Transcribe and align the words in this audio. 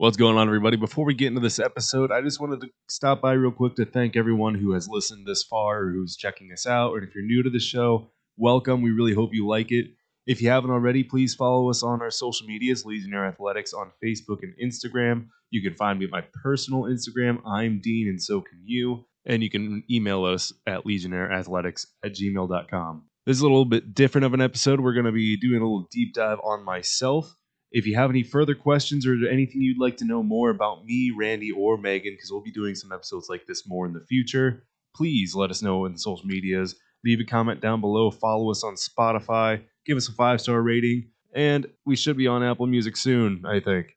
What's 0.00 0.16
going 0.16 0.36
on, 0.36 0.46
everybody? 0.46 0.76
Before 0.76 1.04
we 1.04 1.12
get 1.12 1.26
into 1.26 1.40
this 1.40 1.58
episode, 1.58 2.12
I 2.12 2.22
just 2.22 2.40
wanted 2.40 2.60
to 2.60 2.68
stop 2.88 3.20
by 3.20 3.32
real 3.32 3.50
quick 3.50 3.74
to 3.74 3.84
thank 3.84 4.14
everyone 4.14 4.54
who 4.54 4.74
has 4.74 4.88
listened 4.88 5.26
this 5.26 5.42
far 5.42 5.80
or 5.80 5.90
who's 5.90 6.14
checking 6.14 6.52
us 6.52 6.68
out. 6.68 6.94
And 6.94 7.02
if 7.02 7.16
you're 7.16 7.24
new 7.24 7.42
to 7.42 7.50
the 7.50 7.58
show, 7.58 8.12
welcome. 8.36 8.80
We 8.80 8.92
really 8.92 9.12
hope 9.12 9.30
you 9.32 9.48
like 9.48 9.72
it. 9.72 9.86
If 10.24 10.40
you 10.40 10.50
haven't 10.50 10.70
already, 10.70 11.02
please 11.02 11.34
follow 11.34 11.68
us 11.68 11.82
on 11.82 12.00
our 12.00 12.12
social 12.12 12.46
medias, 12.46 12.84
Legionnaire 12.86 13.26
Athletics 13.26 13.72
on 13.72 13.90
Facebook 14.00 14.44
and 14.44 14.54
Instagram. 14.62 15.30
You 15.50 15.68
can 15.68 15.74
find 15.74 15.98
me 15.98 16.04
at 16.04 16.12
my 16.12 16.22
personal 16.44 16.82
Instagram. 16.82 17.40
I'm 17.44 17.80
Dean, 17.82 18.06
and 18.06 18.22
so 18.22 18.40
can 18.40 18.62
you. 18.64 19.04
And 19.26 19.42
you 19.42 19.50
can 19.50 19.82
email 19.90 20.24
us 20.24 20.52
at 20.64 20.84
legionnaireathletics 20.84 21.86
at 22.04 22.12
gmail.com. 22.14 23.02
This 23.26 23.36
is 23.36 23.42
a 23.42 23.48
little 23.48 23.64
bit 23.64 23.94
different 23.94 24.26
of 24.26 24.32
an 24.32 24.42
episode. 24.42 24.78
We're 24.78 24.94
going 24.94 25.06
to 25.06 25.12
be 25.12 25.36
doing 25.36 25.60
a 25.60 25.64
little 25.64 25.88
deep 25.90 26.14
dive 26.14 26.38
on 26.44 26.64
myself. 26.64 27.34
If 27.70 27.86
you 27.86 27.96
have 27.96 28.10
any 28.10 28.22
further 28.22 28.54
questions 28.54 29.06
or 29.06 29.14
anything 29.28 29.60
you'd 29.60 29.80
like 29.80 29.98
to 29.98 30.06
know 30.06 30.22
more 30.22 30.50
about 30.50 30.84
me, 30.84 31.12
Randy, 31.16 31.52
or 31.52 31.76
Megan, 31.76 32.14
because 32.14 32.30
we'll 32.32 32.42
be 32.42 32.50
doing 32.50 32.74
some 32.74 32.92
episodes 32.92 33.28
like 33.28 33.46
this 33.46 33.68
more 33.68 33.86
in 33.86 33.92
the 33.92 34.04
future, 34.08 34.64
please 34.94 35.34
let 35.34 35.50
us 35.50 35.62
know 35.62 35.84
in 35.84 35.92
the 35.92 35.98
social 35.98 36.26
medias. 36.26 36.74
Leave 37.04 37.20
a 37.20 37.24
comment 37.24 37.60
down 37.60 37.80
below. 37.80 38.10
Follow 38.10 38.50
us 38.50 38.64
on 38.64 38.74
Spotify. 38.74 39.62
Give 39.86 39.96
us 39.96 40.08
a 40.08 40.12
five 40.12 40.40
star 40.40 40.60
rating. 40.62 41.10
And 41.34 41.66
we 41.84 41.94
should 41.94 42.16
be 42.16 42.26
on 42.26 42.42
Apple 42.42 42.66
Music 42.66 42.96
soon, 42.96 43.44
I 43.46 43.60
think. 43.60 43.96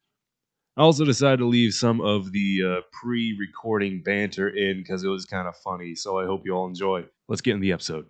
I 0.78 0.82
also 0.82 1.06
decided 1.06 1.40
to 1.40 1.46
leave 1.46 1.74
some 1.74 2.02
of 2.02 2.32
the 2.32 2.60
uh, 2.66 2.82
pre 2.92 3.36
recording 3.40 4.02
banter 4.04 4.50
in 4.50 4.78
because 4.78 5.04
it 5.04 5.10
was 5.10 5.26
kind 5.26 5.48
of 5.48 5.56
funny. 5.58 5.96
So 5.96 6.20
I 6.20 6.26
hope 6.26 6.44
you 6.46 6.54
all 6.54 6.68
enjoy. 6.68 7.06
Let's 7.28 7.42
get 7.42 7.56
in 7.56 7.62
the 7.62 7.72
episode. 7.72 8.06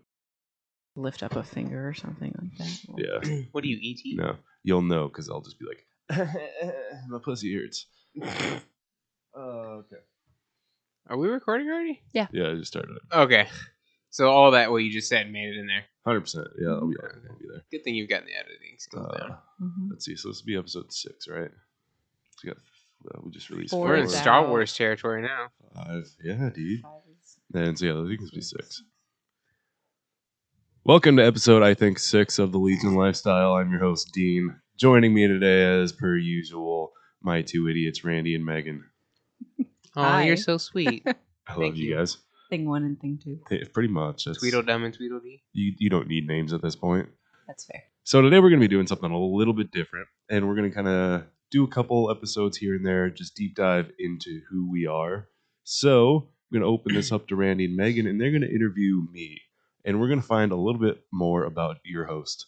Lift 0.96 1.24
up 1.24 1.36
a 1.36 1.44
finger 1.44 1.88
or 1.88 1.94
something 1.94 2.34
like 2.42 2.58
that. 2.58 2.80
Yeah. 2.98 3.42
What 3.52 3.64
do 3.64 3.70
you 3.70 3.78
eat? 3.82 4.02
No, 4.18 4.36
you'll 4.64 4.82
know 4.82 5.08
because 5.08 5.30
I'll 5.30 5.42
just 5.42 5.58
be 5.60 5.66
like, 5.66 5.86
my 7.10 7.20
pussy 7.24 7.54
hurts. 7.56 7.86
okay. 8.22 9.96
Are 11.08 11.18
we 11.18 11.28
recording 11.28 11.68
already? 11.70 12.02
Yeah, 12.14 12.28
Yeah, 12.32 12.50
I 12.52 12.56
just 12.56 12.72
started 12.72 12.92
it. 12.96 13.16
Okay. 13.16 13.48
So 14.10 14.30
all 14.30 14.52
that 14.52 14.72
what 14.72 14.78
you 14.78 14.92
just 14.92 15.08
said 15.08 15.32
made 15.32 15.50
it 15.56 15.58
in 15.58 15.68
there. 15.68 15.86
Hundred 16.06 16.22
percent. 16.22 16.48
Yeah, 16.60 16.70
I'll 16.72 16.88
be, 16.88 16.96
I'll 17.02 17.38
be 17.40 17.46
there. 17.52 17.64
Good 17.72 17.84
thing 17.84 17.96
you've 17.96 18.10
gotten 18.10 18.26
the 18.28 18.36
editing 18.36 18.76
skills 18.78 19.08
Uh, 19.14 19.18
down. 19.18 19.38
Mhm. 19.62 19.90
let's 19.90 20.06
see. 20.06 20.16
So 20.16 20.30
this 20.30 20.42
will 20.42 20.48
be 20.48 20.58
episode 20.58 20.92
six, 20.92 21.28
right? 21.28 21.50
So 22.38 22.40
we 22.44 22.50
got. 22.50 22.58
Uh, 23.16 23.22
we 23.24 23.32
just 23.32 23.50
released 23.50 23.72
Four 23.72 23.88
We're 23.88 23.96
in 23.96 24.06
is 24.06 24.12
four. 24.14 24.22
Star. 24.22 24.48
Wars 24.48 24.76
territory 24.76 25.22
now. 25.24 25.48
Five. 25.74 26.08
Yeah, 26.24 26.50
dude. 26.54 26.82
Five 26.82 27.02
And 27.56 27.80
so 27.80 27.86
yeah, 27.86 27.94
I 28.00 28.08
think 28.08 28.22
it's 28.22 28.32
be 28.32 28.42
six. 28.42 28.84
Welcome 30.84 31.18
to 31.18 31.26
episode 31.26 31.62
I 31.64 31.74
think 31.74 32.00
six 32.00 32.40
of 32.40 32.52
the 32.52 32.58
Legion 32.58 32.96
Lifestyle. 32.96 33.54
I'm 33.54 33.70
your 33.72 33.80
host 33.80 34.12
Dean. 34.14 34.56
Joining 34.78 35.14
me 35.14 35.28
today, 35.28 35.64
as 35.82 35.92
per 35.92 36.18
usual, 36.18 36.92
my 37.22 37.42
two 37.44 37.68
idiots, 37.68 38.04
Randy 38.04 38.36
and 38.36 38.46
Megan. 38.46 38.86
Oh, 39.94 40.04
Hi. 40.04 40.24
you're 40.24 40.38
so 40.38 40.58
sweet. 40.58 41.04
I 41.06 41.14
Thank 41.50 41.58
love 41.60 41.76
you 41.76 41.90
you. 41.90 41.96
guys. 41.98 42.16
Thing 42.50 42.66
one 42.66 42.84
and 42.86 42.98
thing 42.98 43.20
two. 43.22 43.42
Hey, 43.50 43.66
Pretty 43.66 43.90
much. 43.90 44.24
That's, 44.24 44.40
Tweedledum 44.40 44.86
and 44.86 44.94
Tweedledee. 44.94 45.44
you 45.52 45.74
you 45.80 45.90
don't 45.90 46.08
need 46.08 46.26
names 46.26 46.54
at 46.54 46.62
this 46.62 46.78
point. 46.78 47.10
That's 47.46 47.66
fair. 47.66 47.84
So 48.06 48.22
today 48.22 48.38
we're 48.40 48.48
going 48.48 48.62
to 48.62 48.68
be 48.70 48.74
doing 48.74 48.88
something 48.88 49.12
a 49.12 49.20
little 49.20 49.54
bit 49.54 49.70
different, 49.72 50.08
and 50.30 50.48
we're 50.48 50.56
going 50.56 50.70
to 50.70 50.74
kind 50.74 50.88
of 50.88 51.24
do 51.52 51.66
a 51.66 51.68
couple 51.68 52.10
episodes 52.10 52.56
here 52.56 52.74
and 52.74 52.86
there, 52.86 53.10
just 53.10 53.36
deep 53.36 53.54
dive 53.54 53.92
into 54.00 54.40
who 54.50 54.72
we 54.72 54.88
are. 54.88 55.28
So 55.66 56.30
I'm 56.54 56.60
going 56.60 56.62
to 56.62 56.74
open 56.74 56.96
this 56.96 57.12
up 57.12 57.28
to 57.28 57.36
Randy 57.36 57.66
and 57.66 57.76
Megan, 57.76 58.08
and 58.08 58.20
they're 58.20 58.32
going 58.32 58.44
to 58.44 58.56
interview 58.56 59.06
me, 59.12 59.42
and 59.86 60.00
we're 60.00 60.08
going 60.08 60.22
to 60.22 60.28
find 60.28 60.52
a 60.52 60.56
little 60.56 60.80
bit 60.82 61.04
more 61.12 61.44
about 61.44 61.78
your 61.84 62.06
host, 62.06 62.48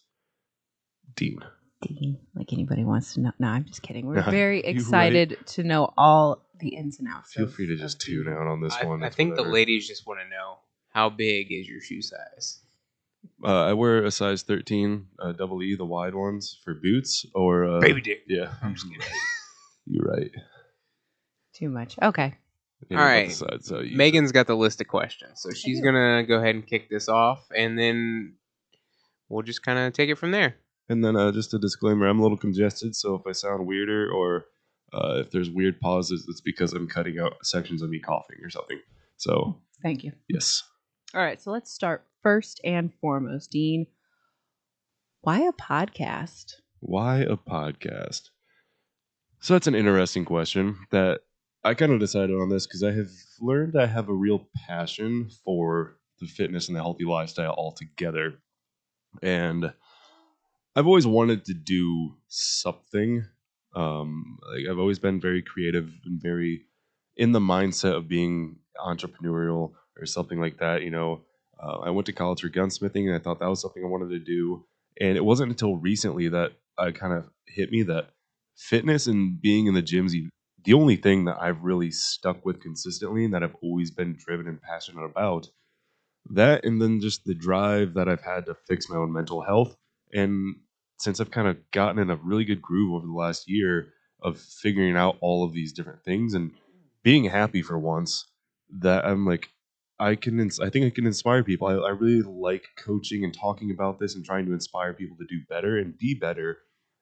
Dean. 1.15 1.39
Dean, 1.81 2.17
like 2.33 2.53
anybody 2.53 2.83
wants 2.85 3.13
to 3.15 3.19
know. 3.21 3.31
No, 3.39 3.47
I'm 3.47 3.65
just 3.65 3.81
kidding. 3.81 4.05
We're 4.07 4.21
very 4.31 4.57
you 4.57 4.63
excited 4.71 5.37
to 5.47 5.63
know 5.63 5.93
all 5.97 6.45
the 6.59 6.69
ins 6.69 6.99
and 6.99 7.07
outs. 7.09 7.33
Feel 7.33 7.45
of- 7.45 7.53
free 7.53 7.67
to 7.67 7.75
just 7.75 7.99
tune 7.99 8.25
Dean. 8.25 8.33
out 8.33 8.47
on 8.47 8.61
this 8.61 8.73
I, 8.79 8.85
one. 8.85 9.03
I 9.03 9.07
it's 9.07 9.15
think 9.15 9.35
the 9.35 9.41
whatever. 9.41 9.53
ladies 9.53 9.87
just 9.87 10.07
want 10.07 10.19
to 10.21 10.29
know 10.29 10.59
how 10.89 11.09
big 11.09 11.51
is 11.51 11.67
your 11.67 11.81
shoe 11.81 12.01
size. 12.01 12.59
Uh, 13.43 13.65
I 13.65 13.73
wear 13.73 14.03
a 14.03 14.11
size 14.11 14.43
13 14.43 15.07
uh, 15.19 15.31
double 15.33 15.61
E, 15.63 15.75
the 15.75 15.85
wide 15.85 16.13
ones 16.13 16.59
for 16.63 16.73
boots, 16.73 17.25
or 17.33 17.65
uh, 17.65 17.79
Baby 17.79 18.01
dick. 18.01 18.23
Yeah, 18.27 18.53
I'm 18.61 18.73
just 18.75 18.85
kidding. 18.87 19.01
You're 19.85 20.05
right. 20.05 20.31
Too 21.53 21.69
much. 21.69 21.95
Okay. 22.01 22.35
Yeah, 22.89 22.97
All 22.97 23.03
about 23.03 23.09
right. 23.11 23.29
the 23.29 23.33
size, 23.35 23.59
so 23.65 23.79
you- 23.81 23.95
Megan's 23.97 24.31
got 24.31 24.47
the 24.47 24.55
list 24.55 24.81
of 24.81 24.87
questions, 24.87 25.41
so 25.41 25.51
she's 25.51 25.81
gonna 25.81 26.23
go 26.27 26.37
ahead 26.37 26.55
and 26.55 26.65
kick 26.65 26.89
this 26.89 27.07
off, 27.09 27.45
and 27.55 27.77
then 27.79 28.35
we'll 29.29 29.43
just 29.43 29.63
kind 29.63 29.79
of 29.79 29.93
take 29.93 30.09
it 30.09 30.15
from 30.15 30.31
there. 30.31 30.55
And 30.89 31.03
then 31.03 31.15
uh, 31.15 31.31
just 31.31 31.53
a 31.53 31.59
disclaimer: 31.59 32.07
I'm 32.07 32.19
a 32.19 32.21
little 32.23 32.37
congested, 32.37 32.95
so 32.95 33.15
if 33.15 33.21
I 33.27 33.31
sound 33.31 33.65
weirder 33.65 34.11
or 34.11 34.45
uh, 34.93 35.19
if 35.21 35.31
there's 35.31 35.49
weird 35.49 35.79
pauses, 35.79 36.25
it's 36.29 36.41
because 36.41 36.73
I'm 36.73 36.87
cutting 36.87 37.19
out 37.19 37.33
sections 37.45 37.81
of 37.81 37.89
me 37.89 37.99
coughing 37.99 38.37
or 38.43 38.49
something. 38.49 38.79
So 39.17 39.61
Thank 39.81 40.03
you. 40.03 40.11
yes, 40.29 40.61
All 41.13 41.21
right. 41.21 41.41
So 41.41 41.51
let's 41.51 41.71
start 41.71 42.05
first 42.21 42.59
and 42.63 42.91
foremost, 43.01 43.51
Dean. 43.51 43.87
Why 45.21 45.39
a 45.47 45.53
podcast? 45.53 46.53
why 46.79 47.19
a 47.19 47.37
podcast? 47.37 48.29
So 49.39 49.53
that's 49.53 49.67
an 49.67 49.75
interesting 49.75 50.25
question 50.25 50.77
that 50.91 51.21
I 51.63 51.73
kind 51.73 51.91
of 51.93 51.99
decided 51.99 52.35
on 52.35 52.49
this 52.49 52.67
because 52.67 52.83
I 52.83 52.91
have 52.91 53.09
learned 53.39 53.75
I 53.77 53.85
have 53.85 54.09
a 54.09 54.13
real 54.13 54.47
passion 54.67 55.29
for 55.45 55.97
the 56.19 56.27
fitness 56.27 56.67
and 56.67 56.75
the 56.75 56.81
healthy 56.81 57.05
lifestyle 57.05 57.53
altogether, 57.53 58.33
and 59.21 59.73
I've 60.75 60.87
always 60.87 61.07
wanted 61.07 61.45
to 61.45 61.53
do 61.53 62.15
something. 62.27 63.25
Um, 63.75 64.37
like 64.51 64.65
I've 64.69 64.79
always 64.79 64.99
been 64.99 65.21
very 65.21 65.41
creative 65.41 65.89
and 66.05 66.21
very 66.21 66.65
in 67.15 67.31
the 67.31 67.39
mindset 67.39 67.95
of 67.95 68.07
being 68.07 68.57
entrepreneurial 68.77 69.71
or 69.97 70.05
something 70.05 70.39
like 70.39 70.57
that. 70.59 70.81
You 70.81 70.91
know, 70.91 71.21
uh, 71.61 71.79
I 71.79 71.91
went 71.91 72.07
to 72.07 72.13
college 72.13 72.41
for 72.41 72.49
gunsmithing, 72.49 73.07
and 73.07 73.15
I 73.15 73.19
thought 73.19 73.39
that 73.39 73.49
was 73.49 73.61
something 73.61 73.83
I 73.83 73.89
wanted 73.89 74.09
to 74.09 74.19
do. 74.19 74.65
And 74.99 75.15
it 75.15 75.23
wasn't 75.23 75.51
until 75.51 75.77
recently 75.77 76.27
that 76.29 76.51
I 76.77 76.91
kind 76.91 77.13
of 77.13 77.29
hit 77.47 77.71
me 77.71 77.83
that 77.83 78.09
fitness 78.57 79.07
and 79.07 79.41
being 79.41 79.67
in 79.67 79.73
the 79.73 79.81
gyms, 79.81 80.13
the- 80.63 80.73
only 80.73 80.95
thing 80.97 81.25
that 81.25 81.37
I've 81.41 81.63
really 81.63 81.91
stuck 81.91 82.45
with 82.45 82.61
consistently 82.61 83.25
and 83.25 83.33
that 83.33 83.43
I've 83.43 83.55
always 83.61 83.91
been 83.91 84.15
driven 84.17 84.47
and 84.47 84.61
passionate 84.61 85.05
about. 85.05 85.49
That 86.31 86.65
and 86.65 86.81
then 86.81 87.01
just 87.01 87.25
the 87.25 87.35
drive 87.35 87.95
that 87.95 88.07
I've 88.09 88.23
had 88.23 88.45
to 88.47 88.55
fix 88.67 88.89
my 88.89 88.97
own 88.97 89.11
mental 89.13 89.41
health. 89.41 89.75
And 90.13 90.55
since 90.99 91.19
I've 91.19 91.31
kind 91.31 91.47
of 91.47 91.57
gotten 91.71 91.99
in 92.01 92.09
a 92.09 92.15
really 92.17 92.45
good 92.45 92.61
groove 92.61 92.93
over 92.93 93.05
the 93.07 93.13
last 93.13 93.49
year 93.49 93.93
of 94.21 94.39
figuring 94.39 94.95
out 94.95 95.17
all 95.21 95.43
of 95.43 95.53
these 95.53 95.73
different 95.73 96.03
things 96.03 96.33
and 96.33 96.51
being 97.03 97.25
happy 97.25 97.61
for 97.61 97.77
once, 97.77 98.25
that 98.69 99.05
I'm 99.05 99.25
like, 99.25 99.49
I 99.99 100.15
can, 100.15 100.39
ins- 100.39 100.61
I 100.61 100.69
think 100.69 100.85
I 100.85 100.89
can 100.91 101.05
inspire 101.05 101.43
people. 101.43 101.67
I, 101.67 101.73
I 101.75 101.89
really 101.91 102.21
like 102.21 102.65
coaching 102.77 103.23
and 103.25 103.33
talking 103.33 103.71
about 103.71 103.99
this 103.99 104.15
and 104.15 104.23
trying 104.25 104.45
to 104.45 104.53
inspire 104.53 104.93
people 104.93 105.17
to 105.17 105.25
do 105.25 105.41
better 105.49 105.77
and 105.77 105.97
be 105.97 106.13
better. 106.15 106.59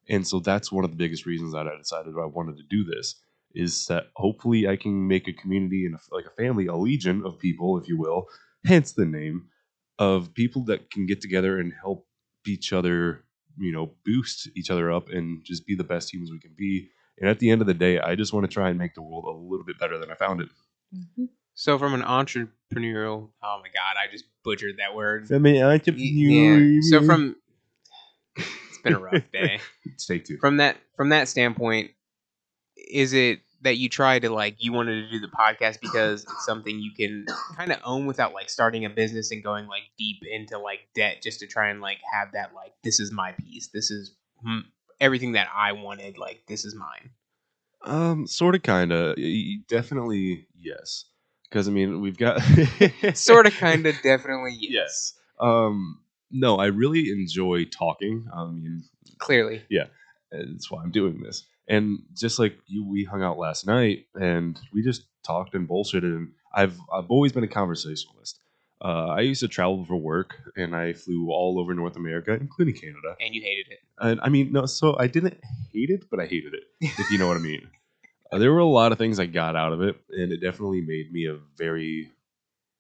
And 0.10 0.28
so 0.28 0.40
that's 0.40 0.72
one 0.72 0.84
of 0.84 0.92
the 0.92 0.98
biggest 0.98 1.26
reasons 1.28 1.54
that 1.54 1.68
I 1.68 1.78
decided 1.78 2.16
I 2.20 2.26
wanted 2.26 2.58
to 2.58 2.64
do 2.64 2.84
this 2.84 3.16
is 3.56 3.86
that 3.88 4.08
hopefully 4.16 4.68
I 4.68 4.76
can 4.76 5.08
make 5.08 5.28
a 5.28 5.34
community 5.34 5.86
and 5.86 5.96
a, 5.96 6.16
like 6.16 6.26
a 6.26 6.42
family, 6.42 6.68
a 6.68 6.76
legion 6.76 7.24
of 7.26 7.40
people, 7.40 7.78
if 7.78 7.88
you 7.88 7.98
will, 7.98 8.28
hence 8.66 8.94
the 8.94 9.06
name 9.06 9.48
of 10.00 10.34
people 10.34 10.64
that 10.66 10.90
can 10.92 11.06
get 11.06 11.22
together 11.22 11.60
and 11.60 11.74
help 11.80 12.08
each 12.48 12.74
other, 12.74 13.24
you 13.58 13.72
know, 13.72 13.94
boost 14.06 14.50
each 14.56 14.72
other 14.72 14.92
up 14.92 15.10
and 15.10 15.44
just 15.44 15.66
be 15.66 15.76
the 15.76 15.84
best 15.84 16.14
humans 16.14 16.32
we 16.32 16.40
can 16.40 16.54
be. 16.58 16.90
And 17.20 17.30
at 17.30 17.40
the 17.40 17.52
end 17.52 17.62
of 17.62 17.68
the 17.68 17.74
day, 17.74 18.00
I 18.00 18.16
just 18.16 18.34
want 18.34 18.50
to 18.50 18.52
try 18.52 18.70
and 18.70 18.80
make 18.80 18.96
the 18.96 19.02
world 19.02 19.26
a 19.26 19.32
little 19.32 19.66
bit 19.66 19.78
better 19.80 19.98
than 19.98 20.10
I 20.10 20.16
found 20.16 20.42
it. 20.42 20.50
Mm-hmm. 20.96 21.26
So, 21.54 21.78
from 21.78 21.94
an 21.94 22.02
entrepreneurial, 22.02 23.30
oh 23.44 23.62
my 23.62 23.68
god, 23.68 23.96
I 23.98 24.12
just 24.12 24.26
butchered 24.44 24.78
that 24.78 24.96
word. 24.96 25.32
I 25.32 25.38
mean, 25.38 25.62
I 25.62 25.80
Yeah. 25.86 26.80
So 26.90 27.06
from 27.06 27.36
it's 28.36 28.78
been 28.84 28.94
a 28.94 29.00
rough 29.00 29.24
day. 29.32 29.60
take 30.00 30.26
two. 30.26 30.38
From 30.38 30.58
that 30.58 30.78
from 30.96 31.10
that 31.10 31.28
standpoint, 31.28 31.92
is 32.92 33.14
it 33.14 33.40
that 33.64 33.78
you 33.78 33.90
try 33.90 34.18
to 34.20 34.30
like 34.30 34.56
you 34.60 34.74
wanted 34.74 35.04
to 35.04 35.12
do 35.12 35.20
the 35.20 35.28
podcast 35.28 35.80
because 35.82 36.24
it's 36.24 36.46
something 36.46 36.80
you 36.80 36.92
can 36.98 37.26
kind 37.56 37.72
of 37.72 37.78
own 37.84 38.06
without 38.08 38.34
like 38.34 38.50
starting 38.50 38.86
a 38.86 38.90
business 38.90 39.32
and 39.32 39.44
going 39.44 39.68
like 39.68 39.84
deep 39.98 40.18
into 40.30 40.58
like 40.58 40.80
debt 40.96 41.22
just 41.22 41.40
to 41.40 41.48
try 41.48 41.70
and 41.70 41.80
like 41.80 42.00
have 42.12 42.32
that 42.34 42.54
like 42.56 42.74
this 42.84 43.00
is 43.00 43.12
my 43.12 43.34
piece. 43.34 43.68
This 43.68 43.92
is 43.92 44.16
hmm, 44.44 44.60
everything 45.00 45.34
that 45.34 45.48
I 45.56 45.74
wanted. 45.74 46.18
Like 46.18 46.44
this 46.48 46.66
is 46.66 46.76
mine. 46.76 47.12
Um, 47.84 48.28
sort 48.28 48.54
of, 48.56 48.62
kind 48.64 48.92
of, 48.92 49.18
definitely, 49.68 50.48
yes. 50.56 51.06
Because 51.50 51.68
I 51.68 51.72
mean, 51.72 52.00
we've 52.02 52.18
got 52.18 52.40
Sort 53.14 53.48
of, 53.48 53.54
kind 53.54 53.86
of, 53.88 53.96
definitely 54.04 54.56
yes. 54.60 54.72
yes. 54.72 55.14
Um, 55.40 56.00
no, 56.30 56.58
I 56.58 56.68
really 56.68 57.10
enjoy 57.12 57.66
talking. 57.66 58.28
I 58.34 58.46
mean, 58.46 58.84
Clearly, 59.18 59.64
Yeah. 59.70 59.86
that's 60.32 60.70
why 60.70 60.82
I'm 60.84 60.92
doing 60.92 61.22
this. 61.24 61.46
And 61.72 62.04
just 62.14 62.38
like 62.38 62.58
you, 62.68 62.86
we 62.86 63.06
hung 63.06 63.24
out 63.24 63.38
last 63.38 63.66
night 63.66 64.06
and 64.14 64.60
we 64.74 64.84
just 64.84 65.06
talked 65.24 65.56
and 65.56 65.70
bullshitted. 65.70 66.04
And 66.04 66.34
I've 66.54 66.78
I've 66.94 67.10
always 67.10 67.32
been 67.32 67.46
a 67.46 67.48
conversationalist. 67.48 68.40
Uh, 68.84 69.08
I 69.08 69.22
used 69.22 69.40
to 69.40 69.48
travel 69.48 69.86
for 69.86 69.96
work 69.96 70.36
and 70.58 70.76
I 70.76 70.92
flew 70.92 71.30
all 71.32 71.60
over 71.60 71.74
North 71.74 71.96
America, 71.96 72.34
including 72.34 72.76
Canada. 72.76 73.16
and 73.22 73.34
you 73.34 73.42
hated 73.42 73.72
it. 73.72 73.80
And 74.00 74.20
I 74.22 74.28
mean, 74.28 74.52
no, 74.52 74.66
so 74.66 74.98
I 75.00 75.08
didn't 75.08 75.40
hate 75.72 75.90
it, 75.90 76.10
but 76.12 76.20
I 76.20 76.26
hated 76.26 76.54
it, 76.56 76.64
if 76.82 77.10
you 77.10 77.18
know 77.18 77.28
what 77.28 77.38
I 77.38 77.42
mean. 77.42 77.70
Uh, 78.34 78.40
there 78.40 78.52
were 78.52 78.60
a 78.60 78.66
lot 78.66 78.92
of 78.92 78.98
things 78.98 79.18
I 79.20 79.28
got 79.28 79.56
out 79.56 79.72
of 79.72 79.82
it, 79.82 79.96
and 80.10 80.34
it 80.34 80.42
definitely 80.42 80.82
made 80.82 81.12
me 81.14 81.28
a 81.28 81.38
very, 81.58 82.12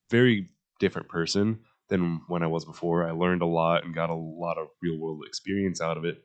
very 0.10 0.50
different 0.80 1.08
person 1.08 1.60
than 1.88 2.22
when 2.28 2.44
I 2.44 2.48
was 2.48 2.66
before. 2.66 3.08
I 3.08 3.12
learned 3.12 3.42
a 3.42 3.46
lot 3.46 3.86
and 3.86 3.96
got 3.96 4.10
a 4.10 4.16
lot 4.16 4.58
of 4.58 4.68
real 4.82 4.98
world 4.98 5.24
experience 5.26 5.80
out 5.82 5.98
of 5.98 6.04
it. 6.04 6.24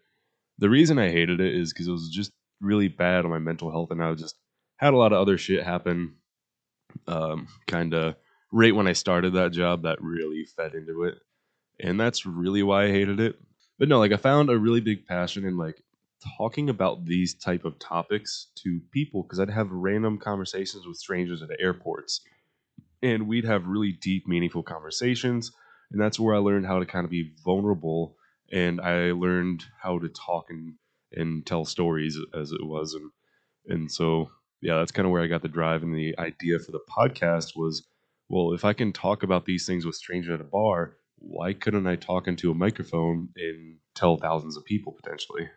The 0.59 0.71
reason 0.71 0.99
I 0.99 1.11
hated 1.11 1.41
it 1.41 1.55
is 1.55 1.73
because 1.73 1.87
it 1.87 1.93
was 1.93 2.09
just 2.09 2.33
really 2.61 2.89
bad 2.89 3.25
on 3.25 3.31
my 3.31 3.39
mental 3.39 3.71
health, 3.71 3.91
and 3.91 4.03
I 4.03 4.13
just 4.15 4.37
had 4.77 4.95
a 4.95 4.97
lot 4.97 5.13
of 5.13 5.21
other 5.21 5.39
shit 5.39 5.65
happen. 5.65 6.17
Um, 7.07 7.49
kind 7.67 7.93
of 7.93 8.17
right 8.53 8.75
when 8.75 8.87
I 8.87 8.93
started 8.93 9.35
that 9.35 9.53
job, 9.53 9.83
that 9.83 10.01
really 10.01 10.47
fed 10.57 10.75
into 10.75 11.05
it, 11.05 11.19
and 11.81 12.01
that's 12.01 12.25
really 12.27 12.63
why 12.63 12.85
I 12.85 12.91
hated 12.91 13.21
it. 13.21 13.39
But 13.79 13.89
no, 13.89 13.99
like 13.99 14.13
I 14.13 14.17
found 14.17 14.49
a 14.51 14.59
really 14.59 14.81
big 14.81 15.07
passion 15.07 15.45
in 15.45 15.57
like 15.57 15.83
talking 16.39 16.71
about 16.71 17.05
these 17.05 17.35
type 17.35 17.65
of 17.65 17.79
topics 17.79 18.49
to 18.57 18.81
people 18.91 19.23
because 19.23 19.39
I'd 19.39 19.51
have 19.51 19.71
random 19.71 20.19
conversations 20.19 20.87
with 20.87 20.97
strangers 20.97 21.43
at 21.43 21.51
airports, 21.61 22.23
and 23.03 23.29
we'd 23.29 23.45
have 23.45 23.67
really 23.67 23.93
deep, 23.93 24.27
meaningful 24.27 24.63
conversations, 24.63 25.53
and 25.93 26.01
that's 26.01 26.19
where 26.19 26.35
I 26.35 26.39
learned 26.39 26.67
how 26.67 26.79
to 26.79 26.87
kind 26.87 27.05
of 27.05 27.11
be 27.11 27.33
vulnerable, 27.45 28.17
and 28.51 28.81
I 28.81 29.13
learned 29.13 29.65
how 29.83 29.99
to 29.99 30.09
talk 30.09 30.47
and 30.49 30.75
and 31.17 31.45
tell 31.45 31.65
stories 31.65 32.19
as 32.35 32.53
it 32.53 32.65
was, 32.65 32.95
and 32.95 33.11
and 33.67 33.91
so 33.91 34.31
yeah, 34.61 34.79
that's 34.79 34.93
kind 34.93 35.07
of 35.07 35.13
where 35.13 35.23
I 35.23 35.27
got 35.27 35.43
the 35.43 35.49
drive 35.49 35.83
and 35.83 35.95
the 35.95 36.19
idea 36.19 36.59
for 36.59 36.73
the 36.73 36.81
podcast 36.89 37.57
was, 37.57 37.87
well, 38.29 38.53
if 38.53 38.65
I 38.65 38.73
can 38.73 38.93
talk 38.93 39.23
about 39.23 39.45
these 39.45 39.67
things 39.67 39.85
with 39.85 39.95
strangers 39.95 40.35
at 40.35 40.41
a 40.41 40.45
bar, 40.45 40.97
why 41.19 41.53
couldn't 41.53 41.87
I 41.87 41.97
talk 41.97 42.27
into 42.27 42.51
a 42.51 42.55
microphone 42.55 43.29
and 43.37 43.77
tell 43.95 44.17
thousands 44.17 44.57
of 44.57 44.65
people 44.65 44.93
potentially? 44.93 45.49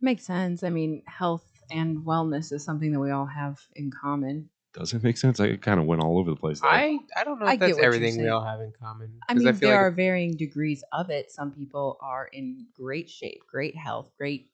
Makes 0.00 0.24
sense. 0.24 0.62
I 0.62 0.70
mean, 0.70 1.02
health 1.06 1.44
and 1.70 1.98
wellness 1.98 2.52
is 2.52 2.64
something 2.64 2.92
that 2.92 3.00
we 3.00 3.10
all 3.10 3.26
have 3.26 3.60
in 3.74 3.90
common. 3.90 4.48
Does 4.74 4.94
it 4.94 5.02
make 5.02 5.18
sense? 5.18 5.38
I 5.38 5.56
kind 5.56 5.78
of 5.78 5.86
went 5.86 6.02
all 6.02 6.18
over 6.18 6.30
the 6.30 6.36
place. 6.36 6.60
There. 6.60 6.70
I 6.70 6.98
I 7.14 7.24
don't 7.24 7.38
know 7.38 7.46
I 7.46 7.54
if 7.54 7.60
get 7.60 7.68
that's 7.68 7.78
everything 7.78 8.20
we 8.20 8.28
all 8.28 8.42
have 8.42 8.60
in 8.60 8.72
common. 8.80 9.18
I 9.28 9.34
mean, 9.34 9.44
feel 9.52 9.68
there 9.68 9.76
like 9.76 9.80
are 9.80 9.90
varying 9.90 10.34
degrees 10.34 10.82
of 10.92 11.10
it. 11.10 11.30
Some 11.30 11.52
people 11.52 11.98
are 12.00 12.26
in 12.32 12.66
great 12.74 13.10
shape, 13.10 13.42
great 13.46 13.76
health, 13.76 14.10
great 14.16 14.48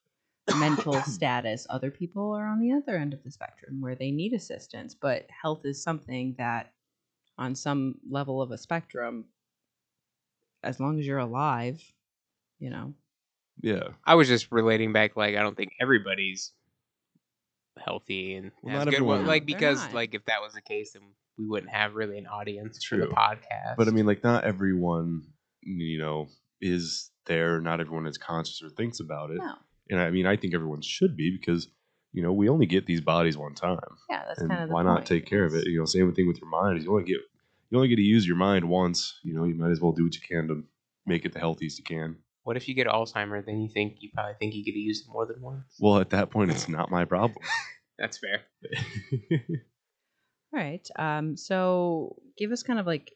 mental 0.56 0.94
status. 1.02 1.66
Other 1.70 1.90
people 1.90 2.32
are 2.32 2.46
on 2.46 2.60
the 2.60 2.72
other 2.72 2.96
end 2.96 3.12
of 3.14 3.22
the 3.24 3.30
spectrum 3.30 3.80
where 3.80 3.94
they 3.94 4.10
need 4.10 4.32
assistance. 4.32 4.94
But 4.94 5.26
health 5.42 5.62
is 5.64 5.82
something 5.82 6.34
that, 6.38 6.72
on 7.36 7.54
some 7.54 7.96
level 8.10 8.42
of 8.42 8.50
a 8.50 8.58
spectrum, 8.58 9.26
as 10.62 10.80
long 10.80 10.98
as 10.98 11.06
you're 11.06 11.18
alive, 11.18 11.80
you 12.58 12.70
know. 12.70 12.94
yeah, 13.60 13.88
I 14.04 14.14
was 14.16 14.26
just 14.28 14.50
relating 14.50 14.92
back. 14.92 15.16
Like 15.16 15.36
I 15.36 15.42
don't 15.42 15.56
think 15.56 15.70
everybody's 15.80 16.52
healthy 17.84 18.34
and 18.34 18.50
Well, 18.62 18.74
has 18.74 18.78
not 18.80 18.90
good 18.90 18.94
everyone- 18.94 19.18
one. 19.18 19.26
Like 19.26 19.46
because 19.46 19.80
not. 19.84 19.94
like 19.94 20.14
if 20.14 20.24
that 20.24 20.40
was 20.42 20.52
the 20.54 20.62
case, 20.62 20.92
then 20.94 21.02
we 21.36 21.46
wouldn't 21.46 21.70
have 21.72 21.94
really 21.94 22.18
an 22.18 22.26
audience 22.26 22.82
for 22.84 22.96
the 22.96 23.06
podcast. 23.06 23.76
but 23.76 23.86
I 23.86 23.92
mean, 23.92 24.06
like, 24.06 24.24
not 24.24 24.42
everyone, 24.42 25.22
you 25.62 25.98
know, 25.98 26.26
is 26.60 27.12
there. 27.26 27.60
Not 27.60 27.80
everyone 27.80 28.08
is 28.08 28.18
conscious 28.18 28.60
or 28.62 28.70
thinks 28.70 28.98
about 28.98 29.30
it. 29.30 29.36
No. 29.38 29.54
And 29.90 30.00
I 30.00 30.10
mean, 30.10 30.26
I 30.26 30.36
think 30.36 30.54
everyone 30.54 30.82
should 30.82 31.16
be 31.16 31.30
because 31.30 31.68
you 32.12 32.22
know 32.22 32.32
we 32.32 32.48
only 32.48 32.66
get 32.66 32.86
these 32.86 33.00
bodies 33.00 33.36
one 33.36 33.54
time. 33.54 33.78
Yeah, 34.10 34.24
that's 34.26 34.40
and 34.40 34.50
kind 34.50 34.62
of 34.62 34.68
the 34.68 34.74
why 34.74 34.82
not 34.82 35.06
take 35.06 35.26
care 35.26 35.44
of 35.44 35.54
it? 35.54 35.66
You 35.66 35.78
know, 35.78 35.84
same 35.84 36.12
thing 36.14 36.26
with 36.28 36.40
your 36.40 36.50
mind. 36.50 36.78
Is 36.78 36.84
you 36.84 36.92
only 36.92 37.04
get 37.04 37.18
you 37.70 37.78
only 37.78 37.88
get 37.88 37.96
to 37.96 38.02
use 38.02 38.26
your 38.26 38.36
mind 38.36 38.68
once. 38.68 39.18
You 39.22 39.34
know, 39.34 39.44
you 39.44 39.54
might 39.54 39.70
as 39.70 39.80
well 39.80 39.92
do 39.92 40.04
what 40.04 40.14
you 40.14 40.20
can 40.20 40.48
to 40.48 40.64
make 41.06 41.24
it 41.24 41.32
the 41.32 41.38
healthiest 41.38 41.78
you 41.78 41.84
can. 41.84 42.16
what 42.44 42.56
if 42.56 42.68
you 42.68 42.74
get 42.74 42.86
Alzheimer's? 42.86 43.46
Then 43.46 43.60
you 43.60 43.68
think 43.68 43.96
you 44.00 44.10
probably 44.14 44.34
think 44.38 44.54
you 44.54 44.64
get 44.64 44.72
to 44.72 44.78
use 44.78 45.00
it 45.00 45.12
more 45.12 45.26
than 45.26 45.40
once. 45.40 45.64
Well, 45.80 45.98
at 45.98 46.10
that 46.10 46.30
point, 46.30 46.50
it's 46.50 46.68
not 46.68 46.90
my 46.90 47.04
problem. 47.04 47.38
That's 47.98 48.18
fair. 48.18 48.42
All 50.54 50.60
right. 50.60 50.88
Um, 50.98 51.36
so 51.36 52.16
give 52.38 52.52
us 52.52 52.62
kind 52.62 52.78
of 52.78 52.86
like, 52.86 53.12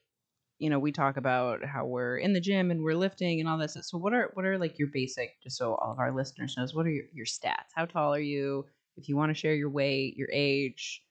you 0.62 0.70
know, 0.70 0.78
we 0.78 0.92
talk 0.92 1.16
about 1.16 1.64
how 1.64 1.84
we're 1.84 2.18
in 2.18 2.34
the 2.34 2.40
gym 2.40 2.70
and 2.70 2.84
we're 2.84 2.94
lifting 2.94 3.40
and 3.40 3.48
all 3.48 3.58
this. 3.58 3.76
So 3.82 3.98
what 3.98 4.14
are 4.14 4.30
what 4.34 4.44
are 4.44 4.58
like 4.58 4.78
your 4.78 4.86
basic, 4.92 5.42
just 5.42 5.58
so 5.58 5.74
all 5.74 5.90
of 5.90 5.98
our 5.98 6.14
listeners 6.14 6.54
knows, 6.56 6.72
what 6.72 6.86
are 6.86 6.90
your, 6.90 7.06
your 7.12 7.26
stats? 7.26 7.72
How 7.74 7.84
tall 7.84 8.14
are 8.14 8.20
you? 8.20 8.64
If 8.96 9.08
you 9.08 9.16
want 9.16 9.30
to 9.30 9.34
share 9.34 9.56
your 9.56 9.70
weight, 9.70 10.16
your 10.16 10.28
age, 10.32 11.02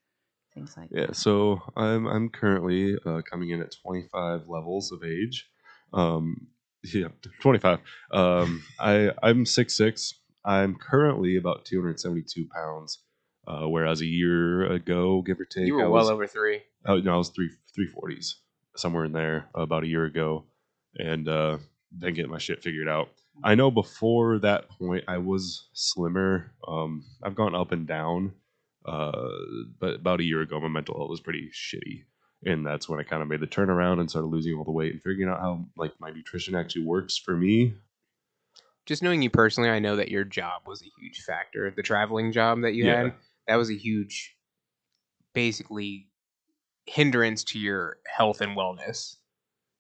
things 0.54 0.78
like 0.78 0.88
yeah. 0.90 1.02
that. 1.02 1.08
Yeah, 1.10 1.14
so 1.14 1.62
I'm 1.76 2.08
I'm 2.08 2.30
currently 2.30 2.96
uh, 3.06 3.22
coming 3.30 3.50
in 3.50 3.60
at 3.60 3.76
25 3.86 4.48
levels 4.48 4.94
of 4.94 5.04
age. 5.04 5.50
Um, 5.94 6.48
yeah, 6.86 7.10
25. 7.42 7.80
Um, 8.14 8.64
I 8.80 9.12
I'm 9.22 9.46
six 9.46 9.76
six. 9.76 10.14
I'm 10.46 10.76
currently 10.76 11.36
about 11.36 11.66
272 11.66 12.48
pounds. 12.56 13.00
Uh, 13.46 13.68
whereas 13.68 14.00
a 14.00 14.06
year 14.06 14.72
ago, 14.72 15.22
give 15.24 15.42
or 15.42 15.46
take, 15.46 15.66
You 15.66 15.76
were 15.76 15.86
I 15.86 15.90
well 15.90 16.10
over 16.10 16.26
three. 16.26 16.62
Oh 16.86 17.00
no, 17.00 17.16
I 17.16 17.18
was 17.18 17.30
three 17.30 17.50
three 17.76 17.88
forties 17.88 18.38
somewhere 18.76 19.06
in 19.06 19.12
there 19.12 19.48
about 19.56 19.84
a 19.84 19.88
year 19.88 20.06
ago, 20.06 20.46
and 20.98 21.28
uh, 21.28 21.58
then 21.92 22.14
get 22.14 22.30
my 22.30 22.38
shit 22.38 22.64
figured 22.64 22.88
out. 22.88 23.10
I 23.44 23.56
know 23.56 23.72
before 23.72 24.40
that 24.40 24.70
point 24.70 25.06
I 25.08 25.18
was 25.18 25.70
slimmer. 25.74 26.52
Um, 26.68 27.04
I've 27.24 27.36
gone 27.36 27.56
up 27.56 27.72
and 27.72 27.88
down, 27.88 28.34
uh, 28.86 29.30
but 29.80 29.96
about 29.96 30.20
a 30.20 30.24
year 30.24 30.42
ago 30.42 30.60
my 30.60 30.68
mental 30.68 30.98
health 30.98 31.10
was 31.10 31.22
pretty 31.22 31.50
shitty, 31.54 32.04
and 32.46 32.66
that's 32.66 32.88
when 32.90 33.00
I 33.00 33.04
kind 33.04 33.22
of 33.22 33.28
made 33.30 33.40
the 33.40 33.48
turnaround 33.48 34.00
and 34.00 34.10
started 34.10 34.28
losing 34.28 34.54
all 34.56 34.64
the 34.64 34.72
weight 34.72 34.92
and 34.94 35.02
figuring 35.02 35.30
out 35.30 35.40
how 35.40 35.66
like 35.78 35.94
my 36.00 36.12
nutrition 36.12 36.56
actually 36.56 36.86
works 36.86 37.18
for 37.18 37.36
me. 37.36 37.74
Just 38.86 39.04
knowing 39.04 39.22
you 39.22 39.30
personally, 39.30 39.70
I 39.70 39.80
know 39.80 39.96
that 39.96 40.10
your 40.10 40.24
job 40.24 40.64
was 40.66 40.82
a 40.82 40.90
huge 41.00 41.22
factor. 41.22 41.72
The 41.76 41.84
traveling 41.84 42.32
job 42.32 42.62
that 42.64 42.74
you 42.74 42.86
Yeah. 42.86 43.04
had, 43.04 43.14
that 43.48 43.56
was 43.56 43.70
a 43.70 43.76
huge, 43.78 44.36
basically, 45.34 46.10
hindrance 46.92 47.46
to 47.46 47.58
your 47.58 47.98
health 48.06 48.42
and 48.42 48.58
wellness. 48.58 49.16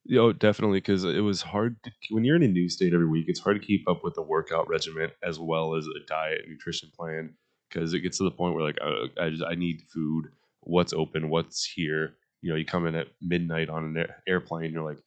You 0.06 0.18
know, 0.18 0.34
definitely 0.34 0.80
because 0.80 1.04
it 1.04 1.20
was 1.20 1.42
hard 1.42 1.76
to, 1.84 1.92
when 2.10 2.24
you're 2.24 2.38
in 2.38 2.44
a 2.44 2.48
new 2.48 2.70
state 2.70 2.94
every 2.94 3.08
week. 3.08 3.26
It's 3.28 3.40
hard 3.40 3.60
to 3.60 3.66
keep 3.66 3.88
up 3.88 4.04
with 4.04 4.16
the 4.16 4.22
workout 4.22 4.68
regimen 4.68 5.12
as 5.22 5.38
well 5.38 5.76
as 5.76 5.86
a 5.86 6.06
diet 6.08 6.42
and 6.44 6.52
nutrition 6.52 6.90
plan 6.98 7.36
because 7.70 7.94
it 7.94 8.00
gets 8.00 8.18
to 8.18 8.24
the 8.24 8.32
point 8.32 8.56
where 8.56 8.64
like 8.64 8.80
uh, 8.82 9.22
I 9.22 9.30
just 9.30 9.44
I 9.44 9.56
need 9.56 9.84
food. 9.94 10.30
What's 10.62 10.94
open? 10.94 11.30
What's 11.30 11.66
here? 11.66 12.16
You 12.42 12.50
know, 12.50 12.56
you 12.56 12.66
come 12.66 12.88
in 12.88 12.96
at 12.96 13.08
midnight 13.22 13.70
on 13.70 13.84
an 13.84 13.98
air- 13.98 14.24
airplane. 14.28 14.72
You're 14.72 14.88
like, 14.88 15.00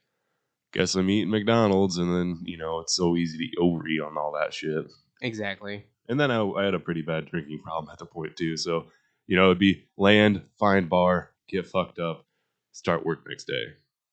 guess 0.73 0.95
I'm 0.95 1.11
eating 1.11 1.31
McDonald's, 1.31 1.97
and 1.97 2.15
then 2.15 2.43
you 2.45 2.59
know 2.59 2.81
it's 2.81 2.95
so 2.95 3.17
easy 3.17 3.39
to 3.39 3.61
overeat 3.61 4.03
on 4.03 4.17
all 4.17 4.33
that 4.39 4.53
shit. 4.53 4.87
Exactly. 5.23 5.87
And 6.09 6.21
then 6.21 6.31
I, 6.31 6.43
I 6.43 6.65
had 6.65 6.75
a 6.75 6.81
pretty 6.81 7.03
bad 7.03 7.27
drinking 7.27 7.62
problem 7.65 7.91
at 7.91 7.99
the 7.99 8.07
point 8.07 8.37
too. 8.37 8.57
So 8.59 8.87
you 9.27 9.37
know, 9.37 9.47
it'd 9.47 9.59
be 9.59 9.87
land, 9.97 10.43
find 10.59 10.89
bar, 10.89 11.31
get 11.49 11.67
fucked 11.67 11.99
up, 11.99 12.27
start 12.73 13.05
work 13.05 13.21
next 13.29 13.45
day. 13.45 13.65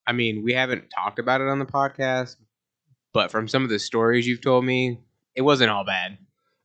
I 0.07 0.13
mean, 0.13 0.43
we 0.43 0.53
haven't 0.53 0.89
talked 0.89 1.19
about 1.19 1.41
it 1.41 1.47
on 1.47 1.59
the 1.59 1.65
podcast, 1.65 2.37
but 3.13 3.31
from 3.31 3.47
some 3.47 3.63
of 3.63 3.69
the 3.69 3.79
stories 3.79 4.27
you've 4.27 4.41
told 4.41 4.65
me, 4.65 4.99
it 5.35 5.41
wasn't 5.41 5.69
all 5.69 5.85
bad. 5.85 6.17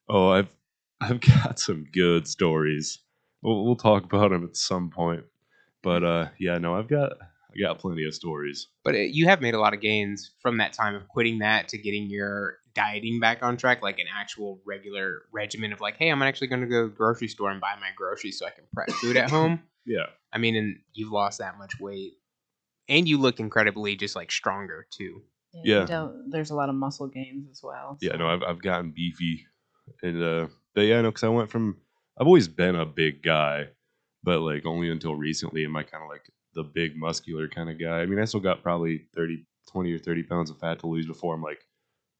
Oh, 0.08 0.30
I've 0.30 0.48
I've 1.00 1.20
got 1.44 1.58
some 1.58 1.86
good 1.92 2.26
stories. 2.26 2.98
We'll, 3.42 3.64
we'll 3.64 3.76
talk 3.76 4.04
about 4.04 4.30
them 4.30 4.44
at 4.44 4.56
some 4.56 4.90
point. 4.90 5.24
But 5.82 6.04
uh, 6.04 6.28
yeah, 6.38 6.58
no, 6.58 6.74
I've 6.74 6.88
got 6.88 7.12
I 7.20 7.60
got 7.60 7.78
plenty 7.78 8.04
of 8.04 8.14
stories. 8.14 8.68
But 8.84 8.94
it, 8.94 9.10
you 9.12 9.26
have 9.26 9.40
made 9.40 9.54
a 9.54 9.60
lot 9.60 9.74
of 9.74 9.80
gains 9.80 10.32
from 10.40 10.58
that 10.58 10.72
time 10.72 10.94
of 10.94 11.08
quitting 11.08 11.38
that 11.38 11.68
to 11.68 11.78
getting 11.78 12.10
your 12.10 12.58
dieting 12.74 13.20
back 13.20 13.42
on 13.42 13.56
track, 13.56 13.82
like 13.82 13.98
an 13.98 14.06
actual 14.14 14.60
regular 14.66 15.22
regimen 15.32 15.72
of 15.72 15.80
like, 15.80 15.96
hey, 15.96 16.10
I'm 16.10 16.22
actually 16.22 16.48
going 16.48 16.60
to 16.60 16.66
go 16.66 16.82
to 16.82 16.88
the 16.88 16.94
grocery 16.94 17.28
store 17.28 17.50
and 17.50 17.60
buy 17.60 17.74
my 17.80 17.88
groceries 17.96 18.38
so 18.38 18.46
I 18.46 18.50
can 18.50 18.64
prep 18.74 18.90
food 18.90 19.16
at 19.16 19.30
home. 19.30 19.62
Yeah, 19.86 20.06
I 20.32 20.38
mean, 20.38 20.56
and 20.56 20.78
you've 20.92 21.12
lost 21.12 21.38
that 21.38 21.58
much 21.58 21.78
weight, 21.80 22.14
and 22.88 23.08
you 23.08 23.18
look 23.18 23.40
incredibly 23.40 23.96
just 23.96 24.16
like 24.16 24.30
stronger 24.32 24.86
too. 24.90 25.22
Yeah. 25.64 25.80
you 25.82 25.86
don't- 25.86 26.30
there's 26.30 26.50
a 26.50 26.54
lot 26.54 26.68
of 26.68 26.74
muscle 26.74 27.06
gains 27.08 27.48
as 27.50 27.62
well. 27.62 27.96
yeah, 28.02 28.12
so- 28.12 28.18
no, 28.18 28.26
I've 28.28 28.42
I've 28.42 28.62
gotten 28.62 28.90
beefy, 28.90 29.46
and 30.02 30.22
uh, 30.22 30.46
but 30.74 30.82
yeah, 30.82 31.00
no, 31.00 31.10
because 31.10 31.24
I 31.24 31.28
went 31.28 31.50
from 31.50 31.78
I've 32.18 32.26
always 32.26 32.48
been 32.48 32.76
a 32.76 32.84
big 32.86 33.22
guy, 33.22 33.68
but 34.22 34.40
like 34.40 34.66
only 34.66 34.90
until 34.90 35.14
recently 35.16 35.64
am 35.64 35.76
I 35.76 35.82
kind 35.82 36.02
of 36.02 36.08
like 36.10 36.28
the 36.54 36.62
big 36.64 36.96
muscular 36.96 37.48
kind 37.48 37.68
of 37.70 37.78
guy. 37.78 38.00
I 38.00 38.06
mean, 38.06 38.18
I 38.18 38.24
still 38.24 38.40
got 38.40 38.62
probably 38.62 39.06
30, 39.14 39.46
20 39.70 39.92
or 39.92 39.98
thirty 39.98 40.22
pounds 40.22 40.48
of 40.50 40.58
fat 40.58 40.78
to 40.80 40.86
lose 40.86 41.06
before 41.06 41.34
I'm 41.34 41.42
like, 41.42 41.60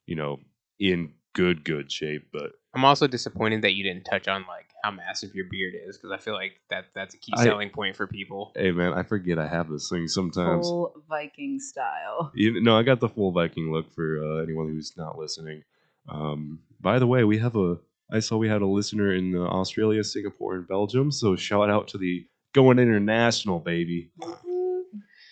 you 0.07 0.15
know, 0.17 0.39
in 0.79 1.13
good 1.35 1.65
good 1.65 1.91
shape. 1.91 2.29
But 2.33 2.53
I'm 2.75 2.85
also 2.85 3.07
disappointed 3.07 3.63
that 3.63 3.73
you 3.75 3.83
didn't 3.85 4.05
touch 4.05 4.29
on 4.29 4.45
like 4.49 4.66
how 4.85 4.91
massive 4.91 5.35
your 5.35 5.47
beard 5.51 5.75
is 5.87 5.97
because 5.97 6.13
I 6.13 6.19
feel 6.19 6.35
like 6.35 6.53
that 6.71 6.87
that's 6.95 7.15
a 7.15 7.19
key 7.19 7.33
I- 7.37 7.45
selling 7.45 7.71
point 7.71 7.97
for 7.97 8.07
people. 8.07 8.53
hey, 8.55 8.71
man, 8.73 8.93
I 8.95 9.03
forget 9.03 9.39
I 9.39 9.49
have 9.49 9.69
this 9.69 9.89
thing 9.89 10.07
sometimes. 10.09 10.67
full 10.67 10.93
Viking 11.09 11.59
style. 11.59 12.31
You, 12.35 12.61
no, 12.63 12.77
I 12.79 12.83
got 12.83 13.01
the 13.01 13.09
full 13.09 13.33
Viking 13.33 13.73
look 13.73 13.91
for 13.93 14.19
uh, 14.23 14.43
anyone 14.43 14.69
who's 14.69 14.93
not 14.97 15.19
listening. 15.19 15.63
Um, 16.09 16.61
by 16.81 16.99
the 16.99 17.07
way, 17.07 17.25
we 17.25 17.39
have 17.39 17.57
a. 17.57 17.79
I 18.13 18.21
saw 18.21 18.37
we 18.37 18.49
had 18.49 18.63
a 18.63 18.67
listener 18.67 19.13
in 19.13 19.35
uh, 19.35 19.41
Australia, 19.41 20.05
Singapore, 20.05 20.55
and 20.55 20.69
Belgium. 20.69 21.11
So 21.11 21.35
shout 21.35 21.69
out 21.69 21.89
to 21.89 21.99
the 21.99 22.25
going 22.53 22.79
international 22.79 23.59
baby. 23.59 24.11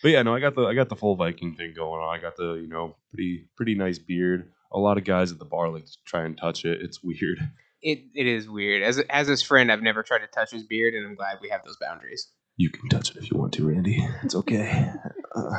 But 0.03 0.11
yeah, 0.11 0.23
no, 0.23 0.35
I 0.35 0.41
got 0.41 0.55
the 0.55 0.63
I 0.63 0.75
got 0.75 0.89
the 0.89 0.97
full 0.97 1.15
Viking 1.17 1.55
thing 1.55 1.73
going 1.75 2.03
on. 2.03 2.19
I 2.19 2.21
got 2.21 2.37
the 2.37 2.55
you 2.55 2.69
know 2.69 2.97
pretty 3.11 3.47
pretty 3.57 3.75
nice 3.75 3.99
beard. 3.99 4.51
A 4.73 4.79
lot 4.79 4.99
of 4.99 5.05
guys 5.05 5.31
at 5.31 5.39
the 5.39 5.45
bar 5.45 5.69
like 5.71 5.87
to 5.87 5.93
try 6.05 6.25
and 6.25 6.37
touch 6.37 6.65
it. 6.65 6.83
It's 6.83 7.01
weird. 7.03 7.39
It 7.85 8.01
it 8.15 8.27
is 8.27 8.49
weird. 8.49 8.83
As 8.83 8.99
as 8.99 9.29
his 9.29 9.43
friend, 9.43 9.71
I've 9.71 9.83
never 9.83 10.03
tried 10.03 10.21
to 10.21 10.27
touch 10.27 10.51
his 10.51 10.65
beard, 10.65 10.95
and 10.95 11.07
I'm 11.07 11.15
glad 11.15 11.39
we 11.41 11.51
have 11.51 11.63
those 11.65 11.77
boundaries. 11.81 12.27
You 12.57 12.71
can 12.71 12.89
touch 12.89 13.11
it 13.11 13.17
if 13.19 13.31
you 13.31 13.37
want 13.39 13.53
to, 13.55 13.69
Randy. 13.69 14.05
It's 14.25 14.35
okay. 14.35 14.91
Uh, 15.35 15.51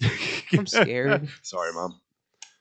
I'm 0.52 0.66
scared. 0.68 1.28
Sorry, 1.42 1.72
mom. 1.72 2.00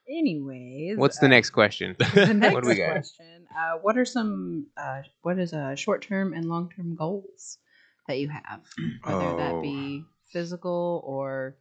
Anyways, 0.10 0.98
What's 0.98 1.20
the 1.20 1.28
uh, 1.28 1.30
next 1.30 1.52
question? 1.52 1.96
the 2.00 2.34
next 2.34 2.54
What 2.56 2.64
do 2.64 2.70
we 2.70 2.76
got? 2.76 2.92
question? 2.94 3.46
Uh, 3.56 3.78
what 3.82 3.98
are 3.98 4.06
some 4.06 4.66
uh, 4.76 5.04
what 5.22 5.38
is 5.40 5.54
a 5.54 5.76
short 5.76 6.02
term 6.02 6.34
and 6.34 6.46
long 6.50 6.72
term 6.76 6.96
goals 6.96 7.60
that 8.08 8.18
you 8.20 8.30
have, 8.30 8.62
whether 9.04 9.20
Oh. 9.26 9.38
that 9.38 9.62
be 9.62 10.04
physical 10.34 11.02
or 11.06 11.56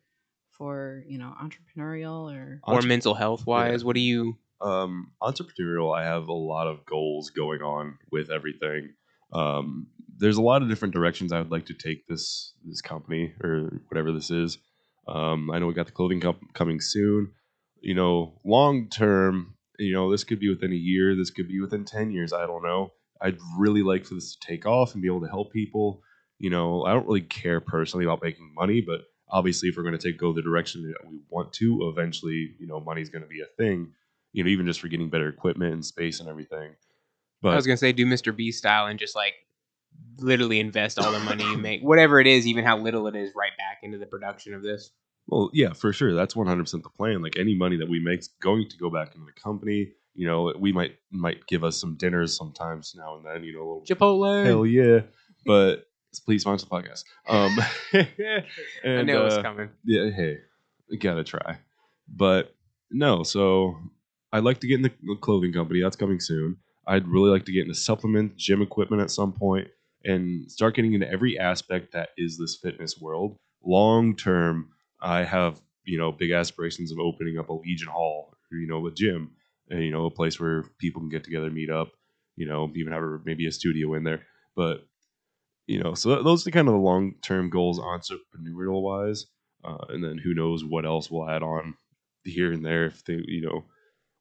for 0.51 1.05
you 1.07 1.19
know 1.19 1.35
entrepreneurial 1.41 2.33
or 2.35 2.61
Or 2.67 2.77
Entre- 2.77 2.89
mental 2.89 3.15
health 3.15 3.47
wise, 3.47 3.85
what 3.85 3.95
do 3.95 4.01
you? 4.01 4.37
Um, 4.61 5.13
entrepreneurial, 5.23 5.97
I 5.97 6.05
have 6.05 6.29
a 6.29 6.33
lot 6.33 6.67
of 6.67 6.85
goals 6.85 7.31
going 7.31 7.63
on 7.63 7.99
with 8.11 8.31
everything. 8.31 8.95
Um, 9.33 9.87
there's 10.19 10.37
a 10.37 10.43
lot 10.43 10.63
of 10.63 10.69
different 10.69 10.95
directions 10.95 11.33
I 11.33 11.39
would 11.39 11.51
like 11.51 11.67
to 11.67 11.75
take 11.75 12.07
this 12.07 12.53
this 12.65 12.83
company 12.83 13.33
or 13.43 13.81
whatever 13.89 14.13
this 14.13 14.31
is. 14.31 14.59
Um, 15.09 15.51
I 15.51 15.59
know 15.59 15.67
we 15.67 15.75
got 15.75 15.87
the 15.87 15.93
clothing 15.93 16.21
comp- 16.21 16.53
coming 16.53 16.81
soon. 16.81 17.33
You 17.81 17.95
know, 17.95 18.39
long 18.45 18.89
term, 18.91 19.55
you 19.79 19.95
know, 19.95 20.11
this 20.11 20.25
could 20.25 20.41
be 20.41 20.51
within 20.51 20.73
a 20.73 20.77
year. 20.77 21.17
This 21.17 21.31
could 21.31 21.49
be 21.49 21.61
within 21.61 21.85
ten 21.85 22.11
years. 22.11 22.33
I 22.33 22.47
don't 22.47 22.63
know. 22.63 22.93
I'd 23.23 23.39
really 23.57 23.83
like 23.83 24.05
for 24.05 24.15
this 24.15 24.35
to 24.35 24.47
take 24.47 24.67
off 24.67 24.93
and 24.93 25.03
be 25.03 25.09
able 25.09 25.23
to 25.23 25.29
help 25.29 25.53
people. 25.53 26.03
You 26.39 26.51
know, 26.51 26.85
I 26.85 26.93
don't 26.93 27.07
really 27.07 27.21
care 27.23 27.61
personally 27.61 28.05
about 28.05 28.23
making 28.23 28.53
money, 28.55 28.81
but 28.81 29.03
obviously, 29.29 29.71
if 29.71 29.77
we're 29.77 29.83
going 29.83 29.97
to 29.97 30.11
take 30.11 30.19
go 30.19 30.33
the 30.33 30.43
direction 30.43 30.83
that 30.83 31.11
we 31.11 31.21
want 31.31 31.53
to, 31.55 31.91
eventually, 31.91 32.55
you 32.59 32.67
know, 32.67 32.81
money's 32.81 33.11
going 33.11 33.23
to 33.23 33.29
be 33.29 33.41
a 33.41 33.47
thing 33.57 33.93
you 34.33 34.45
know, 34.45 34.51
even 34.51 34.67
just 34.67 34.81
for 34.81 34.89
getting 34.89 35.11
better 35.11 35.29
equipment 35.29 35.73
and 35.73 35.85
space 35.85 36.21
and 36.21 36.29
everything. 36.29 36.73
But 37.43 37.51
I 37.51 37.57
was 37.57 37.67
gonna 37.67 37.77
say 37.77 37.93
do 37.93 38.07
Mr. 38.07 38.35
B 38.37 38.53
style 38.53 38.87
and 38.87 38.99
just 38.99 39.17
like 39.17 39.35
literally 40.19 40.61
invest 40.61 40.99
all 40.99 41.11
the 41.13 41.21
money 41.21 41.45
you 41.45 41.57
make, 41.57 41.83
whatever 41.83 42.21
it 42.21 42.27
is, 42.27 42.47
even 42.47 42.65
how 42.65 42.79
little 42.79 43.07
it 43.07 43.17
is, 43.17 43.33
right 43.35 43.53
back 43.59 43.79
into 43.83 43.99
the 43.99 44.07
production 44.07 44.55
of 44.55 44.63
this. 44.63 44.91
well, 45.27 45.51
yeah, 45.53 45.73
for 45.73 45.93
sure, 45.93 46.15
that's 46.15 46.37
one 46.37 46.47
hundred 46.47 46.65
percent 46.65 46.83
the 46.83 46.91
plan. 46.91 47.23
Like 47.23 47.39
any 47.39 47.55
money 47.55 47.77
that 47.77 47.89
we 47.89 48.01
make 48.01 48.21
is 48.21 48.29
going 48.41 48.69
to 48.69 48.77
go 48.77 48.91
back 48.91 49.15
into 49.15 49.27
the 49.27 49.41
company. 49.41 49.93
You 50.15 50.27
know, 50.27 50.53
we 50.59 50.73
might 50.73 50.97
might 51.11 51.47
give 51.47 51.65
us 51.65 51.79
some 51.79 51.97
dinners 51.97 52.37
sometimes 52.37 52.95
now 52.97 53.17
and 53.17 53.25
then. 53.25 53.45
You 53.45 53.55
know, 53.55 53.61
a 53.61 53.69
little 53.69 53.85
Chipotle. 53.87 54.45
hell 54.45 54.67
yeah, 54.67 55.01
but 55.47 55.87
please 56.27 56.43
sponsor 56.43 56.67
the 56.67 56.71
podcast. 56.71 57.05
Um, 57.27 57.57
I 57.95 58.47
and, 58.85 59.07
know 59.07 59.27
it's 59.27 59.37
uh, 59.37 59.43
coming. 59.43 59.71
yeah, 59.85 60.11
hey, 60.11 60.39
gotta 60.99 61.25
try. 61.25 61.59
But 62.09 62.55
no, 62.91 63.23
so 63.23 63.77
I'd 64.33 64.45
like 64.45 64.61
to 64.61 64.67
get 64.67 64.77
in 64.77 64.83
the 64.83 65.17
clothing 65.21 65.53
company. 65.53 65.81
That's 65.81 65.97
coming 65.97 66.21
soon. 66.21 66.57
I'd 66.87 67.07
really 67.07 67.31
like 67.31 67.45
to 67.47 67.53
get 67.53 67.63
into 67.63 67.75
supplement, 67.75 68.37
gym 68.37 68.63
equipment 68.63 69.03
at 69.03 69.11
some 69.11 69.33
point, 69.33 69.69
and 70.05 70.51
start 70.51 70.75
getting 70.75 70.95
into 70.95 71.11
every 71.11 71.39
aspect 71.39 71.93
that 71.93 72.11
is 72.17 72.39
this 72.39 72.59
fitness 72.63 72.99
world. 73.01 73.37
Long 73.65 74.17
term, 74.17 74.71
I 75.01 75.25
have 75.25 75.61
you 75.85 75.99
know 75.99 76.13
big 76.13 76.31
aspirations 76.31 76.93
of 76.93 76.99
opening 76.99 77.39
up 77.39 77.49
a 77.49 77.53
Legion 77.53 77.89
Hall, 77.89 78.35
or, 78.51 78.59
you 78.59 78.67
know, 78.67 78.87
a 78.87 78.91
gym, 78.91 79.33
and, 79.69 79.83
you 79.85 79.91
know, 79.91 80.07
a 80.07 80.11
place 80.11 80.41
where 80.41 80.65
people 80.79 81.01
can 81.01 81.11
get 81.11 81.25
together, 81.25 81.51
meet 81.51 81.71
up, 81.71 81.93
you 82.37 82.47
know, 82.47 82.71
even 82.75 82.93
have 82.93 83.03
a, 83.03 83.19
maybe 83.25 83.47
a 83.47 83.53
studio 83.53 83.95
in 83.95 84.05
there. 84.05 84.23
But 84.57 84.87
you 85.67 85.81
know, 85.81 85.95
so 85.95 86.21
those 86.23 86.45
are 86.47 86.51
kind 86.51 86.67
of 86.67 86.75
the 86.75 86.81
long 86.81 87.15
term 87.23 87.49
goals 87.49 87.79
entrepreneurial 87.79 88.83
wise. 88.83 89.27
Uh, 89.63 89.85
and 89.91 90.03
then 90.03 90.19
who 90.19 90.35
knows 90.35 90.65
what 90.65 90.85
else 90.85 91.11
we'll 91.11 91.29
add 91.29 91.43
on 91.45 91.75
here 92.25 92.51
and 92.53 92.65
there 92.65 92.87
if 92.87 93.05
they, 93.05 93.21
you 93.27 93.43
know, 93.43 93.65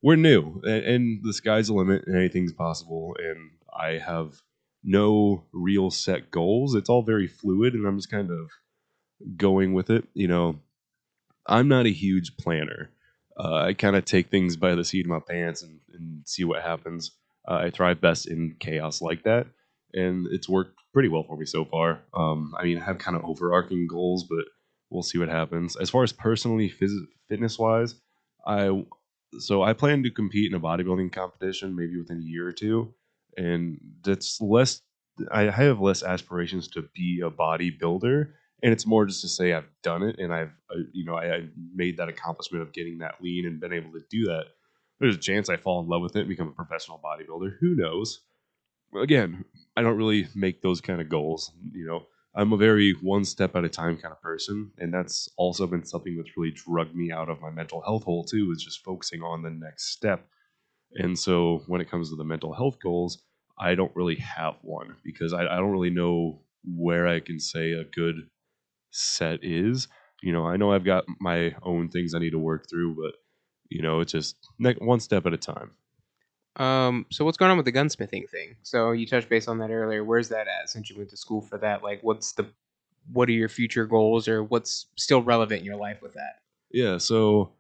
we're 0.02 0.16
new 0.16 0.62
and, 0.64 0.84
and 0.84 1.20
the 1.24 1.34
sky's 1.34 1.68
the 1.68 1.74
limit 1.74 2.06
and 2.08 2.16
anything's 2.16 2.54
possible. 2.54 3.16
And 3.20 3.52
I 3.78 3.98
have 3.98 4.42
no 4.84 5.44
real 5.52 5.92
set 5.92 6.32
goals. 6.32 6.76
It's 6.76 6.90
all 6.90 7.04
very 7.04 7.28
fluid 7.28 7.74
and 7.74 7.86
I'm 7.86 7.98
just 7.98 8.12
kind 8.12 8.32
of 8.32 8.50
going 9.38 9.74
with 9.74 9.90
it. 9.90 10.08
You 10.14 10.28
know, 10.28 10.60
I'm 11.46 11.68
not 11.68 11.86
a 11.86 11.92
huge 11.92 12.38
planner. 12.38 12.92
Uh, 13.38 13.56
I 13.56 13.74
kind 13.74 13.96
of 13.96 14.06
take 14.06 14.30
things 14.30 14.58
by 14.58 14.76
the 14.76 14.84
seat 14.84 15.06
of 15.06 15.10
my 15.10 15.20
pants 15.20 15.64
and, 15.64 15.80
and 15.94 16.28
see 16.28 16.44
what 16.44 16.62
happens. 16.62 17.12
Uh, 17.48 17.56
I 17.56 17.70
thrive 17.72 18.02
best 18.02 18.28
in 18.28 18.56
chaos 18.60 19.02
like 19.02 19.24
that, 19.24 19.48
and 19.94 20.28
it's 20.30 20.50
worked 20.50 20.78
pretty 20.94 21.08
well 21.08 21.24
for 21.24 21.38
me 21.38 21.46
so 21.46 21.64
far. 21.64 22.02
Um, 22.14 22.54
I 22.60 22.66
mean, 22.66 22.78
I 22.78 22.84
have 22.84 22.98
kind 22.98 23.16
of 23.16 23.24
overarching 23.24 23.88
goals, 23.88 24.26
but 24.26 24.44
we'll 24.90 25.04
see 25.04 25.18
what 25.18 25.30
happens. 25.30 25.78
As 25.78 25.90
far 25.90 26.04
as 26.04 26.12
personally, 26.12 26.70
phys- 26.70 27.08
fitness 27.30 27.58
wise, 27.58 27.96
I 28.46 28.84
so 29.38 29.62
I 29.62 29.74
plan 29.74 30.04
to 30.04 30.12
compete 30.12 30.52
in 30.52 30.56
a 30.56 30.60
bodybuilding 30.60 31.12
competition 31.12 31.76
maybe 31.76 31.98
within 31.98 32.20
a 32.20 32.26
year 32.26 32.48
or 32.48 32.52
two, 32.52 32.94
and 33.38 33.80
that's 34.04 34.42
less. 34.42 34.82
I 35.32 35.44
have 35.44 35.82
less 35.82 36.02
aspirations 36.02 36.70
to 36.70 36.84
be 36.96 37.22
a 37.24 37.30
bodybuilder, 37.30 38.30
and 38.64 38.74
it's 38.74 38.86
more 38.86 39.06
just 39.06 39.22
to 39.22 39.28
say 39.28 39.54
I've 39.54 39.70
done 39.84 40.04
it 40.04 40.18
and 40.18 40.34
I've 40.34 40.52
uh, 40.72 40.80
you 40.92 41.06
know 41.06 41.16
I, 41.16 41.36
I 41.36 41.48
made 41.74 41.98
that 41.98 42.10
accomplishment 42.10 42.64
of 42.64 42.74
getting 42.74 43.00
that 43.00 43.16
lean 43.22 43.46
and 43.46 43.60
been 43.60 43.74
able 43.74 43.92
to 43.92 44.02
do 44.10 44.26
that. 44.26 44.46
There's 45.00 45.16
a 45.16 45.20
chance 45.20 45.50
I 45.50 45.58
fall 45.58 45.82
in 45.82 45.88
love 45.88 46.02
with 46.02 46.16
it 46.16 46.22
and 46.22 46.30
become 46.30 46.48
a 46.48 46.52
professional 46.52 47.00
bodybuilder. 47.04 47.58
Who 47.60 47.76
knows? 47.76 48.22
Again, 49.00 49.46
I 49.78 49.82
don't 49.82 49.98
really 49.98 50.28
make 50.36 50.62
those 50.62 50.82
kind 50.82 51.00
of 51.00 51.10
goals. 51.10 51.52
You 51.74 51.86
know, 51.86 52.08
I'm 52.36 52.54
a 52.54 52.58
very 52.58 52.94
one 53.02 53.26
step 53.26 53.56
at 53.56 53.66
a 53.66 53.70
time 53.70 53.98
kind 53.98 54.12
of 54.14 54.22
person, 54.22 54.72
and 54.78 54.94
that's 54.94 55.30
also 55.38 55.66
been 55.68 55.84
something 55.86 56.16
that's 56.16 56.38
really 56.38 56.52
drugged 56.52 56.96
me 56.96 57.12
out 57.12 57.30
of 57.30 57.42
my 57.42 57.50
mental 57.50 57.82
health 57.82 58.04
hole 58.04 58.24
too. 58.24 58.52
Is 58.52 58.64
just 58.64 58.84
focusing 58.84 59.22
on 59.22 59.42
the 59.42 59.50
next 59.50 59.92
step. 59.92 60.28
And 60.96 61.18
so 61.18 61.64
when 61.68 61.82
it 61.82 61.90
comes 61.90 62.10
to 62.10 62.16
the 62.16 62.24
mental 62.24 62.54
health 62.54 62.78
goals, 62.82 63.24
I 63.60 63.76
don't 63.76 63.96
really 63.96 64.16
have 64.16 64.56
one 64.62 64.96
because 65.04 65.34
I, 65.34 65.44
I 65.46 65.58
don't 65.58 65.72
really 65.72 65.90
know 65.90 66.42
where 66.64 67.08
I 67.08 67.20
can 67.20 67.40
say 67.40 67.74
a 67.74 67.84
good 67.84 68.30
set 68.92 69.44
is. 69.44 69.88
You 70.22 70.34
know, 70.34 70.46
I 70.46 70.58
know 70.58 70.72
I've 70.72 70.86
got 70.86 71.06
my 71.20 71.56
own 71.64 71.90
things 71.90 72.14
I 72.14 72.20
need 72.20 72.32
to 72.32 72.40
work 72.40 72.70
through, 72.70 72.96
but 72.96 73.14
you 73.70 73.82
know, 73.82 74.00
it's 74.00 74.12
just 74.12 74.38
ne- 74.58 74.74
one 74.76 75.00
step 75.00 75.26
at 75.26 75.34
a 75.34 75.38
time. 75.38 75.72
Um, 76.60 77.06
so 77.10 77.24
what's 77.24 77.38
going 77.38 77.52
on 77.52 77.58
with 77.58 77.66
the 77.66 77.72
gunsmithing 77.72 78.30
thing? 78.30 78.58
So 78.64 78.92
you 78.92 79.08
touched 79.08 79.30
base 79.30 79.48
on 79.48 79.58
that 79.60 79.72
earlier. 79.72 80.04
Where's 80.04 80.30
that 80.30 80.48
at? 80.48 80.70
Since 80.70 80.90
you 80.90 80.98
went 80.98 81.10
to 81.12 81.18
school 81.18 81.42
for 81.42 81.58
that, 81.58 81.84
like, 81.84 82.04
what's 82.04 82.34
the, 82.34 82.48
what 83.12 83.30
are 83.30 83.34
your 83.34 83.50
future 83.50 83.86
goals, 83.86 84.28
or 84.28 84.44
what's 84.44 84.88
still 84.98 85.24
relevant 85.24 85.62
in 85.62 85.66
your 85.66 85.78
life 85.78 86.02
with 86.02 86.14
that? 86.14 86.42
Yeah, 86.70 86.98
so 86.98 87.54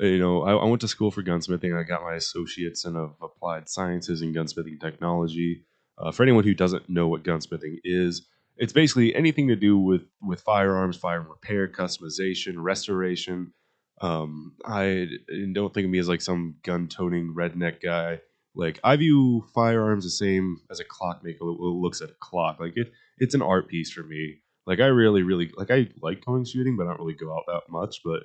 uh, 0.00 0.06
you 0.06 0.18
know, 0.18 0.42
I, 0.42 0.52
I 0.52 0.64
went 0.64 0.80
to 0.82 0.88
school 0.88 1.10
for 1.10 1.22
gunsmithing. 1.22 1.78
I 1.78 1.82
got 1.82 2.02
my 2.02 2.14
associates 2.14 2.84
in 2.84 2.96
of 2.96 3.14
applied 3.20 3.68
sciences 3.68 4.22
and 4.22 4.34
gunsmithing 4.34 4.80
technology. 4.80 5.64
Uh, 5.98 6.10
for 6.10 6.22
anyone 6.22 6.44
who 6.44 6.54
doesn't 6.54 6.88
know 6.88 7.08
what 7.08 7.24
gunsmithing 7.24 7.78
is, 7.84 8.26
it's 8.56 8.72
basically 8.72 9.14
anything 9.14 9.48
to 9.48 9.56
do 9.56 9.78
with 9.78 10.02
with 10.22 10.40
firearms, 10.40 10.96
firearm 10.96 11.28
repair, 11.28 11.68
customization, 11.68 12.54
restoration. 12.56 13.52
Um, 14.00 14.56
I 14.64 15.08
don't 15.52 15.72
think 15.72 15.84
of 15.84 15.90
me 15.90 15.98
as 15.98 16.08
like 16.08 16.22
some 16.22 16.56
gun-toting 16.62 17.34
redneck 17.36 17.82
guy. 17.82 18.20
Like 18.54 18.80
I 18.84 18.96
view 18.96 19.44
firearms 19.54 20.04
the 20.04 20.10
same 20.10 20.58
as 20.70 20.80
a 20.80 20.84
clockmaker 20.84 21.44
lo- 21.44 21.72
looks 21.72 22.00
at 22.00 22.10
a 22.10 22.14
clock. 22.20 22.60
Like 22.60 22.76
it, 22.76 22.92
it's 23.18 23.34
an 23.34 23.42
art 23.42 23.68
piece 23.68 23.90
for 23.90 24.02
me. 24.02 24.40
Like 24.66 24.80
I 24.80 24.86
really, 24.86 25.22
really 25.22 25.50
like 25.56 25.70
I 25.70 25.88
like 26.02 26.24
going 26.24 26.44
shooting, 26.44 26.76
but 26.76 26.86
I 26.86 26.90
don't 26.90 27.00
really 27.00 27.14
go 27.14 27.32
out 27.34 27.44
that 27.46 27.62
much. 27.68 28.00
But 28.04 28.22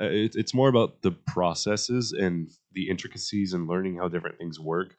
uh, 0.00 0.10
it, 0.10 0.32
it's 0.34 0.54
more 0.54 0.68
about 0.68 1.02
the 1.02 1.12
processes 1.12 2.12
and 2.12 2.48
the 2.72 2.88
intricacies 2.88 3.52
and 3.52 3.68
learning 3.68 3.96
how 3.96 4.08
different 4.08 4.38
things 4.38 4.58
work. 4.60 4.96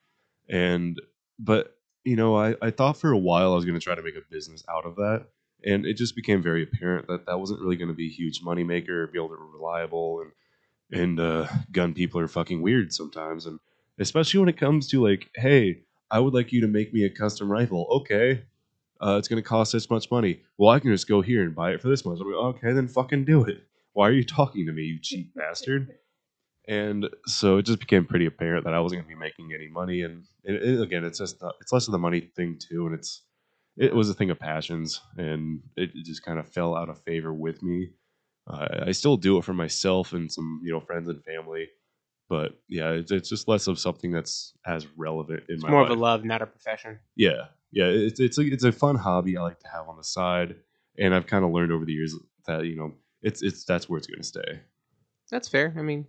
And 0.50 1.02
but 1.40 1.76
you 2.04 2.16
know, 2.16 2.36
I, 2.36 2.56
I 2.62 2.70
thought 2.70 2.98
for 2.98 3.12
a 3.12 3.18
while 3.18 3.54
I 3.54 3.56
was 3.56 3.66
going 3.66 3.80
to 3.80 3.84
try 3.84 3.96
to 3.96 4.04
make 4.04 4.16
a 4.16 4.22
business 4.30 4.64
out 4.70 4.86
of 4.86 4.96
that, 4.98 5.26
and 5.66 5.86
it 5.86 5.96
just 5.96 6.16
became 6.16 6.44
very 6.44 6.64
apparent 6.64 7.08
that 7.08 7.26
that 7.26 7.40
wasn't 7.40 7.62
really 7.62 7.78
going 7.78 7.88
to 7.88 7.96
be 7.96 8.08
a 8.08 8.14
huge 8.14 8.42
moneymaker 8.44 9.12
be 9.12 9.18
able 9.18 9.30
to 9.30 9.36
reliable 9.36 10.22
and 10.22 10.32
and 10.92 11.20
uh, 11.20 11.48
gun 11.72 11.94
people 11.94 12.20
are 12.20 12.28
fucking 12.28 12.62
weird 12.62 12.94
sometimes, 12.94 13.48
and 13.48 13.60
especially 14.00 14.40
when 14.40 14.50
it 14.50 14.58
comes 14.58 14.88
to 14.90 15.06
like, 15.06 15.30
hey, 15.36 15.82
I 16.12 16.20
would 16.20 16.34
like 16.34 16.52
you 16.52 16.62
to 16.62 16.68
make 16.68 16.94
me 16.94 17.04
a 17.06 17.10
custom 17.10 17.52
rifle. 17.52 17.88
Okay, 18.02 18.44
uh, 19.02 19.16
it's 19.18 19.28
going 19.28 19.42
to 19.42 19.48
cost 19.48 19.74
this 19.74 19.90
much 19.90 20.10
money. 20.12 20.42
Well, 20.58 20.72
I 20.72 20.80
can 20.80 20.92
just 20.92 21.08
go 21.08 21.22
here 21.22 21.44
and 21.44 21.56
buy 21.56 21.72
it 21.72 21.82
for 21.82 21.90
this 21.90 22.06
much. 22.06 22.20
Like, 22.20 22.28
okay, 22.56 22.74
then 22.74 22.88
fucking 22.88 23.26
do 23.26 23.44
it. 23.44 23.64
Why 23.94 24.08
are 24.10 24.14
you 24.14 24.24
talking 24.24 24.66
to 24.68 24.72
me, 24.72 24.84
you 24.84 25.00
cheap 25.02 25.34
bastard? 25.36 25.90
And 26.68 27.08
so 27.28 27.58
it 27.58 27.64
just 27.64 27.80
became 27.80 28.06
pretty 28.06 28.26
apparent 28.26 28.66
that 28.66 28.74
I 28.74 28.80
wasn't 28.80 29.02
going 29.02 29.10
to 29.10 29.16
be 29.16 29.20
making 29.20 29.54
any 29.54 29.68
money. 29.68 30.02
And 30.02 30.24
it, 30.44 30.56
it- 30.64 30.82
again, 30.82 31.04
it's 31.06 31.20
just 31.20 31.42
not, 31.42 31.56
it's 31.62 31.72
less 31.72 31.88
of 31.88 31.92
the 31.92 32.00
money 32.00 32.22
thing 32.22 32.58
too, 32.60 32.88
and 32.88 32.96
it's 32.96 33.22
it 33.78 33.94
was 33.94 34.10
a 34.10 34.14
thing 34.14 34.30
of 34.30 34.40
passions, 34.40 35.02
and 35.18 35.62
it 35.76 35.94
just 36.06 36.24
kind 36.24 36.40
of 36.40 36.48
fell 36.48 36.76
out 36.76 36.90
of 36.90 37.02
favor 37.04 37.34
with 37.34 37.62
me. 37.62 37.90
Uh, 38.48 38.86
I 38.88 38.92
still 38.94 39.18
do 39.18 39.38
it 39.38 39.44
for 39.44 39.54
myself 39.54 40.14
and 40.14 40.32
some 40.32 40.62
you 40.64 40.72
know 40.72 40.80
friends 40.80 41.10
and 41.10 41.24
family, 41.24 41.68
but 42.30 42.60
yeah, 42.68 42.92
it's, 42.92 43.12
it's 43.12 43.30
just 43.30 43.48
less 43.48 43.68
of 43.68 43.78
something 43.80 44.12
that's 44.12 44.54
as 44.66 44.88
relevant 44.98 45.44
in 45.50 45.56
It's 45.56 45.64
my 45.64 45.70
more 45.72 45.82
life. 45.84 45.92
of 45.92 45.98
a 45.98 46.02
love, 46.02 46.24
not 46.26 46.42
a 46.42 46.46
profession. 46.46 47.00
Yeah, 47.16 47.48
yeah, 47.72 47.86
it's 47.86 48.20
it's 48.20 48.38
a, 48.38 48.42
it's 48.42 48.64
a 48.64 48.72
fun 48.72 48.96
hobby 48.96 49.38
I 49.38 49.42
like 49.42 49.60
to 49.60 49.68
have 49.68 49.88
on 49.90 49.98
the 49.98 50.04
side, 50.04 50.56
and 50.98 51.14
I've 51.14 51.28
kind 51.28 51.44
of 51.46 51.52
learned 51.52 51.72
over 51.72 51.86
the 51.86 51.94
years 51.94 52.16
that 52.48 52.66
you 52.66 52.76
know 52.76 52.94
it's 53.22 53.42
it's 53.42 53.64
that's 53.66 53.88
where 53.90 53.98
it's 53.98 54.08
going 54.08 54.22
to 54.22 54.28
stay. 54.28 54.62
That's 55.32 55.48
fair. 55.48 55.74
I 55.78 55.82
mean, 55.82 56.06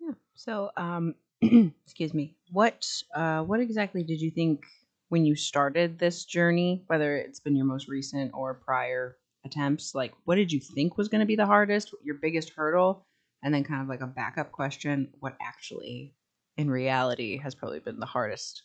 Yeah. 0.00 0.12
So, 0.34 0.70
um, 0.76 1.14
excuse 1.84 2.12
me. 2.14 2.36
What 2.52 2.86
uh, 3.14 3.42
what 3.42 3.60
exactly 3.60 4.02
did 4.02 4.20
you 4.20 4.30
think 4.30 4.64
when 5.08 5.24
you 5.24 5.34
started 5.36 5.98
this 5.98 6.24
journey? 6.24 6.82
Whether 6.86 7.16
it's 7.16 7.40
been 7.40 7.56
your 7.56 7.66
most 7.66 7.88
recent 7.88 8.32
or 8.34 8.54
prior 8.54 9.16
attempts, 9.44 9.94
like 9.94 10.12
what 10.24 10.34
did 10.36 10.52
you 10.52 10.60
think 10.60 10.98
was 10.98 11.08
going 11.08 11.20
to 11.20 11.26
be 11.26 11.36
the 11.36 11.46
hardest, 11.46 11.94
your 12.04 12.16
biggest 12.16 12.50
hurdle, 12.54 13.06
and 13.42 13.52
then 13.54 13.64
kind 13.64 13.82
of 13.82 13.88
like 13.88 14.00
a 14.00 14.06
backup 14.06 14.52
question, 14.52 15.08
what 15.20 15.36
actually, 15.40 16.14
in 16.56 16.70
reality, 16.70 17.38
has 17.38 17.54
probably 17.54 17.80
been 17.80 18.00
the 18.00 18.06
hardest 18.06 18.62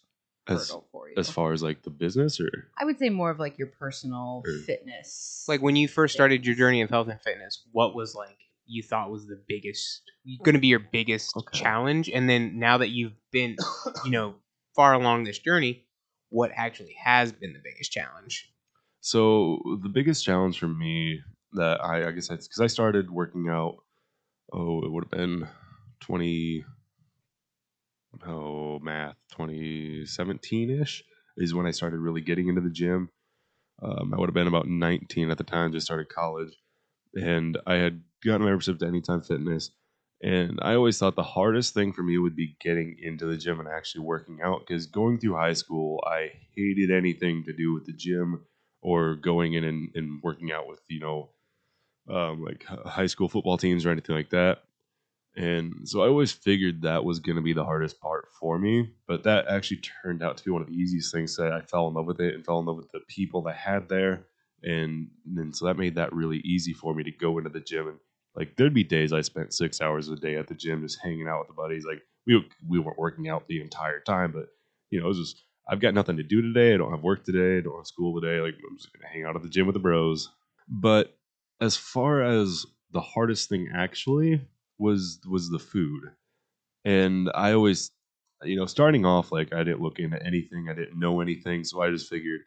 As 0.47 0.69
hurdle 0.69 0.87
for 0.91 1.09
you? 1.09 1.15
as 1.17 1.29
far 1.29 1.53
as 1.53 1.63
like 1.63 1.83
the 1.83 1.89
business 1.89 2.39
or 2.39 2.49
I 2.77 2.85
would 2.85 2.99
say 2.99 3.09
more 3.09 3.29
of 3.29 3.39
like 3.39 3.57
your 3.57 3.67
personal 3.67 4.43
Or- 4.45 4.51
fitness. 4.65 5.45
Like 5.47 5.61
when 5.61 5.75
you 5.75 5.87
first 5.87 6.13
started 6.13 6.45
your 6.45 6.55
journey 6.55 6.81
of 6.81 6.89
health 6.89 7.07
and 7.07 7.21
fitness, 7.21 7.61
what 7.71 7.95
was 7.95 8.15
like 8.15 8.37
you 8.67 8.81
thought 8.81 9.11
was 9.11 9.27
the 9.27 9.39
biggest 9.47 10.01
going 10.43 10.55
to 10.55 10.59
be 10.59 10.67
your 10.67 10.79
biggest 10.79 11.35
Okay. 11.37 11.59
challenge 11.59 12.09
and 12.09 12.27
then 12.27 12.57
now 12.57 12.79
that 12.79 12.89
you've 12.89 13.13
been, 13.31 13.55
you 14.03 14.09
know, 14.11 14.35
far 14.75 14.93
along 14.93 15.23
this 15.23 15.37
journey, 15.39 15.85
what 16.29 16.51
actually 16.55 16.95
has 17.03 17.31
been 17.31 17.53
the 17.53 17.59
biggest 17.63 17.91
challenge? 17.91 18.51
So 19.01 19.59
the 19.83 19.89
biggest 19.89 20.25
challenge 20.25 20.59
for 20.59 20.67
me 20.67 21.21
that 21.53 21.79
I, 21.83 22.07
I 22.07 22.11
guess 22.11 22.29
it's 22.31 22.47
because 22.47 22.59
I 22.59 22.67
started 22.67 23.11
working 23.11 23.47
out. 23.49 23.77
Oh, 24.51 24.81
it 24.83 24.91
would 24.91 25.05
have 25.05 25.11
been 25.11 25.47
twenty. 25.99 26.65
Oh, 28.25 28.79
math 28.79 29.15
twenty 29.31 30.05
seventeen 30.05 30.69
ish 30.81 31.03
is 31.37 31.53
when 31.53 31.65
I 31.65 31.71
started 31.71 31.99
really 31.99 32.21
getting 32.21 32.47
into 32.47 32.61
the 32.61 32.69
gym. 32.69 33.09
Um, 33.81 34.13
I 34.13 34.19
would 34.19 34.29
have 34.29 34.35
been 34.35 34.47
about 34.47 34.67
nineteen 34.67 35.31
at 35.31 35.37
the 35.37 35.43
time, 35.45 35.71
just 35.73 35.85
started 35.87 36.09
college, 36.09 36.53
and 37.15 37.57
I 37.67 37.75
had 37.75 38.03
gotten 38.25 38.43
a 38.43 38.45
membership 38.45 38.79
to 38.79 38.87
Anytime 38.87 39.21
Fitness. 39.21 39.71
And 40.23 40.59
I 40.61 40.75
always 40.75 40.97
thought 40.97 41.15
the 41.15 41.23
hardest 41.23 41.73
thing 41.73 41.93
for 41.93 42.03
me 42.03 42.17
would 42.17 42.35
be 42.35 42.57
getting 42.61 42.97
into 43.01 43.25
the 43.25 43.37
gym 43.37 43.59
and 43.59 43.69
actually 43.69 44.01
working 44.05 44.39
out 44.43 44.61
because 44.67 44.87
going 44.87 45.19
through 45.19 45.35
high 45.35 45.53
school, 45.53 46.01
I 46.07 46.31
hated 46.55 46.91
anything 46.91 47.43
to 47.45 47.53
do 47.53 47.73
with 47.73 47.85
the 47.85 47.93
gym 47.93 48.45
or 48.81 49.15
going 49.15 49.53
in 49.53 49.63
and, 49.65 49.89
and 49.95 50.21
working 50.23 50.51
out 50.51 50.67
with 50.67 50.81
you 50.89 51.01
know 51.01 51.31
um, 52.09 52.43
like 52.43 52.63
high 52.85 53.07
school 53.07 53.29
football 53.29 53.57
teams 53.57 53.85
or 53.85 53.91
anything 53.91 54.15
like 54.15 54.29
that 54.29 54.59
and 55.35 55.73
so 55.83 56.01
i 56.01 56.07
always 56.07 56.31
figured 56.31 56.81
that 56.81 57.03
was 57.03 57.19
going 57.19 57.35
to 57.35 57.41
be 57.41 57.53
the 57.53 57.63
hardest 57.63 57.99
part 57.99 58.27
for 58.39 58.57
me 58.57 58.89
but 59.07 59.23
that 59.23 59.47
actually 59.47 59.81
turned 60.03 60.23
out 60.23 60.37
to 60.37 60.43
be 60.43 60.51
one 60.51 60.61
of 60.61 60.67
the 60.67 60.73
easiest 60.73 61.13
things 61.13 61.35
that 61.35 61.51
i 61.51 61.61
fell 61.61 61.87
in 61.87 61.93
love 61.93 62.05
with 62.05 62.21
it 62.21 62.33
and 62.33 62.45
fell 62.45 62.59
in 62.59 62.65
love 62.65 62.77
with 62.77 62.91
the 62.91 63.01
people 63.07 63.41
that 63.41 63.55
I 63.55 63.71
had 63.71 63.89
there 63.89 64.25
and 64.63 65.07
then 65.25 65.53
so 65.53 65.65
that 65.65 65.77
made 65.77 65.95
that 65.95 66.13
really 66.13 66.37
easy 66.39 66.73
for 66.73 66.93
me 66.93 67.03
to 67.03 67.11
go 67.11 67.37
into 67.37 67.49
the 67.49 67.59
gym 67.59 67.87
and 67.87 67.99
like 68.35 68.55
there'd 68.55 68.73
be 68.73 68.83
days 68.83 69.11
i 69.11 69.21
spent 69.21 69.53
six 69.53 69.81
hours 69.81 70.07
a 70.09 70.15
day 70.15 70.35
at 70.35 70.47
the 70.47 70.55
gym 70.55 70.81
just 70.81 70.99
hanging 71.03 71.27
out 71.27 71.39
with 71.39 71.47
the 71.49 71.53
buddies 71.53 71.85
like 71.85 72.01
we, 72.25 72.43
we 72.67 72.79
weren't 72.79 72.97
working 72.97 73.27
out 73.27 73.47
the 73.47 73.61
entire 73.61 73.99
time 73.99 74.31
but 74.31 74.47
you 74.89 74.99
know 74.99 75.05
it 75.05 75.09
was 75.09 75.19
just 75.19 75.43
I've 75.67 75.79
got 75.79 75.95
nothing 75.95 76.17
to 76.17 76.23
do 76.23 76.43
today. 76.43 76.75
I 76.75 76.77
don't 76.77 76.91
have 76.91 77.01
work 77.01 77.25
today. 77.25 77.57
I 77.57 77.61
don't 77.61 77.77
have 77.77 77.87
school 77.87 78.21
today. 78.21 78.39
Like 78.39 78.53
I'm 78.53 78.77
just 78.77 78.93
gonna 78.93 79.11
hang 79.11 79.23
out 79.23 79.35
at 79.35 79.41
the 79.41 79.49
gym 79.49 79.65
with 79.65 79.73
the 79.73 79.79
bros. 79.79 80.29
But 80.67 81.17
as 81.61 81.77
far 81.77 82.23
as 82.23 82.65
the 82.91 83.01
hardest 83.01 83.49
thing 83.49 83.69
actually 83.73 84.41
was 84.77 85.19
was 85.27 85.49
the 85.49 85.59
food. 85.59 86.03
And 86.85 87.29
I 87.35 87.53
always 87.53 87.91
you 88.43 88.55
know, 88.55 88.65
starting 88.65 89.05
off 89.05 89.31
like 89.31 89.53
I 89.53 89.63
didn't 89.63 89.81
look 89.81 89.99
into 89.99 90.21
anything, 90.23 90.67
I 90.69 90.73
didn't 90.73 90.99
know 90.99 91.21
anything, 91.21 91.63
so 91.63 91.81
I 91.81 91.89
just 91.89 92.09
figured, 92.09 92.41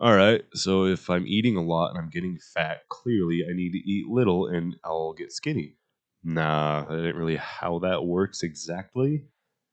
all 0.00 0.14
right, 0.16 0.42
so 0.54 0.84
if 0.86 1.10
I'm 1.10 1.26
eating 1.26 1.56
a 1.56 1.62
lot 1.62 1.90
and 1.90 1.98
I'm 1.98 2.10
getting 2.10 2.38
fat, 2.54 2.88
clearly 2.88 3.44
I 3.48 3.54
need 3.54 3.72
to 3.72 3.78
eat 3.78 4.08
little 4.08 4.46
and 4.46 4.76
I'll 4.84 5.12
get 5.12 5.32
skinny. 5.32 5.76
Nah, 6.24 6.86
I 6.88 6.96
didn't 6.96 7.16
really 7.16 7.36
how 7.36 7.80
that 7.80 8.04
works 8.04 8.42
exactly. 8.42 9.24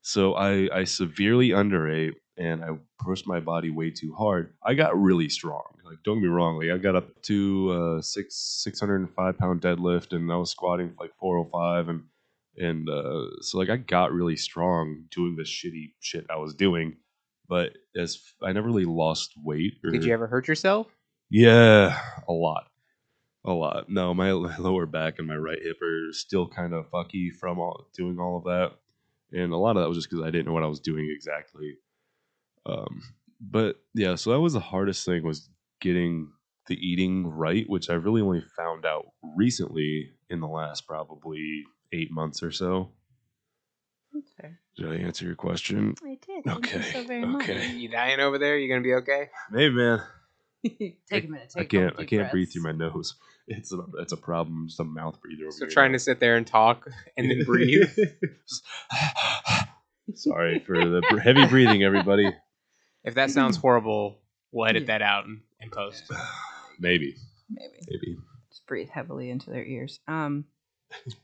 So 0.05 0.35
I, 0.35 0.69
I 0.71 0.83
severely 0.83 1.51
underate 1.51 2.13
and 2.38 2.63
I 2.63 2.77
pushed 3.00 3.25
my 3.25 3.39
body 3.39 3.71
way 3.71 3.89
too 3.89 4.13
hard. 4.13 4.53
I 4.63 4.75
got 4.75 4.95
really 4.95 5.29
strong. 5.29 5.63
Like 5.83 5.97
don't 6.03 6.17
get 6.17 6.25
me 6.25 6.29
wrong, 6.29 6.59
like 6.59 6.69
I 6.69 6.77
got 6.77 6.95
up 6.95 7.19
to 7.24 7.71
uh, 7.71 8.01
six 8.03 8.35
six 8.35 8.79
hundred 8.79 8.97
and 8.97 9.09
five 9.09 9.35
pound 9.39 9.61
deadlift, 9.61 10.15
and 10.15 10.31
I 10.31 10.35
was 10.35 10.51
squatting 10.51 10.91
for 10.91 11.05
like 11.05 11.15
four 11.20 11.37
hundred 11.37 11.51
five, 11.51 11.89
and 11.89 12.03
and 12.55 12.87
uh, 12.87 13.41
so 13.41 13.57
like 13.57 13.72
I 13.72 13.77
got 13.77 14.11
really 14.11 14.35
strong 14.35 15.05
doing 15.09 15.35
the 15.37 15.44
shitty 15.44 15.94
shit 16.01 16.27
I 16.29 16.35
was 16.35 16.53
doing. 16.53 16.98
But 17.50 17.72
as 17.96 18.22
I 18.44 18.51
never 18.51 18.68
really 18.68 18.85
lost 18.85 19.33
weight. 19.44 19.74
Or, 19.83 19.89
Did 19.89 20.03
you 20.03 20.13
ever 20.13 20.27
hurt 20.27 20.48
yourself? 20.48 20.85
yeah, 21.31 22.00
a 22.27 22.31
lot. 22.31 22.68
A 23.44 23.53
lot. 23.53 23.89
No, 23.89 24.13
my 24.13 24.31
lower 24.59 24.85
back 24.85 25.15
and 25.18 25.27
my 25.27 25.35
right 25.35 25.59
hip 25.59 25.81
are 25.81 26.11
still 26.11 26.48
kind 26.48 26.74
of 26.74 26.91
fucky 26.91 27.31
from 27.33 27.57
all, 27.57 27.87
doing 27.96 28.20
all 28.20 28.37
of 28.37 28.44
that. 28.44 28.74
And 29.31 29.51
a 29.51 29.57
lot 29.57 29.77
of 29.77 29.83
that 29.83 29.90
was 29.90 29.98
just 29.98 30.09
because 30.09 30.24
I 30.24 30.31
didn't 30.31 30.46
know 30.46 30.53
what 30.53 30.64
I 30.64 30.68
was 30.68 30.79
doing 30.79 31.09
exactly. 31.14 31.77
Um, 32.66 33.01
but 33.40 33.77
yeah, 33.94 34.16
so 34.16 34.31
that 34.31 34.40
was 34.40 34.53
the 34.53 34.59
hardest 34.59 35.05
thing 35.05 35.24
was 35.24 35.50
getting 35.81 36.31
the 36.68 36.75
eating 36.75 37.27
right, 37.27 37.66
which 37.68 37.90
I 37.90 37.94
really 37.94 38.22
only 38.22 38.44
found 38.57 38.85
out 38.85 39.05
recently 39.35 40.11
in 40.29 40.40
the 40.40 40.48
last 40.48 40.88
probably 40.88 41.64
eight 41.94 42.11
months 42.11 42.42
or 42.42 42.51
so. 42.51 42.92
That's 44.14 44.31
fair. 44.40 44.59
Did 44.77 44.92
I 44.92 44.96
answer 45.05 45.25
your 45.25 45.35
question? 45.35 45.96
I 46.03 46.18
did. 46.25 46.44
Thank 46.46 46.72
you 46.72 46.79
Okay, 46.79 46.92
so 46.92 47.03
very 47.03 47.24
okay. 47.35 47.72
You 47.72 47.90
dying 47.90 48.20
over 48.20 48.38
there? 48.38 48.57
You 48.57 48.70
gonna 48.70 48.81
be 48.81 48.94
okay? 48.96 49.29
Maybe, 49.51 49.75
man. 49.75 49.98
much. 49.98 50.07
take 51.09 51.25
a 51.25 51.27
minute. 51.27 51.50
Take 51.50 51.57
I 51.57 51.61
a 51.61 51.66
couple 51.66 51.79
can't. 51.79 52.00
I 52.00 52.05
can't 52.05 52.31
breathe 52.31 52.51
through 52.51 52.64
my 52.64 52.72
nose. 52.72 53.16
It's 53.48 53.72
a. 53.74 53.79
It's 54.00 54.14
a 54.14 54.18
problem. 54.18 54.68
Just 54.68 54.79
a 54.79 54.84
mouth 54.84 55.20
breather. 55.22 55.44
Over 55.44 55.51
So 55.51 55.66
here 55.66 55.70
trying 55.70 55.92
to 55.94 56.00
sit 56.00 56.20
there 56.20 56.36
and 56.36 56.46
talk 56.48 56.88
and 57.18 57.29
then 57.29 57.44
breathe. 57.46 57.88
Sorry 60.16 60.60
for 60.60 60.77
the 60.77 61.01
br- 61.10 61.20
heavy 61.20 61.46
breathing, 61.48 61.84
everybody. 61.84 62.31
If 63.03 63.16
that 63.16 63.31
sounds 63.31 63.58
horrible, 63.58 64.20
we'll 64.51 64.68
edit 64.68 64.84
Yeah. 64.84 65.00
that 65.00 65.01
out 65.01 65.25
and, 65.25 65.42
and 65.60 65.72
post. 65.72 66.03
Maybe, 66.79 67.16
Maybe. 67.50 67.74
maybe. 67.90 68.18
Just 68.50 68.68
breathe 68.68 68.90
heavily 68.90 69.29
into 69.29 69.50
their 69.50 69.64
ears. 69.66 70.00
Um. 70.10 70.44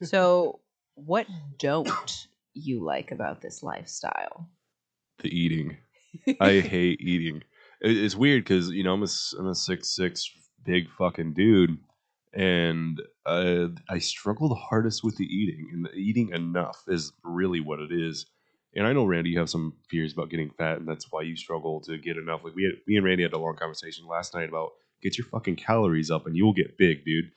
So, 0.02 0.62
what 0.96 1.28
don't 1.60 2.28
you 2.54 2.84
like 2.86 3.12
about 3.12 3.42
this 3.42 3.62
lifestyle? 3.62 4.50
The 5.20 5.28
eating. 5.30 5.76
I 6.40 6.60
hate 6.62 7.02
eating. 7.02 7.44
It- 7.82 7.98
It's 7.98 8.16
weird 8.16 8.44
because 8.46 8.70
you 8.70 8.84
know 8.84 8.94
I'm 8.94 9.02
a 9.02 9.06
s- 9.06 9.36
I'm 9.38 9.48
a 9.48 9.56
six 9.56 9.94
six 9.96 10.32
big 10.66 10.88
fucking 10.98 11.34
dude, 11.34 11.78
and 12.34 13.02
uh, 13.26 13.68
I 13.90 14.00
struggle 14.00 14.50
the 14.50 14.56
hardest 14.56 15.04
with 15.04 15.18
the 15.18 15.26
eating, 15.26 15.70
and 15.74 15.86
the 15.86 15.94
eating 15.94 16.30
enough 16.34 16.84
is 16.88 17.12
really 17.24 17.60
what 17.60 17.80
it 17.80 17.92
is. 17.92 18.26
And 18.76 18.88
I 18.88 18.94
know 18.94 19.06
Randy, 19.06 19.32
you 19.32 19.40
have 19.40 19.50
some 19.50 19.74
fears 19.90 20.14
about 20.14 20.30
getting 20.30 20.50
fat, 20.52 20.78
and 20.78 20.88
that's 20.88 21.12
why 21.12 21.24
you 21.24 21.36
struggle 21.36 21.82
to 21.82 21.98
get 21.98 22.18
enough. 22.18 22.42
Like 22.44 22.56
we, 22.56 22.64
had, 22.64 22.74
me 22.88 22.96
and 22.96 23.06
Randy 23.06 23.24
had 23.24 23.34
a 23.34 23.38
long 23.38 23.58
conversation 23.58 24.08
last 24.08 24.34
night 24.34 24.50
about 24.50 24.72
get 25.02 25.18
your 25.18 25.28
fucking 25.28 25.58
calories 25.58 26.10
up, 26.10 26.26
and 26.26 26.36
you 26.36 26.46
will 26.46 26.54
get 26.54 26.78
big, 26.78 27.04
dude. 27.04 27.32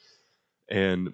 And 0.71 1.13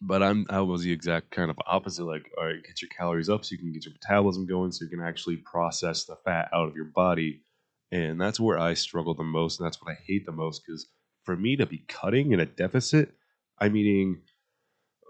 but 0.00 0.22
I'm 0.22 0.46
I 0.50 0.60
was 0.60 0.82
the 0.82 0.92
exact 0.92 1.30
kind 1.30 1.50
of 1.50 1.58
opposite. 1.66 2.04
Like, 2.04 2.30
all 2.36 2.46
right, 2.46 2.62
get 2.64 2.82
your 2.82 2.88
calories 2.96 3.28
up 3.28 3.44
so 3.44 3.52
you 3.52 3.58
can 3.58 3.72
get 3.72 3.84
your 3.84 3.94
metabolism 3.94 4.46
going, 4.46 4.72
so 4.72 4.84
you 4.84 4.90
can 4.90 5.06
actually 5.06 5.36
process 5.36 6.04
the 6.04 6.16
fat 6.24 6.48
out 6.52 6.68
of 6.68 6.76
your 6.76 6.86
body. 6.86 7.42
And 7.92 8.20
that's 8.20 8.40
where 8.40 8.58
I 8.58 8.74
struggle 8.74 9.14
the 9.14 9.22
most, 9.22 9.60
and 9.60 9.66
that's 9.66 9.80
what 9.80 9.92
I 9.92 9.98
hate 10.06 10.26
the 10.26 10.32
most. 10.32 10.62
Because 10.66 10.88
for 11.24 11.36
me 11.36 11.56
to 11.56 11.66
be 11.66 11.78
cutting 11.88 12.32
in 12.32 12.40
a 12.40 12.46
deficit, 12.46 13.14
I'm 13.58 13.76
eating 13.76 14.22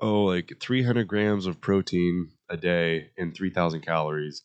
oh 0.00 0.24
like 0.24 0.52
300 0.60 1.06
grams 1.06 1.46
of 1.46 1.60
protein 1.60 2.30
a 2.48 2.56
day 2.56 3.10
and 3.16 3.34
3,000 3.34 3.80
calories, 3.82 4.42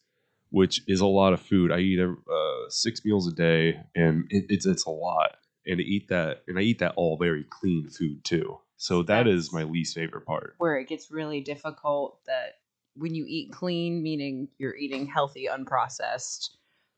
which 0.49 0.81
is 0.87 1.01
a 1.01 1.05
lot 1.05 1.33
of 1.33 1.41
food. 1.41 1.71
I 1.71 1.79
eat 1.79 1.99
uh, 1.99 2.69
six 2.69 3.03
meals 3.05 3.27
a 3.27 3.35
day, 3.35 3.79
and 3.95 4.25
it, 4.29 4.45
it's 4.49 4.65
it's 4.65 4.85
a 4.85 4.91
lot. 4.91 5.37
And 5.65 5.77
to 5.77 5.83
eat 5.83 6.07
that, 6.09 6.43
and 6.47 6.57
I 6.57 6.61
eat 6.61 6.79
that 6.79 6.93
all 6.95 7.17
very 7.17 7.45
clean 7.49 7.89
food 7.89 8.23
too. 8.23 8.59
So 8.77 9.03
that 9.03 9.27
is 9.27 9.49
That's- 9.49 9.53
my 9.65 9.69
least 9.69 9.95
favorite 9.95 10.25
part. 10.25 10.55
Where 10.57 10.77
it 10.79 10.87
gets 10.87 11.11
really 11.11 11.41
difficult 11.41 12.19
that 12.25 12.59
when 12.95 13.13
you 13.13 13.25
eat 13.27 13.51
clean, 13.51 14.01
meaning 14.01 14.47
you're 14.57 14.75
eating 14.75 15.05
healthy, 15.05 15.47
unprocessed 15.51 16.49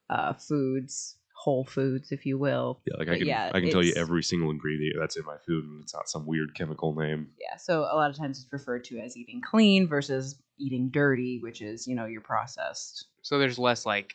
uh, 0.09 0.33
foods, 0.33 1.17
whole 1.41 1.65
foods, 1.65 2.11
if 2.11 2.23
you 2.25 2.37
will. 2.37 2.79
Yeah, 2.85 2.97
like 2.99 3.07
I 3.07 3.11
But 3.11 3.17
can 3.19 3.27
yeah, 3.27 3.51
I 3.53 3.59
can 3.59 3.71
tell 3.71 3.83
you 3.83 3.93
every 3.95 4.21
single 4.21 4.51
ingredient 4.51 4.95
that's 4.99 5.17
in 5.17 5.25
my 5.25 5.37
food, 5.47 5.65
and 5.65 5.81
it's 5.81 5.93
not 5.93 6.07
some 6.07 6.27
weird 6.27 6.53
chemical 6.55 6.93
name. 6.93 7.29
Yeah, 7.39 7.57
so 7.57 7.81
a 7.81 7.95
lot 7.95 8.11
of 8.11 8.15
times 8.15 8.39
it's 8.43 8.53
referred 8.53 8.83
to 8.85 8.99
as 8.99 9.17
eating 9.17 9.41
clean 9.41 9.87
versus 9.87 10.39
eating 10.59 10.89
dirty, 10.91 11.39
which 11.41 11.61
is 11.61 11.87
you 11.87 11.95
know 11.95 12.05
your 12.05 12.21
processed. 12.21 13.07
So 13.23 13.39
there's 13.39 13.57
less 13.57 13.85
like 13.87 14.13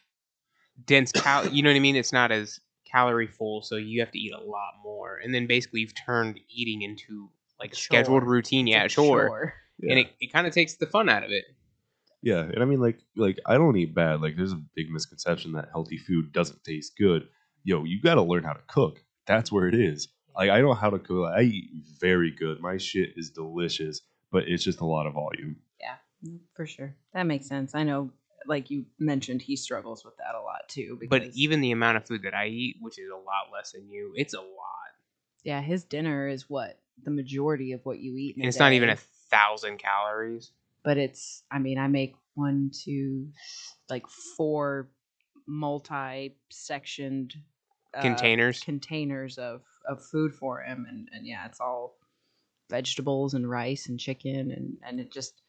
dense 0.84 1.10
cal. 1.10 1.48
You 1.48 1.64
know 1.64 1.70
what 1.70 1.76
I 1.76 1.80
mean? 1.80 1.96
It's 1.96 2.12
not 2.12 2.30
as 2.30 2.60
calorie 2.84 3.26
full, 3.26 3.62
so 3.62 3.74
you 3.74 4.00
have 4.00 4.12
to 4.12 4.18
eat 4.18 4.32
a 4.32 4.40
lot 4.40 4.74
more. 4.84 5.16
And 5.16 5.34
then 5.34 5.48
basically 5.48 5.80
you've 5.80 5.94
turned 6.06 6.38
eating 6.48 6.82
into 6.82 7.30
like 7.58 7.72
a 7.72 7.76
scheduled 7.76 8.22
routine. 8.22 8.68
Yeah, 8.68 8.84
It's 8.84 8.94
sure. 8.94 9.28
chore. 9.28 9.54
And 9.82 9.98
it, 9.98 10.06
it 10.20 10.32
kind 10.32 10.46
of 10.46 10.54
takes 10.54 10.76
the 10.76 10.86
fun 10.86 11.08
out 11.08 11.24
of 11.24 11.30
it. 11.32 11.44
Yeah, 12.26 12.40
and 12.40 12.60
I 12.60 12.64
mean 12.64 12.80
like 12.80 12.98
like 13.14 13.38
I 13.46 13.56
don't 13.56 13.76
eat 13.76 13.94
bad. 13.94 14.20
Like 14.20 14.34
there's 14.36 14.50
a 14.50 14.60
big 14.74 14.90
misconception 14.90 15.52
that 15.52 15.68
healthy 15.70 15.96
food 15.96 16.32
doesn't 16.32 16.64
taste 16.64 16.98
good. 16.98 17.28
Yo, 17.62 17.84
you 17.84 18.02
got 18.02 18.16
to 18.16 18.22
learn 18.22 18.42
how 18.42 18.52
to 18.52 18.62
cook. 18.66 19.00
That's 19.28 19.52
where 19.52 19.68
it 19.68 19.76
is. 19.76 20.08
Like 20.34 20.50
I 20.50 20.60
know 20.60 20.74
how 20.74 20.90
to 20.90 20.98
cook. 20.98 21.30
I 21.32 21.42
eat 21.42 21.70
very 22.00 22.32
good. 22.32 22.60
My 22.60 22.78
shit 22.78 23.10
is 23.14 23.30
delicious, 23.30 24.00
but 24.32 24.48
it's 24.48 24.64
just 24.64 24.80
a 24.80 24.84
lot 24.84 25.06
of 25.06 25.12
volume. 25.14 25.54
Yeah, 25.80 25.94
mm, 26.26 26.40
For 26.54 26.66
sure. 26.66 26.96
That 27.14 27.28
makes 27.28 27.46
sense. 27.46 27.76
I 27.76 27.84
know 27.84 28.10
like 28.44 28.72
you 28.72 28.86
mentioned, 28.98 29.40
he 29.40 29.54
struggles 29.54 30.04
with 30.04 30.16
that 30.16 30.34
a 30.34 30.42
lot 30.42 30.68
too. 30.68 30.98
But 31.08 31.28
even 31.34 31.60
the 31.60 31.70
amount 31.70 31.98
of 31.98 32.06
food 32.08 32.22
that 32.22 32.34
I 32.34 32.48
eat, 32.48 32.78
which 32.80 32.98
is 32.98 33.08
a 33.08 33.14
lot 33.14 33.52
less 33.52 33.70
than 33.70 33.88
you, 33.88 34.14
it's 34.16 34.34
a 34.34 34.40
lot. 34.40 34.90
yeah, 35.44 35.60
his 35.60 35.84
dinner 35.84 36.26
is 36.26 36.50
what 36.50 36.80
the 37.04 37.12
majority 37.12 37.70
of 37.70 37.86
what 37.86 38.00
you 38.00 38.16
eat. 38.16 38.34
And 38.34 38.46
a 38.46 38.48
it's 38.48 38.58
not 38.58 38.72
even 38.72 38.88
a 38.88 38.96
thousand 39.30 39.78
calories. 39.78 40.50
But 40.86 40.96
it's 40.96 41.42
i 41.50 41.58
mean 41.58 41.78
i 41.78 41.86
make 41.88 42.14
one 42.34 42.70
two 42.84 43.28
like 43.90 44.06
four 44.36 44.88
multi-sectioned 45.46 47.34
uh, 47.94 48.00
Containers. 48.02 48.60
containers 48.60 49.38
of 49.38 49.62
of 49.88 50.02
food 50.04 50.34
for 50.34 50.62
him 50.62 50.86
and 50.88 51.08
and 51.12 51.26
yeah 51.26 51.44
it's 51.46 51.60
all 51.60 51.96
vegetables 52.70 53.34
and 53.34 53.48
rice 53.48 53.88
and 53.88 54.00
chicken 54.00 54.50
and 54.50 54.76
and 54.86 55.00
it 55.00 55.12
just 55.12 55.42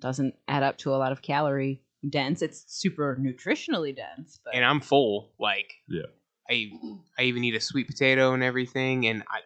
doesn't 0.00 0.34
add 0.48 0.62
up 0.62 0.76
to 0.78 0.90
a 0.94 0.96
lot 0.96 1.12
of 1.12 1.22
calorie 1.22 1.82
dense 2.10 2.42
it's 2.42 2.64
super 2.66 3.18
nutritionally 3.20 3.94
dense 3.94 4.40
but 4.44 4.54
and 4.54 4.64
I'm 4.64 4.80
full. 4.80 5.32
Like, 5.38 5.72
Yeah. 5.88 6.02
I 6.50 6.70
I 7.18 7.22
even 7.22 7.42
eat 7.44 7.54
a 7.54 7.60
sweet 7.60 7.86
potato 7.86 8.34
and 8.34 8.42
everything, 8.42 9.06
and 9.06 9.22
I 9.22 9.40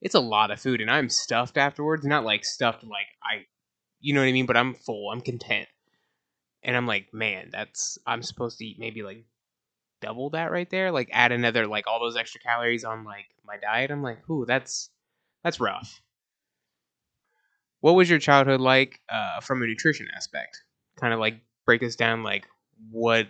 it's 0.00 0.14
a 0.14 0.20
lot 0.20 0.50
of 0.50 0.60
food, 0.60 0.80
and 0.80 0.90
I'm 0.90 1.10
stuffed 1.10 1.58
afterwards. 1.58 2.06
Not 2.06 2.24
like 2.24 2.44
stuffed, 2.44 2.84
like 2.84 3.06
I, 3.22 3.44
you 4.00 4.14
know 4.14 4.20
what 4.20 4.28
I 4.28 4.32
mean. 4.32 4.46
But 4.46 4.56
I'm 4.56 4.74
full. 4.74 5.10
I'm 5.10 5.20
content, 5.20 5.68
and 6.62 6.76
I'm 6.76 6.86
like, 6.86 7.12
man, 7.12 7.50
that's 7.52 7.98
I'm 8.06 8.22
supposed 8.22 8.58
to 8.58 8.64
eat 8.64 8.78
maybe 8.78 9.02
like 9.02 9.24
double 10.00 10.30
that 10.30 10.50
right 10.50 10.68
there. 10.70 10.90
Like 10.90 11.10
add 11.12 11.32
another 11.32 11.66
like 11.66 11.86
all 11.86 12.00
those 12.00 12.16
extra 12.16 12.40
calories 12.40 12.84
on 12.84 13.04
like 13.04 13.26
my 13.44 13.56
diet. 13.56 13.90
I'm 13.90 14.02
like, 14.02 14.28
ooh, 14.30 14.44
that's 14.46 14.90
that's 15.44 15.60
rough. 15.60 16.00
What 17.80 17.94
was 17.94 18.10
your 18.10 18.18
childhood 18.18 18.60
like 18.60 19.00
uh, 19.08 19.40
from 19.40 19.62
a 19.62 19.66
nutrition 19.66 20.08
aspect? 20.14 20.64
Kind 21.00 21.14
of 21.14 21.20
like 21.20 21.40
break 21.64 21.82
us 21.82 21.96
down, 21.96 22.22
like 22.22 22.46
what 22.90 23.28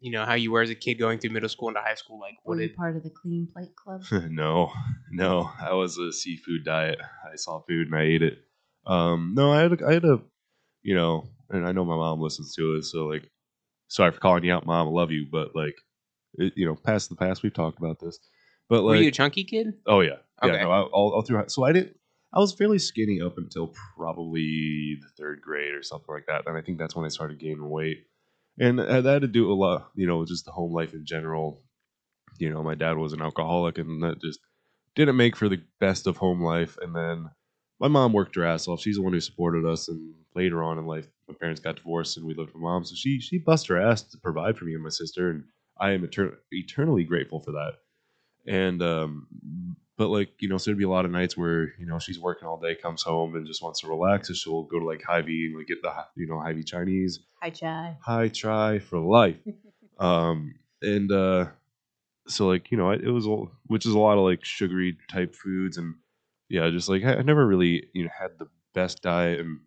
you 0.00 0.10
know 0.10 0.24
how 0.24 0.34
you 0.34 0.50
were 0.50 0.62
as 0.62 0.70
a 0.70 0.74
kid 0.74 0.94
going 0.94 1.18
through 1.18 1.30
middle 1.30 1.48
school 1.48 1.68
into 1.68 1.80
high 1.80 1.94
school. 1.94 2.18
Like 2.18 2.36
were 2.44 2.54
what 2.54 2.62
you 2.62 2.68
did 2.68 2.76
part 2.76 2.96
of 2.96 3.02
the 3.02 3.10
clean 3.10 3.48
plate 3.52 3.76
club 3.76 4.02
no, 4.30 4.72
no. 5.10 5.50
I 5.60 5.74
was 5.74 5.98
a 5.98 6.12
seafood 6.12 6.64
diet. 6.64 6.98
I 7.30 7.36
saw 7.36 7.60
food 7.60 7.88
and 7.88 7.96
I 7.96 8.02
ate 8.02 8.22
it. 8.22 8.38
Um, 8.86 9.34
no, 9.36 9.52
I 9.52 9.60
had 9.60 9.72
a, 9.80 9.86
I 9.86 9.92
had 9.94 10.04
a, 10.04 10.20
you 10.82 10.94
know, 10.94 11.28
and 11.50 11.66
I 11.66 11.72
know 11.72 11.84
my 11.84 11.96
mom 11.96 12.20
listens 12.20 12.54
to 12.54 12.76
it, 12.76 12.84
so 12.84 13.06
like, 13.06 13.28
sorry 13.88 14.12
for 14.12 14.20
calling 14.20 14.44
you 14.44 14.52
out, 14.52 14.66
mom. 14.66 14.88
I 14.88 14.90
love 14.90 15.10
you, 15.10 15.26
but 15.30 15.54
like, 15.54 15.74
it, 16.34 16.52
you 16.56 16.66
know, 16.66 16.74
past 16.74 17.08
the 17.08 17.16
past, 17.16 17.42
we've 17.42 17.52
talked 17.52 17.78
about 17.78 17.98
this. 18.00 18.18
But 18.68 18.84
were 18.84 18.96
you 18.96 19.08
a 19.08 19.12
chunky 19.12 19.44
kid? 19.44 19.74
oh 19.86 20.00
yeah, 20.00 20.18
Okay. 20.42 20.54
yeah. 20.54 20.62
No, 20.62 20.70
I, 20.70 20.80
all, 20.82 21.12
all 21.14 21.22
through. 21.22 21.44
So 21.48 21.64
I 21.64 21.72
didn't. 21.72 21.96
I 22.32 22.38
was 22.38 22.54
fairly 22.54 22.78
skinny 22.78 23.20
up 23.20 23.38
until 23.38 23.74
probably 23.96 24.96
the 25.00 25.08
third 25.18 25.40
grade 25.42 25.74
or 25.74 25.82
something 25.82 26.14
like 26.14 26.26
that. 26.26 26.46
And 26.46 26.56
I 26.56 26.62
think 26.62 26.78
that's 26.78 26.94
when 26.94 27.04
I 27.04 27.08
started 27.08 27.40
gaining 27.40 27.68
weight. 27.68 28.04
And 28.60 28.78
that 28.78 29.04
had 29.04 29.22
to 29.22 29.26
do 29.28 29.50
a 29.50 29.54
lot, 29.54 29.90
you 29.96 30.06
know, 30.06 30.18
with 30.18 30.28
just 30.28 30.44
the 30.44 30.52
home 30.52 30.72
life 30.72 30.94
in 30.94 31.04
general. 31.04 31.62
You 32.38 32.50
know, 32.50 32.62
my 32.62 32.76
dad 32.76 32.96
was 32.96 33.12
an 33.12 33.20
alcoholic, 33.20 33.78
and 33.78 34.02
that 34.04 34.20
just 34.20 34.38
didn't 34.94 35.16
make 35.16 35.34
for 35.34 35.48
the 35.48 35.60
best 35.80 36.06
of 36.06 36.18
home 36.18 36.40
life. 36.40 36.78
And 36.80 36.94
then 36.94 37.30
my 37.80 37.88
mom 37.88 38.12
worked 38.12 38.36
her 38.36 38.44
ass 38.44 38.68
off. 38.68 38.80
She's 38.80 38.96
the 38.96 39.02
one 39.02 39.12
who 39.12 39.20
supported 39.20 39.64
us. 39.64 39.88
And 39.88 40.14
later 40.34 40.62
on 40.62 40.78
in 40.78 40.86
life, 40.86 41.06
my 41.28 41.34
parents 41.34 41.60
got 41.60 41.76
divorced, 41.76 42.16
and 42.16 42.26
we 42.26 42.34
lived 42.34 42.52
with 42.52 42.62
mom. 42.62 42.84
So 42.84 42.94
she 42.94 43.20
she 43.20 43.38
bust 43.38 43.66
her 43.68 43.80
ass 43.80 44.02
to 44.02 44.18
provide 44.18 44.56
for 44.56 44.64
me 44.64 44.74
and 44.74 44.82
my 44.82 44.90
sister, 44.90 45.30
and 45.30 45.44
I 45.78 45.92
am 45.92 46.06
etern- 46.06 46.36
eternally 46.50 47.04
grateful 47.04 47.40
for 47.40 47.52
that. 47.52 47.74
And 48.46 48.82
um, 48.82 49.76
but 49.96 50.08
like 50.08 50.30
you 50.40 50.48
know, 50.48 50.58
so 50.58 50.70
there'd 50.70 50.78
be 50.78 50.84
a 50.84 50.88
lot 50.88 51.04
of 51.04 51.10
nights 51.10 51.36
where 51.36 51.74
you 51.78 51.86
know 51.86 51.98
she's 51.98 52.18
working 52.18 52.48
all 52.48 52.58
day, 52.58 52.74
comes 52.74 53.02
home 53.02 53.34
and 53.36 53.46
just 53.46 53.62
wants 53.62 53.80
to 53.80 53.88
relax, 53.88 54.28
so 54.28 54.34
she'll 54.34 54.62
go 54.64 54.78
to 54.78 54.86
like 54.86 55.02
Hy-Vee 55.06 55.46
and 55.46 55.58
like 55.58 55.66
get 55.66 55.82
the 55.82 55.92
you 56.16 56.26
know 56.26 56.40
Hy-Vee 56.40 56.64
Chinese 56.64 57.20
hi 57.40 57.50
chai 57.50 57.96
high 58.02 58.28
try 58.28 58.78
for 58.78 58.98
life. 58.98 59.36
Um, 59.98 60.54
and 60.80 61.12
uh, 61.12 61.48
so 62.26 62.48
like 62.48 62.70
you 62.70 62.78
know, 62.78 62.90
it, 62.90 63.02
it 63.02 63.10
was 63.10 63.26
all, 63.26 63.50
which 63.66 63.84
is 63.84 63.92
a 63.92 63.98
lot 63.98 64.16
of 64.16 64.24
like 64.24 64.42
sugary 64.42 64.96
type 65.10 65.34
foods, 65.34 65.76
and 65.76 65.94
yeah, 66.50 66.68
just 66.70 66.88
like 66.88 67.04
I, 67.04 67.14
I 67.16 67.22
never 67.22 67.46
really 67.46 67.86
you 67.94 68.04
know 68.04 68.10
had 68.18 68.32
the 68.38 68.48
best 68.74 69.00
diet, 69.02 69.40
and 69.40 69.60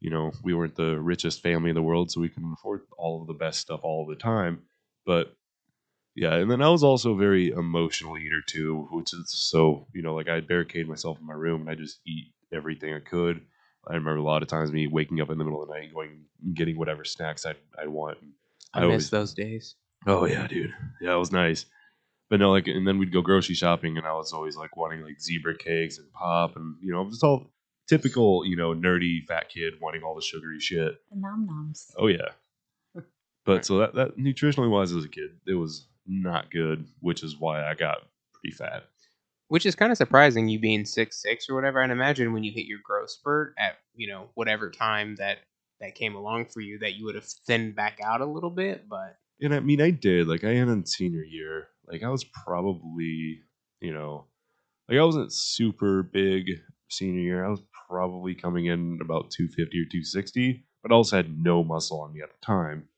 you 0.00 0.10
know 0.10 0.32
we 0.42 0.54
weren't 0.54 0.74
the 0.74 0.98
richest 0.98 1.42
family 1.42 1.70
in 1.70 1.76
the 1.76 1.82
world, 1.82 2.10
so 2.10 2.20
we 2.20 2.28
couldn't 2.28 2.52
afford 2.54 2.80
all 2.98 3.20
of 3.20 3.28
the 3.28 3.34
best 3.34 3.60
stuff 3.60 3.80
all 3.84 4.06
the 4.06 4.16
time. 4.16 4.62
But 5.06 5.36
yeah, 6.16 6.34
and 6.34 6.50
then 6.50 6.60
I 6.62 6.68
was 6.68 6.82
also 6.82 7.12
a 7.12 7.16
very 7.18 7.50
emotional 7.50 8.18
eater 8.18 8.40
too, 8.46 8.88
which 8.90 9.12
is 9.12 9.30
so 9.30 9.86
you 9.94 10.02
know 10.02 10.14
like 10.14 10.28
I 10.28 10.40
barricade 10.40 10.88
myself 10.88 11.18
in 11.20 11.26
my 11.26 11.34
room 11.34 11.60
and 11.62 11.70
I 11.70 11.74
just 11.74 12.00
eat 12.06 12.32
everything 12.52 12.94
I 12.94 13.00
could. 13.00 13.40
I 13.86 13.94
remember 13.94 14.16
a 14.16 14.22
lot 14.22 14.42
of 14.42 14.48
times 14.48 14.70
me 14.70 14.86
waking 14.86 15.20
up 15.20 15.30
in 15.30 15.38
the 15.38 15.44
middle 15.44 15.62
of 15.62 15.68
the 15.68 15.74
night, 15.74 15.84
and 15.84 15.94
going 15.94 16.24
and 16.42 16.54
getting 16.56 16.78
whatever 16.78 17.04
snacks 17.04 17.44
I 17.46 17.54
I 17.80 17.86
want. 17.86 18.18
I, 18.74 18.78
I 18.78 18.80
miss 18.82 18.88
always- 18.88 19.10
those 19.10 19.34
days. 19.34 19.74
Oh 20.06 20.24
yeah, 20.24 20.46
dude. 20.48 20.74
Yeah, 21.00 21.14
it 21.14 21.18
was 21.18 21.30
nice. 21.30 21.66
But 22.32 22.40
no, 22.40 22.50
like, 22.50 22.66
and 22.66 22.88
then 22.88 22.96
we'd 22.96 23.12
go 23.12 23.20
grocery 23.20 23.54
shopping, 23.54 23.98
and 23.98 24.06
I 24.06 24.14
was 24.14 24.32
always 24.32 24.56
like 24.56 24.74
wanting 24.74 25.02
like 25.02 25.20
zebra 25.20 25.54
cakes 25.54 25.98
and 25.98 26.10
pop, 26.14 26.56
and 26.56 26.76
you 26.80 26.90
know, 26.90 27.06
just 27.10 27.22
all 27.22 27.52
typical, 27.90 28.46
you 28.46 28.56
know, 28.56 28.72
nerdy 28.72 29.22
fat 29.28 29.50
kid 29.50 29.74
wanting 29.82 30.02
all 30.02 30.14
the 30.14 30.22
sugary 30.22 30.58
shit. 30.58 30.94
the 31.10 31.20
nom 31.20 31.44
noms 31.46 31.92
Oh 31.98 32.06
yeah. 32.06 32.30
But 33.44 33.66
so 33.66 33.76
that 33.80 33.94
that 33.96 34.16
nutritionally 34.16 34.70
wise 34.70 34.92
as 34.92 35.04
a 35.04 35.10
kid, 35.10 35.32
it 35.46 35.52
was 35.52 35.88
not 36.06 36.50
good, 36.50 36.86
which 37.00 37.22
is 37.22 37.36
why 37.38 37.68
I 37.68 37.74
got 37.74 37.98
pretty 38.32 38.56
fat. 38.56 38.84
Which 39.48 39.66
is 39.66 39.74
kind 39.74 39.92
of 39.92 39.98
surprising, 39.98 40.48
you 40.48 40.58
being 40.58 40.86
six 40.86 41.20
six 41.20 41.50
or 41.50 41.54
whatever. 41.54 41.82
And 41.82 41.92
imagine 41.92 42.32
when 42.32 42.44
you 42.44 42.52
hit 42.52 42.64
your 42.64 42.78
growth 42.82 43.10
spurt 43.10 43.52
at 43.58 43.76
you 43.94 44.08
know 44.08 44.30
whatever 44.36 44.70
time 44.70 45.16
that 45.16 45.40
that 45.82 45.96
came 45.96 46.14
along 46.14 46.46
for 46.46 46.60
you, 46.60 46.78
that 46.78 46.94
you 46.94 47.04
would 47.04 47.14
have 47.14 47.26
thinned 47.46 47.76
back 47.76 47.98
out 48.02 48.22
a 48.22 48.26
little 48.26 48.48
bit. 48.48 48.88
But 48.88 49.18
And 49.42 49.54
I 49.54 49.60
mean, 49.60 49.82
I 49.82 49.90
did. 49.90 50.28
Like, 50.28 50.44
I 50.44 50.54
ended 50.54 50.88
senior 50.88 51.24
year. 51.24 51.68
Like, 51.92 52.02
I 52.02 52.08
was 52.08 52.24
probably, 52.24 53.42
you 53.80 53.92
know, 53.92 54.24
like 54.88 54.98
I 54.98 55.04
wasn't 55.04 55.32
super 55.32 56.02
big 56.02 56.46
senior 56.88 57.20
year. 57.20 57.44
I 57.44 57.50
was 57.50 57.62
probably 57.88 58.34
coming 58.34 58.66
in 58.66 58.98
about 59.00 59.30
250 59.30 59.62
or 59.62 59.84
260, 59.84 60.64
but 60.82 60.90
I 60.90 60.94
also 60.94 61.16
had 61.16 61.38
no 61.38 61.62
muscle 61.62 62.00
on 62.00 62.12
me 62.12 62.22
at 62.22 62.30
the 62.30 62.44
time. 62.44 62.88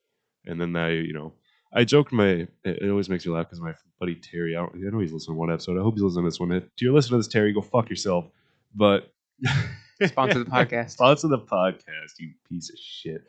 And 0.46 0.60
then 0.60 0.76
I, 0.76 0.92
you 0.92 1.12
know, 1.12 1.32
I 1.72 1.84
joked 1.84 2.12
my. 2.12 2.46
It 2.64 2.88
always 2.88 3.08
makes 3.08 3.26
me 3.26 3.32
laugh 3.32 3.46
because 3.46 3.60
my 3.60 3.74
buddy 3.98 4.14
Terry. 4.14 4.56
I, 4.56 4.60
don't, 4.60 4.74
I 4.76 4.90
know 4.90 5.00
he's 5.00 5.12
listening 5.12 5.36
to 5.36 5.40
one 5.40 5.52
episode. 5.52 5.78
I 5.78 5.82
hope 5.82 5.94
he's 5.94 6.02
listening 6.02 6.24
to 6.24 6.30
this 6.30 6.40
one. 6.40 6.52
If 6.52 6.64
you're 6.80 6.92
listening 6.92 7.20
to 7.20 7.26
this, 7.26 7.32
Terry, 7.32 7.52
go 7.52 7.62
fuck 7.62 7.90
yourself. 7.90 8.26
But 8.74 9.12
Sponsor 10.06 10.40
the 10.40 10.50
podcast. 10.50 10.90
Sponsor 10.90 11.28
the 11.28 11.38
podcast, 11.38 12.18
you 12.18 12.30
piece 12.48 12.70
of 12.70 12.78
shit. 12.78 13.24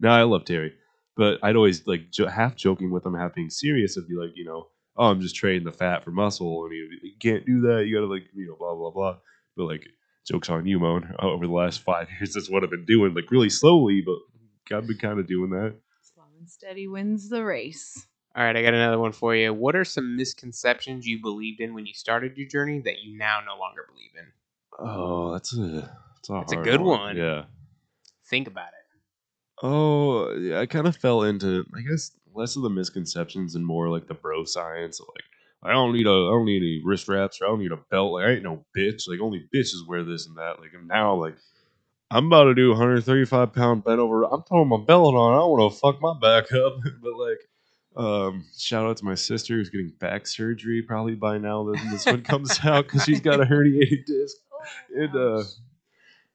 No, 0.00 0.10
I 0.10 0.22
love 0.22 0.44
Terry, 0.44 0.74
but 1.16 1.38
I'd 1.42 1.56
always 1.56 1.86
like 1.86 2.10
jo- 2.10 2.26
half 2.26 2.56
joking 2.56 2.90
with 2.90 3.06
him, 3.06 3.14
half 3.14 3.34
being 3.34 3.50
serious. 3.50 3.96
I'd 3.96 4.08
be 4.08 4.14
like, 4.14 4.30
you 4.34 4.44
know, 4.44 4.68
oh, 4.96 5.10
I'm 5.10 5.20
just 5.20 5.36
trading 5.36 5.64
the 5.64 5.72
fat 5.72 6.04
for 6.04 6.10
muscle, 6.10 6.64
and 6.64 6.72
he'd 6.72 7.02
you 7.02 7.12
can't 7.18 7.46
do 7.46 7.60
that. 7.62 7.86
You 7.86 7.96
gotta 7.96 8.12
like, 8.12 8.24
you 8.34 8.48
know, 8.48 8.56
blah 8.56 8.74
blah 8.74 8.90
blah. 8.90 9.16
But 9.56 9.64
like, 9.64 9.86
jokes 10.26 10.50
on 10.50 10.66
you, 10.66 10.78
Moan. 10.78 11.14
Over 11.18 11.46
the 11.46 11.52
last 11.52 11.80
five 11.82 12.08
years, 12.10 12.34
that's 12.34 12.50
what 12.50 12.64
I've 12.64 12.70
been 12.70 12.84
doing, 12.84 13.14
like 13.14 13.30
really 13.30 13.50
slowly, 13.50 14.02
but 14.04 14.76
I've 14.76 14.86
been 14.86 14.98
kind 14.98 15.18
of 15.18 15.26
doing 15.26 15.50
that. 15.50 15.74
slow 16.02 16.24
and 16.38 16.48
steady 16.48 16.88
wins 16.88 17.28
the 17.28 17.44
race 17.44 18.06
All 18.34 18.42
right, 18.42 18.56
I 18.56 18.62
got 18.62 18.74
another 18.74 18.98
one 18.98 19.12
for 19.12 19.34
you. 19.34 19.52
What 19.52 19.76
are 19.76 19.84
some 19.84 20.16
misconceptions 20.16 21.06
you 21.06 21.20
believed 21.20 21.60
in 21.60 21.74
when 21.74 21.86
you 21.86 21.94
started 21.94 22.36
your 22.36 22.48
journey 22.48 22.80
that 22.80 23.02
you 23.02 23.16
now 23.16 23.40
no 23.46 23.58
longer 23.58 23.86
believe 23.88 24.10
in? 24.18 24.26
Oh, 24.78 25.32
that's 25.32 25.56
a 25.56 25.58
that's 25.58 26.30
a, 26.30 26.32
That's 26.32 26.52
a 26.52 26.56
hard 26.56 26.66
good 26.66 26.80
one. 26.80 27.16
Yeah. 27.16 27.44
Think 28.26 28.48
about 28.48 28.68
it. 28.68 28.84
Oh, 29.62 30.32
yeah, 30.32 30.60
I 30.60 30.66
kind 30.66 30.86
of 30.86 30.96
fell 30.96 31.22
into, 31.22 31.64
I 31.76 31.80
guess, 31.82 32.10
less 32.34 32.56
of 32.56 32.62
the 32.62 32.70
misconceptions 32.70 33.54
and 33.54 33.64
more 33.64 33.88
like 33.88 34.06
the 34.06 34.14
bro 34.14 34.44
science. 34.44 35.00
Of 35.00 35.06
like, 35.14 35.24
I 35.62 35.72
don't 35.72 35.92
need 35.92 36.06
a, 36.06 36.10
I 36.10 36.30
don't 36.30 36.44
need 36.46 36.62
any 36.62 36.82
wrist 36.84 37.08
wraps 37.08 37.40
or 37.40 37.46
I 37.46 37.48
don't 37.48 37.60
need 37.60 37.72
a 37.72 37.76
belt. 37.76 38.12
Like, 38.12 38.24
I 38.24 38.30
ain't 38.32 38.42
no 38.42 38.64
bitch. 38.76 39.08
Like, 39.08 39.20
only 39.20 39.48
bitches 39.54 39.86
wear 39.86 40.02
this 40.02 40.26
and 40.26 40.36
that. 40.36 40.60
Like, 40.60 40.74
and 40.74 40.88
now, 40.88 41.14
like, 41.14 41.36
I'm 42.10 42.26
about 42.26 42.44
to 42.44 42.54
do 42.54 42.70
135 42.70 43.52
pound 43.52 43.84
bent 43.84 43.98
over. 43.98 44.24
I'm 44.24 44.42
throwing 44.42 44.68
my 44.68 44.78
belt 44.78 45.14
on. 45.14 45.32
I 45.32 45.36
don't 45.36 45.50
want 45.50 45.72
to 45.72 45.78
fuck 45.78 46.00
my 46.00 46.14
back 46.20 46.52
up. 46.52 46.76
but 47.02 47.16
like, 47.16 47.40
um, 47.96 48.44
shout 48.56 48.86
out 48.86 48.96
to 48.98 49.04
my 49.04 49.14
sister 49.14 49.54
who's 49.54 49.70
getting 49.70 49.92
back 49.98 50.26
surgery 50.26 50.82
probably 50.82 51.14
by 51.14 51.38
now 51.38 51.64
that 51.64 51.80
this 51.90 52.06
one 52.06 52.22
comes 52.22 52.58
out 52.64 52.84
because 52.84 53.04
she's 53.04 53.20
got 53.20 53.40
a 53.40 53.44
herniated 53.44 54.04
disc. 54.06 54.36
It, 54.90 55.14
uh, 55.14 55.42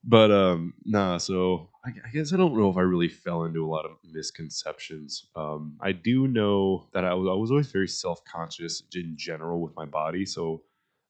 but 0.04 0.32
um, 0.32 0.74
nah. 0.86 1.18
So 1.18 1.70
I, 1.86 1.90
I 1.90 2.10
guess 2.12 2.34
I 2.34 2.38
don't 2.38 2.58
know 2.58 2.70
if 2.70 2.78
I 2.78 2.82
really 2.82 3.10
fell 3.10 3.44
into 3.44 3.66
a 3.66 3.70
lot 3.70 3.86
of 3.86 3.92
misconceptions. 4.04 5.28
Um, 5.36 5.78
I 5.82 5.92
do 5.92 6.28
know 6.28 6.88
that 6.94 7.06
I 7.06 7.14
was 7.14 7.28
I 7.28 7.34
was 7.34 7.52
always 7.52 7.72
very 7.72 7.88
self 7.88 8.24
conscious 8.26 8.84
in 8.94 9.16
general 9.18 9.62
with 9.62 9.76
my 9.76 9.86
body, 9.86 10.26
so 10.26 10.64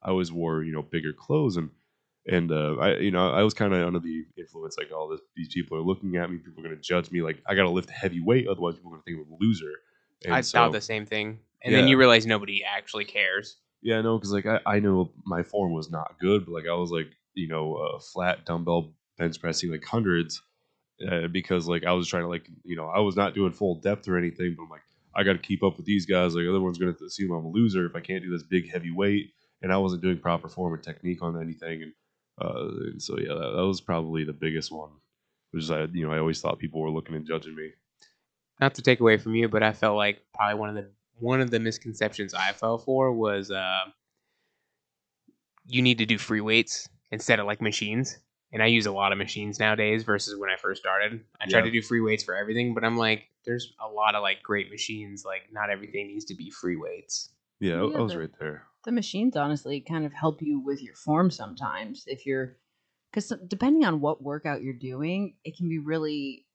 I 0.04 0.10
always 0.10 0.32
wore 0.32 0.64
you 0.64 0.72
know 0.72 0.82
bigger 0.82 1.14
clothes 1.14 1.58
and 1.58 1.70
and 2.28 2.52
uh, 2.52 2.76
I 2.76 2.98
you 2.98 3.12
know 3.12 3.32
I 3.32 3.44
was 3.44 3.54
kind 3.54 3.74
of 3.74 3.86
under 3.86 4.00
the 4.00 4.26
influence 4.38 4.78
like 4.78 4.92
all 4.92 5.08
this, 5.08 5.22
these 5.36 5.54
people 5.54 5.78
are 5.78 5.82
looking 5.82 6.16
at 6.16 6.30
me, 6.30 6.38
people 6.38 6.60
are 6.60 6.70
gonna 6.70 6.82
judge 6.82 7.12
me, 7.12 7.22
like 7.22 7.42
I 7.48 7.56
gotta 7.56 7.70
lift 7.70 7.90
heavy 7.90 8.20
weight, 8.20 8.48
otherwise 8.48 8.76
people 8.76 8.92
are 8.92 8.96
gonna 8.96 9.04
think 9.04 9.20
I'm 9.26 9.34
a 9.34 9.38
loser. 9.40 9.72
And 10.26 10.34
I 10.34 10.42
so- 10.42 10.58
thought 10.58 10.72
the 10.72 10.82
same 10.82 11.06
thing. 11.06 11.40
And 11.62 11.76
then 11.76 11.90
you 11.90 11.98
realize 11.98 12.26
nobody 12.26 12.64
actually 12.64 13.04
cares. 13.04 13.58
Yeah, 13.82 14.00
no, 14.02 14.18
because 14.18 14.32
like 14.32 14.46
I, 14.46 14.60
I 14.66 14.80
know 14.80 15.12
my 15.26 15.44
form 15.44 15.74
was 15.74 15.90
not 15.92 16.18
good, 16.20 16.46
but 16.46 16.54
like 16.54 16.68
I 16.68 16.74
was 16.74 16.90
like 16.90 17.12
you 17.40 17.48
know 17.48 18.00
flat 18.14 18.46
dumbbell 18.46 18.94
bench 19.18 19.40
pressing 19.40 19.72
like 19.72 19.84
hundreds, 19.84 20.42
uh, 21.08 21.28
because 21.28 21.68
like 21.68 21.86
I 21.86 21.94
was 21.94 22.08
trying 22.08 22.24
to 22.24 22.30
like 22.30 22.50
you 22.64 22.76
know 22.76 22.88
I 22.88 23.00
was 23.00 23.16
not 23.16 23.36
doing 23.36 23.52
full 23.52 23.76
depth 23.76 24.08
or 24.08 24.18
anything, 24.18 24.56
but 24.58 24.64
I'm 24.64 24.70
like 24.70 24.82
I 25.16 25.24
got 25.24 25.34
to 25.34 25.40
keep 25.40 25.64
up 25.64 25.78
with 25.78 25.86
these 25.86 26.06
guys. 26.06 26.36
Like 26.36 26.48
other 26.48 26.62
one's 26.62 26.78
to 26.78 26.96
assume 27.06 27.32
I'm 27.32 27.46
a 27.46 27.50
loser 27.50 27.86
if 27.86 27.96
I 27.96 28.00
can't 28.00 28.24
do 28.24 28.32
this 28.32 28.44
big 28.44 28.72
heavy 28.72 28.92
weight, 28.92 29.34
and 29.62 29.72
I 29.72 29.78
wasn't 29.78 30.02
doing 30.02 30.20
proper 30.20 30.50
form 30.50 30.74
and 30.74 30.84
technique 30.84 31.22
on 31.22 31.40
anything, 31.42 31.84
and, 31.84 31.94
uh, 32.42 32.68
and 32.92 33.02
so 33.02 33.18
yeah, 33.20 33.34
that, 33.34 33.54
that 33.56 33.68
was 33.68 33.82
probably 33.82 34.24
the 34.24 34.34
biggest 34.34 34.72
one. 34.72 34.92
Which 35.52 35.64
is 35.64 35.72
I 35.72 35.86
you 35.86 36.08
know 36.08 36.14
I 36.14 36.20
always 36.20 36.42
thought 36.42 36.60
people 36.60 36.82
were 36.82 36.92
looking 36.92 37.16
and 37.16 37.28
judging 37.28 37.56
me. 37.56 37.72
Not 38.60 38.76
to 38.76 38.82
take 38.82 39.00
away 39.00 39.18
from 39.18 39.36
you, 39.36 39.48
but 39.48 39.64
I 39.64 39.72
felt 39.72 39.96
like 39.96 40.22
probably 40.34 40.60
one 40.60 40.70
of 40.70 40.76
the 40.76 40.90
one 41.20 41.42
of 41.42 41.52
the 41.52 41.60
misconceptions 41.60 42.34
I 42.34 42.52
fell 42.54 42.78
for 42.78 43.12
was 43.12 43.52
uh, 43.52 43.86
you 45.68 45.82
need 45.82 45.98
to 45.98 46.06
do 46.06 46.18
free 46.18 46.42
weights 46.42 46.88
instead 47.12 47.40
of 47.40 47.46
like 47.48 47.62
machines. 47.62 48.18
And 48.52 48.64
I 48.64 48.66
use 48.68 48.88
a 48.88 48.92
lot 48.92 49.12
of 49.12 49.18
machines 49.20 49.60
nowadays 49.60 50.04
versus 50.04 50.36
when 50.38 50.50
I 50.50 50.56
first 50.56 50.82
started. 50.82 51.24
I 51.40 51.48
try 51.48 51.60
Yeah. 51.60 51.66
to 51.66 51.72
do 51.72 51.82
free 51.84 52.02
weights 52.02 52.24
for 52.24 52.36
everything, 52.36 52.74
but 52.74 52.84
I'm 52.84 52.98
like, 52.98 53.30
there's 53.46 53.74
a 53.80 53.88
lot 53.88 54.16
of 54.16 54.24
like 54.24 54.42
great 54.42 54.72
machines. 54.72 55.24
Like 55.24 55.44
not 55.52 55.70
everything 55.70 56.08
needs 56.08 56.26
to 56.26 56.36
be 56.36 56.50
free 56.50 56.76
weights. 56.76 57.30
Yeah, 57.60 57.82
I- 57.84 57.88
Yeah, 57.90 57.98
I 57.98 58.02
was 58.02 58.14
but- 58.14 58.20
right 58.20 58.40
there. 58.40 58.64
the 58.86 58.92
machines 58.94 59.36
honestly 59.36 59.82
kind 59.82 60.06
of 60.06 60.14
help 60.14 60.42
you 60.42 60.60
with 60.60 60.82
your 60.82 60.96
form 60.96 61.30
sometimes 61.30 62.06
if 62.08 62.26
you're 62.26 62.56
because 63.12 63.34
depending 63.48 63.84
on 63.84 64.00
what 64.00 64.24
workout 64.24 64.62
you're 64.64 64.74
doing 64.74 65.36
it 65.44 65.58
can 65.58 65.68
be 65.68 65.80
really 65.80 66.46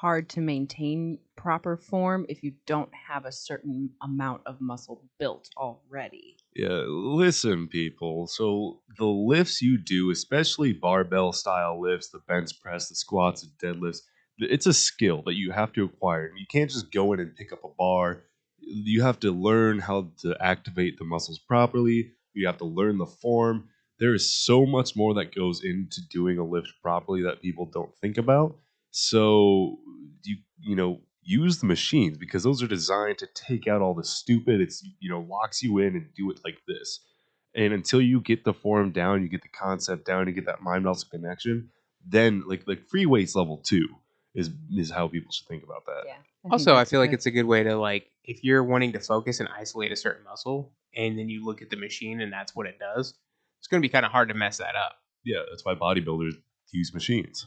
hard 0.00 0.28
to 0.28 0.40
maintain 0.42 1.18
proper 1.36 1.78
form 1.78 2.26
if 2.28 2.42
you 2.42 2.52
don't 2.66 2.90
have 2.94 3.24
a 3.24 3.32
certain 3.32 3.88
amount 4.02 4.42
of 4.44 4.60
muscle 4.60 5.02
built 5.18 5.48
already 5.56 6.36
Yeah, 6.54 6.84
listen, 6.86 7.66
people. 7.68 8.28
So 8.28 8.80
the 8.98 9.06
lifts 9.06 9.60
you 9.60 9.76
do, 9.76 10.10
especially 10.10 10.72
barbell 10.72 11.32
style 11.32 11.80
lifts, 11.80 12.10
the 12.10 12.20
bench 12.28 12.50
press, 12.62 12.88
the 12.88 12.94
squats, 12.94 13.42
and 13.42 13.52
deadlifts, 13.60 13.98
it's 14.38 14.66
a 14.66 14.72
skill 14.72 15.22
that 15.26 15.34
you 15.34 15.50
have 15.50 15.72
to 15.72 15.84
acquire. 15.84 16.30
You 16.36 16.46
can't 16.50 16.70
just 16.70 16.92
go 16.92 17.12
in 17.12 17.20
and 17.20 17.34
pick 17.34 17.52
up 17.52 17.64
a 17.64 17.68
bar. 17.76 18.22
You 18.60 19.02
have 19.02 19.18
to 19.20 19.32
learn 19.32 19.80
how 19.80 20.12
to 20.20 20.36
activate 20.40 20.96
the 20.98 21.04
muscles 21.04 21.38
properly. 21.40 22.12
You 22.34 22.46
have 22.46 22.58
to 22.58 22.64
learn 22.64 22.98
the 22.98 23.06
form. 23.06 23.68
There 23.98 24.14
is 24.14 24.32
so 24.44 24.64
much 24.64 24.96
more 24.96 25.14
that 25.14 25.34
goes 25.34 25.62
into 25.64 26.00
doing 26.10 26.38
a 26.38 26.44
lift 26.44 26.72
properly 26.82 27.22
that 27.22 27.42
people 27.42 27.66
don't 27.72 27.94
think 28.00 28.16
about. 28.16 28.56
So 28.90 29.78
you 30.24 30.36
you 30.60 30.76
know 30.76 31.00
use 31.24 31.58
the 31.58 31.66
machines 31.66 32.18
because 32.18 32.42
those 32.42 32.62
are 32.62 32.66
designed 32.66 33.18
to 33.18 33.26
take 33.34 33.66
out 33.66 33.82
all 33.82 33.94
the 33.94 34.04
stupid. 34.04 34.60
It's 34.60 34.86
you 35.00 35.10
know 35.10 35.20
locks 35.20 35.62
you 35.62 35.78
in 35.78 35.94
and 35.96 36.08
do 36.14 36.30
it 36.30 36.40
like 36.44 36.58
this. 36.68 37.00
And 37.56 37.72
until 37.72 38.00
you 38.00 38.20
get 38.20 38.44
the 38.44 38.52
form 38.52 38.90
down, 38.90 39.22
you 39.22 39.28
get 39.28 39.42
the 39.42 39.48
concept 39.48 40.06
down, 40.06 40.26
you 40.26 40.32
get 40.32 40.46
that 40.46 40.62
mind 40.62 40.84
muscle 40.84 41.08
connection. 41.10 41.70
Then 42.06 42.44
like 42.46 42.66
like 42.66 42.88
free 42.88 43.06
weights 43.06 43.34
level 43.34 43.58
two 43.58 43.88
is 44.34 44.50
is 44.76 44.90
how 44.90 45.08
people 45.08 45.32
should 45.32 45.48
think 45.48 45.62
about 45.62 45.86
that. 45.86 46.02
yeah 46.06 46.16
think 46.44 46.52
also, 46.52 46.74
I 46.74 46.78
that's 46.78 46.90
feel 46.90 47.00
like 47.00 47.12
it's 47.12 47.26
a 47.26 47.30
good 47.30 47.46
way 47.46 47.62
to 47.62 47.76
like 47.76 48.10
if 48.24 48.44
you're 48.44 48.62
wanting 48.62 48.92
to 48.92 49.00
focus 49.00 49.40
and 49.40 49.48
isolate 49.56 49.92
a 49.92 49.96
certain 49.96 50.24
muscle, 50.24 50.72
and 50.94 51.18
then 51.18 51.28
you 51.28 51.44
look 51.44 51.62
at 51.62 51.70
the 51.70 51.76
machine 51.76 52.20
and 52.20 52.32
that's 52.32 52.54
what 52.54 52.66
it 52.66 52.78
does. 52.78 53.14
It's 53.58 53.68
going 53.68 53.80
to 53.80 53.86
be 53.86 53.90
kind 53.90 54.04
of 54.04 54.12
hard 54.12 54.28
to 54.28 54.34
mess 54.34 54.58
that 54.58 54.74
up. 54.76 54.98
Yeah, 55.24 55.40
that's 55.50 55.64
why 55.64 55.74
bodybuilders 55.74 56.34
use 56.72 56.92
machines. 56.92 57.46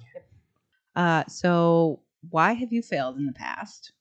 uh 0.95 1.23
so 1.27 1.99
why 2.29 2.53
have 2.53 2.71
you 2.71 2.81
failed 2.81 3.17
in 3.17 3.25
the 3.25 3.33
past 3.33 3.91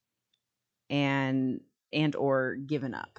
and 0.91 1.61
and 1.93 2.15
or 2.17 2.57
given 2.57 2.95
up 2.95 3.19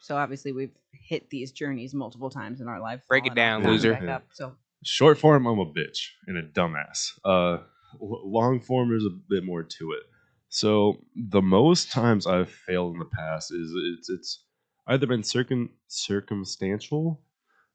so 0.00 0.16
obviously 0.16 0.52
we've 0.52 0.76
hit 0.92 1.30
these 1.30 1.52
journeys 1.52 1.94
multiple 1.94 2.30
times 2.30 2.60
in 2.60 2.68
our 2.68 2.80
life 2.80 3.00
Break 3.08 3.26
it 3.26 3.34
down, 3.34 3.62
gotten 3.62 3.72
loser. 3.72 4.10
up. 4.10 4.24
so 4.32 4.54
Short 4.84 5.18
form, 5.18 5.46
I'm 5.46 5.58
a 5.58 5.66
bitch 5.66 6.10
and 6.28 6.36
a 6.36 6.42
dumbass. 6.42 7.12
Uh, 7.24 7.58
long 8.00 8.60
form, 8.60 8.90
there's 8.90 9.06
a 9.06 9.18
bit 9.28 9.42
more 9.42 9.62
to 9.64 9.92
it. 9.92 10.02
So 10.48 10.98
the 11.16 11.42
most 11.42 11.90
times 11.90 12.26
I've 12.26 12.50
failed 12.50 12.92
in 12.92 12.98
the 13.00 13.06
past 13.06 13.52
is 13.52 13.72
it's 13.98 14.08
it's 14.10 14.44
either 14.86 15.06
been 15.06 15.24
circum 15.24 15.70
circumstantial 15.88 17.22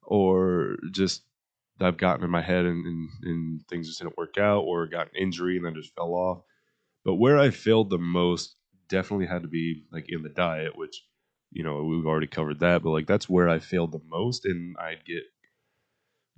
or 0.03 0.77
just 0.91 1.23
I've 1.81 1.97
gotten 1.97 2.23
in 2.23 2.29
my 2.29 2.41
head 2.43 2.65
and, 2.65 2.85
and, 2.85 3.09
and 3.23 3.67
things 3.67 3.87
just 3.87 3.99
didn't 3.99 4.17
work 4.17 4.37
out 4.37 4.61
or 4.61 4.85
got 4.87 5.07
an 5.07 5.13
injury 5.21 5.57
and 5.57 5.65
then 5.65 5.73
just 5.75 5.95
fell 5.95 6.13
off. 6.13 6.43
But 7.03 7.15
where 7.15 7.37
I 7.37 7.49
failed 7.49 7.89
the 7.89 7.97
most 7.97 8.55
definitely 8.89 9.27
had 9.27 9.43
to 9.43 9.47
be 9.47 9.85
like 9.91 10.05
in 10.09 10.21
the 10.21 10.29
diet, 10.29 10.77
which 10.77 11.03
you 11.51 11.63
know 11.63 11.83
we've 11.83 12.05
already 12.05 12.27
covered 12.27 12.59
that. 12.59 12.83
But 12.83 12.91
like 12.91 13.07
that's 13.07 13.29
where 13.29 13.49
I 13.49 13.59
failed 13.59 13.91
the 13.91 14.01
most, 14.09 14.45
and 14.45 14.75
I'd 14.77 15.05
get 15.05 15.23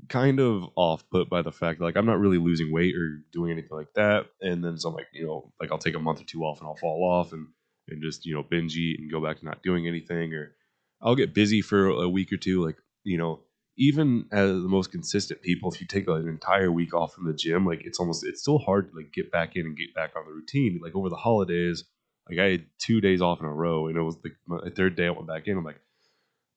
kind 0.10 0.40
of 0.40 0.66
off 0.76 1.10
put 1.10 1.30
by 1.30 1.42
the 1.42 1.52
fact 1.52 1.80
like 1.80 1.96
I'm 1.96 2.06
not 2.06 2.20
really 2.20 2.38
losing 2.38 2.72
weight 2.72 2.96
or 2.96 3.22
doing 3.32 3.52
anything 3.52 3.76
like 3.78 3.94
that. 3.96 4.26
And 4.42 4.64
then 4.64 4.78
so 4.78 4.90
I'm 4.90 4.96
like, 4.96 5.08
you 5.14 5.26
know, 5.26 5.52
like 5.60 5.72
I'll 5.72 5.78
take 5.78 5.96
a 5.96 6.00
month 6.00 6.22
or 6.22 6.26
two 6.26 6.44
off 6.44 6.60
and 6.60 6.68
I'll 6.68 6.76
fall 6.76 7.04
off 7.10 7.34
and 7.34 7.48
and 7.90 8.02
just, 8.02 8.26
you 8.26 8.34
know, 8.34 8.44
binge 8.44 8.76
eat 8.78 9.00
and 9.00 9.12
go 9.12 9.22
back 9.22 9.40
to 9.40 9.46
not 9.46 9.64
doing 9.64 9.88
anything 9.88 10.34
or 10.34 10.56
I'll 11.02 11.16
get 11.16 11.34
busy 11.34 11.62
for 11.62 11.88
a 11.88 12.08
week 12.10 12.32
or 12.32 12.38
two. 12.38 12.66
Like, 12.66 12.78
you 13.04 13.18
know, 13.18 13.42
even 13.78 14.26
as 14.32 14.50
the 14.50 14.68
most 14.68 14.92
consistent 14.92 15.42
people, 15.42 15.72
if 15.72 15.82
you 15.82 15.88
take 15.88 16.08
like, 16.08 16.22
an 16.22 16.30
entire 16.30 16.72
week 16.72 16.94
off 16.94 17.14
from 17.14 17.26
the 17.26 17.34
gym, 17.34 17.66
like 17.66 17.82
it's 17.86 18.00
almost 18.00 18.26
it's 18.26 18.42
still 18.42 18.60
hard 18.60 18.90
to 18.90 18.96
like 18.96 19.12
get 19.12 19.32
back 19.32 19.56
in 19.56 19.66
and 19.66 19.78
get 19.78 19.94
back 19.96 20.12
on 20.16 20.26
the 20.26 20.32
routine. 20.32 20.80
Like 20.84 20.96
over 20.96 21.10
the 21.10 21.16
holidays, 21.16 21.84
like 22.30 22.40
I 22.40 22.52
had 22.52 22.66
two 22.78 23.02
days 23.02 23.22
off 23.22 23.40
in 23.40 23.46
a 23.46 23.54
row 23.54 23.88
and 23.88 23.98
it 23.98 24.02
was 24.02 24.18
like 24.24 24.36
my 24.46 24.70
third 24.76 24.96
day 24.96 25.08
I 25.08 25.12
went 25.12 25.28
back 25.28 25.48
in. 25.48 25.58
I'm 25.58 25.64
like, 25.64 25.82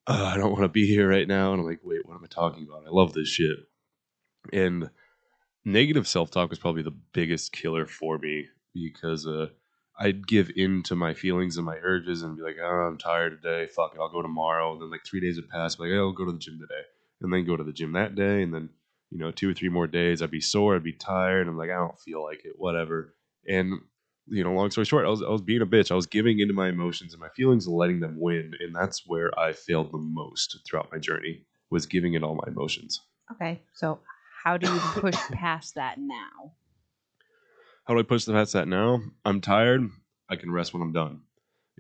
I 0.07 0.37
don't 0.37 0.53
want 0.53 0.63
to 0.63 0.69
be 0.69 0.87
here 0.87 1.09
right 1.09 1.27
now. 1.27 1.53
And 1.53 1.61
I'm 1.61 1.67
like, 1.67 1.81
wait, 1.83 2.07
what 2.07 2.15
am 2.15 2.25
I 2.25 2.29
talking 2.29 2.67
about? 2.69 2.87
I 2.87 2.91
love 2.91 3.13
this 3.13 3.29
shit. 3.29 3.57
And 4.53 4.91
negative 5.65 6.07
self 6.07 6.31
talk 6.31 6.51
was 6.51 6.59
probably 6.59 6.83
the 6.83 6.95
biggest 7.13 7.53
killer 7.53 7.87
for 7.87 8.19
me 8.19 8.47
because 8.75 9.27
uh, 9.27 9.47
I'd 9.99 10.27
give 10.27 10.51
in 10.55 10.83
to 10.85 10.95
my 10.95 11.15
feelings 11.15 11.57
and 11.57 11.67
my 11.67 11.79
urges 11.83 12.23
and 12.23 12.37
be 12.37 12.43
like, 12.43 12.57
oh, 12.63 12.67
I'm 12.67 12.99
tired 12.99 13.43
today. 13.43 13.67
Fuck 13.67 13.95
it, 13.95 14.01
I'll 14.01 14.11
go 14.11 14.23
tomorrow. 14.23 14.73
And 14.73 14.83
then 14.83 14.91
like 14.91 15.05
three 15.05 15.21
days 15.21 15.37
would 15.37 15.49
pass, 15.49 15.79
like, 15.79 15.91
oh, 15.91 16.09
I'll 16.09 16.13
go 16.13 16.27
to 16.27 16.33
the 16.33 16.39
gym 16.39 16.59
today. 16.61 16.83
And 17.21 17.33
then 17.33 17.47
go 17.47 17.57
to 17.57 17.65
the 17.65 17.73
gym 17.73 17.93
that 17.93 18.15
day. 18.15 18.43
And 18.43 18.53
then, 18.53 18.69
you 19.11 19.19
know, 19.19 19.31
two 19.31 19.51
or 19.51 19.55
three 19.55 19.69
more 19.69 19.87
days, 19.87 20.21
I'd 20.21 20.31
be 20.31 20.41
sore, 20.41 20.77
I'd 20.77 20.83
be 20.83 20.93
tired. 20.93 21.49
I'm 21.49 21.57
like, 21.57 21.71
I 21.71 21.77
don't 21.77 21.99
feel 21.99 22.23
like 22.23 22.45
it, 22.45 22.55
whatever. 22.57 23.15
And 23.49 23.81
you 24.29 24.43
know, 24.43 24.53
long 24.53 24.71
story 24.71 24.85
short, 24.85 25.07
I 25.07 25.09
was 25.09 25.23
I 25.23 25.29
was 25.29 25.43
being 25.43 25.63
a 25.63 25.67
bitch. 25.67 25.91
I 25.91 25.95
was 25.95 26.07
giving 26.07 26.41
into 26.41 26.55
my 26.55 26.69
emotions 26.69 27.13
and 27.13 27.21
my 27.21 27.29
feelings 27.29 27.67
and 27.67 27.77
letting 27.77 28.01
them 28.01 28.17
win, 28.19 28.53
and 28.61 28.75
that's 28.75 29.05
where 29.07 29.37
I 29.39 29.53
failed 29.53 29.93
the 29.93 29.99
most 29.99 30.59
throughout 30.67 30.89
my 30.93 30.99
journey 30.99 31.45
was 31.71 31.87
giving 31.87 32.15
in 32.15 32.25
all 32.25 32.35
my 32.35 32.49
emotions. 32.49 33.01
Okay, 33.33 33.63
so 33.73 34.01
how 34.45 34.57
do 34.57 34.73
you 34.73 34.79
push 34.81 35.17
past 35.33 35.75
that 35.77 35.99
now? 35.99 36.55
How 37.85 37.95
do 37.95 38.01
I 38.01 38.03
push 38.03 38.25
the 38.25 38.33
past 38.33 38.53
that 38.55 38.69
now? 38.69 39.01
I'm 39.25 39.41
tired. 39.41 39.89
I 40.29 40.37
can 40.37 40.51
rest 40.51 40.73
when 40.73 40.83
I'm 40.83 40.93
done. 40.93 41.21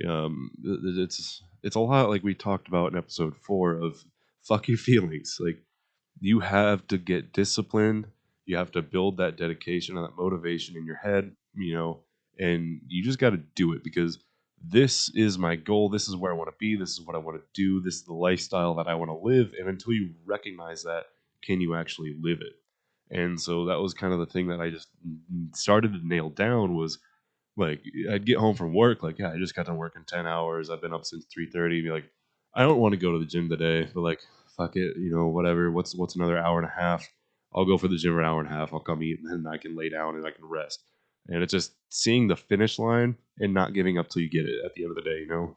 Um, 0.07 0.51
it's 0.63 1.43
it's 1.63 1.77
a 1.77 1.81
lot 1.81 2.11
like 2.11 2.23
we 2.23 2.35
talked 2.35 2.69
about 2.69 2.93
in 2.93 2.99
episode 2.99 3.37
four 3.37 3.73
of 3.73 4.05
fuck 4.47 4.69
your 4.69 4.79
feelings. 4.91 5.39
Like 5.41 5.63
you 6.21 6.41
have 6.41 6.87
to 6.89 6.99
get 6.99 7.33
disciplined. 7.33 8.07
You 8.45 8.57
have 8.57 8.73
to 8.73 8.83
build 8.83 9.17
that 9.17 9.37
dedication 9.37 9.97
and 9.97 10.07
that 10.07 10.17
motivation 10.17 10.77
in 10.77 10.87
your 10.87 10.97
head. 10.97 11.33
You 11.55 11.75
know, 11.75 12.01
and 12.39 12.81
you 12.89 13.03
just 13.03 13.19
got 13.19 13.31
to 13.31 13.39
do 13.55 13.73
it 13.73 13.83
because 13.83 14.19
this 14.63 15.11
is 15.15 15.39
my 15.39 15.57
goal. 15.57 15.89
This 15.89 16.09
is 16.09 16.17
where 16.17 16.33
I 16.33 16.37
want 16.37 16.51
to 16.51 16.57
be. 16.59 16.77
This 16.77 16.91
is 16.91 17.01
what 17.01 17.17
I 17.17 17.19
want 17.19 17.39
to 17.39 17.45
do. 17.55 17.81
This 17.81 17.97
is 17.97 18.05
the 18.05 18.15
lifestyle 18.15 18.75
that 18.75 18.89
I 18.89 18.95
want 18.95 19.11
to 19.11 19.17
live. 19.17 19.53
And 19.59 19.69
until 19.69 19.93
you 19.93 20.15
recognize 20.25 20.83
that, 20.85 21.05
can 21.43 21.61
you 21.61 21.75
actually 21.75 22.17
live 22.21 22.39
it? 22.41 22.55
And 23.11 23.41
so 23.41 23.67
that 23.67 23.79
was 23.79 23.95
kind 23.95 24.13
of 24.13 24.19
the 24.19 24.27
thing 24.27 24.49
that 24.49 24.61
I 24.61 24.71
just 24.71 24.89
started 25.55 25.93
to 25.93 26.07
nail 26.07 26.29
down 26.31 26.75
was 26.75 26.99
like 27.57 27.81
I'd 28.11 28.27
get 28.27 28.39
home 28.39 28.55
from 28.55 28.75
work, 28.75 29.03
like, 29.03 29.19
yeah, 29.19 29.33
I 29.33 29.39
just 29.39 29.55
got 29.55 29.67
done 29.67 29.77
working 29.77 30.05
ten 30.07 30.27
hours. 30.27 30.69
I've 30.69 30.83
been 30.83 30.93
up 30.93 31.07
since 31.07 31.25
three 31.33 31.49
thirty. 31.49 31.83
Be 31.83 31.91
like, 31.91 32.11
I 32.55 32.63
don't 32.63 32.79
want 32.79 32.93
to 32.93 32.99
go 33.01 33.13
to 33.13 33.19
the 33.19 33.25
gym 33.25 33.49
today, 33.49 33.89
but 33.95 34.01
like, 34.01 34.21
fuck 34.57 34.77
it, 34.77 34.97
you 34.97 35.11
know, 35.11 35.27
whatever. 35.29 35.71
What's 35.71 35.95
what's 35.95 36.17
another 36.17 36.39
hour 36.39 36.59
and 36.59 36.69
a 36.69 36.81
half? 36.81 37.07
I'll 37.55 37.65
go 37.65 37.79
for 37.79 37.89
the 37.89 37.97
gym 37.97 38.13
for 38.13 38.21
an 38.21 38.27
hour 38.27 38.41
and 38.41 38.49
a 38.49 38.53
half. 38.53 38.73
I'll 38.73 38.81
come 38.81 39.03
eat, 39.03 39.19
and 39.23 39.45
then 39.45 39.53
I 39.53 39.57
can 39.57 39.77
lay 39.77 39.89
down 39.89 40.17
and 40.17 40.27
I 40.27 40.31
can 40.31 40.45
rest. 40.45 40.83
And 41.29 41.43
it's 41.43 41.53
just 41.53 41.73
seeing 41.91 42.29
the 42.29 42.37
finish 42.37 42.79
line 42.79 43.17
and 43.39 43.53
not 43.53 43.75
giving 43.75 43.99
up 43.99 44.09
till 44.09 44.23
you 44.23 44.31
get 44.31 44.45
it 44.47 44.65
at 44.65 44.75
the 44.75 44.83
end 44.83 44.91
of 44.91 44.97
the 44.97 45.09
day, 45.11 45.19
you 45.21 45.29
know. 45.29 45.57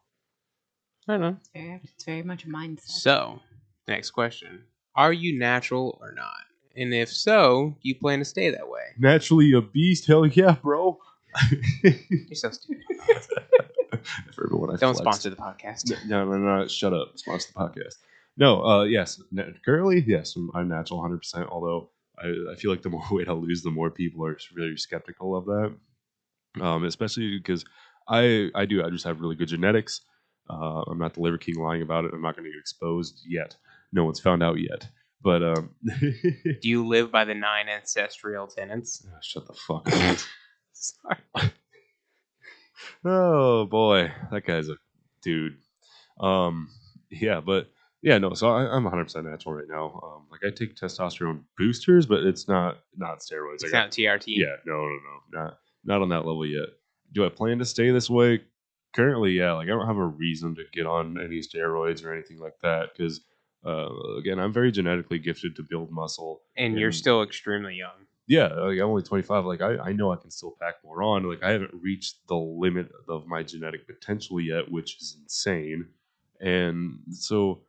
I 1.07 1.17
know. 1.17 1.37
It's 1.39 1.49
very, 1.53 1.79
it's 1.83 2.03
very 2.03 2.23
much 2.23 2.45
a 2.45 2.47
mindset. 2.47 2.87
So, 2.87 3.39
next 3.87 4.11
question: 4.11 4.63
Are 4.95 5.13
you 5.13 5.37
natural 5.37 5.97
or 6.01 6.11
not? 6.13 6.33
And 6.75 6.93
if 6.93 7.09
so, 7.11 7.75
do 7.81 7.89
you 7.89 7.95
plan 7.95 8.19
to 8.19 8.25
stay 8.25 8.49
that 8.51 8.69
way? 8.69 8.81
Naturally 8.97 9.51
a 9.53 9.61
beast, 9.61 10.07
hell 10.07 10.25
yeah, 10.25 10.55
bro. 10.61 10.99
You're 11.83 12.33
so 12.33 12.51
stupid. 12.51 12.83
for 14.33 14.45
everyone 14.45 14.69
I 14.69 14.77
Don't 14.77 14.95
flexed. 14.95 14.97
sponsor 14.97 15.29
the 15.31 15.35
podcast. 15.35 15.91
No, 16.07 16.25
no, 16.25 16.37
no, 16.37 16.67
shut 16.67 16.93
up. 16.93 17.17
Sponsor 17.17 17.49
the 17.53 17.59
podcast. 17.59 17.95
No, 18.39 18.63
uh, 18.65 18.83
yes. 18.85 19.21
Currently, 19.65 20.03
yes, 20.07 20.35
I'm- 20.37 20.49
I'm 20.55 20.67
natural 20.69 21.01
100%. 21.01 21.47
Although 21.49 21.91
I, 22.17 22.27
I 22.51 22.55
feel 22.55 22.71
like 22.71 22.81
the 22.81 22.89
more 22.97 23.03
weight 23.11 23.27
I 23.27 23.33
lose, 23.33 23.61
the 23.61 23.69
more 23.69 23.91
people 23.91 24.25
are 24.25 24.37
really 24.55 24.77
skeptical 24.77 25.35
of 25.35 25.45
that. 25.45 25.75
Um, 26.61 26.85
especially 26.85 27.37
because 27.37 27.63
I, 28.07 28.49
I 28.55 28.65
do, 28.65 28.83
I 28.83 28.89
just 28.89 29.05
have 29.05 29.19
really 29.21 29.35
good 29.35 29.49
genetics. 29.49 30.01
Uh, 30.49 30.81
I'm 30.87 30.97
not 30.97 31.13
the 31.13 31.21
liver 31.21 31.37
king 31.37 31.55
lying 31.55 31.83
about 31.83 32.05
it. 32.05 32.13
I'm 32.13 32.21
not 32.23 32.35
going 32.35 32.45
to 32.45 32.49
get 32.51 32.59
exposed 32.59 33.21
yet. 33.27 33.55
No 33.91 34.03
one's 34.05 34.19
found 34.19 34.41
out 34.41 34.59
yet. 34.59 34.87
But 35.21 35.43
um, 35.43 35.75
Do 35.99 36.57
you 36.63 36.87
live 36.87 37.11
by 37.11 37.25
the 37.25 37.35
nine 37.35 37.67
ancestral 37.67 38.47
tenets? 38.47 39.05
shut 39.21 39.45
the 39.45 39.53
fuck 39.53 39.87
up. 39.91 40.17
Sorry. 40.71 41.51
oh 43.03 43.65
boy, 43.65 44.11
that 44.31 44.45
guy's 44.45 44.69
a 44.69 44.75
dude. 45.21 45.57
Um, 46.19 46.69
yeah, 47.11 47.41
but 47.41 47.69
yeah, 48.01 48.17
no. 48.17 48.33
So 48.33 48.49
I, 48.49 48.63
I'm 48.73 48.83
100 48.83 49.03
percent 49.05 49.25
natural 49.25 49.55
right 49.55 49.67
now. 49.69 49.99
Um, 50.03 50.25
like 50.31 50.41
I 50.45 50.55
take 50.55 50.75
testosterone 50.75 51.41
boosters, 51.57 52.05
but 52.05 52.23
it's 52.23 52.47
not 52.47 52.79
not 52.95 53.19
steroids. 53.19 53.55
It's 53.55 53.65
I 53.65 53.69
got- 53.69 53.77
not 53.85 53.91
TRT. 53.91 54.23
Yeah, 54.27 54.55
no, 54.65 54.73
no, 54.73 54.87
no, 54.87 55.39
not 55.41 55.59
not 55.83 56.01
on 56.01 56.09
that 56.09 56.25
level 56.25 56.45
yet. 56.45 56.67
Do 57.11 57.25
I 57.25 57.29
plan 57.29 57.59
to 57.59 57.65
stay 57.65 57.91
this 57.91 58.09
way? 58.09 58.41
Currently, 58.95 59.31
yeah. 59.31 59.53
Like 59.53 59.65
I 59.65 59.71
don't 59.71 59.87
have 59.87 59.97
a 59.97 60.05
reason 60.05 60.55
to 60.55 60.63
get 60.73 60.85
on 60.85 61.19
any 61.19 61.39
steroids 61.39 62.03
or 62.03 62.11
anything 62.13 62.39
like 62.39 62.55
that 62.63 62.89
because, 62.93 63.21
uh, 63.65 63.87
again, 64.17 64.39
I'm 64.39 64.51
very 64.53 64.71
genetically 64.71 65.19
gifted 65.19 65.55
to 65.57 65.63
build 65.63 65.91
muscle. 65.91 66.41
And 66.57 66.77
you're 66.79 66.91
still 66.91 67.21
extremely 67.21 67.75
young. 67.75 68.05
Yeah, 68.27 68.47
like 68.47 68.77
I'm 68.79 68.89
only 68.89 69.01
25. 69.03 69.45
Like 69.45 69.61
I, 69.61 69.77
I 69.77 69.91
know 69.93 70.11
I 70.11 70.15
can 70.15 70.29
still 70.31 70.55
pack 70.61 70.75
more 70.83 71.01
on. 71.03 71.23
Like 71.23 71.41
I 71.43 71.51
haven't 71.51 71.73
reached 71.81 72.27
the 72.27 72.35
limit 72.35 72.89
of 73.07 73.25
my 73.27 73.41
genetic 73.43 73.87
potential 73.87 74.39
yet, 74.39 74.71
which 74.71 74.97
is 75.01 75.17
insane. 75.21 75.87
And 76.39 76.99
so, 77.11 77.61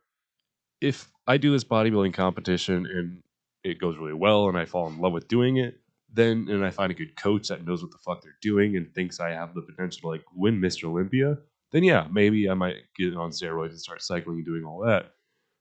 if 0.81 1.09
I 1.27 1.37
do 1.37 1.51
this 1.51 1.63
bodybuilding 1.63 2.13
competition 2.13 2.85
and 2.87 3.21
it 3.63 3.79
goes 3.79 3.97
really 3.97 4.13
well, 4.13 4.49
and 4.49 4.57
I 4.57 4.65
fall 4.65 4.87
in 4.87 4.99
love 4.99 5.13
with 5.13 5.27
doing 5.27 5.57
it, 5.57 5.79
then 6.11 6.47
and 6.49 6.65
I 6.65 6.71
find 6.71 6.91
a 6.91 6.95
good 6.95 7.15
coach 7.15 7.47
that 7.47 7.65
knows 7.65 7.81
what 7.81 7.91
the 7.91 7.97
fuck 7.99 8.21
they're 8.21 8.35
doing 8.41 8.75
and 8.75 8.93
thinks 8.93 9.19
I 9.19 9.29
have 9.29 9.53
the 9.53 9.61
potential 9.61 10.01
to 10.01 10.07
like 10.07 10.23
win 10.35 10.59
Mr. 10.59 10.85
Olympia, 10.85 11.37
then 11.71 11.83
yeah, 11.83 12.07
maybe 12.11 12.49
I 12.49 12.53
might 12.53 12.77
get 12.97 13.15
on 13.15 13.29
steroids 13.31 13.69
and 13.69 13.79
start 13.79 14.01
cycling 14.01 14.37
and 14.37 14.45
doing 14.45 14.65
all 14.65 14.83
that. 14.85 15.11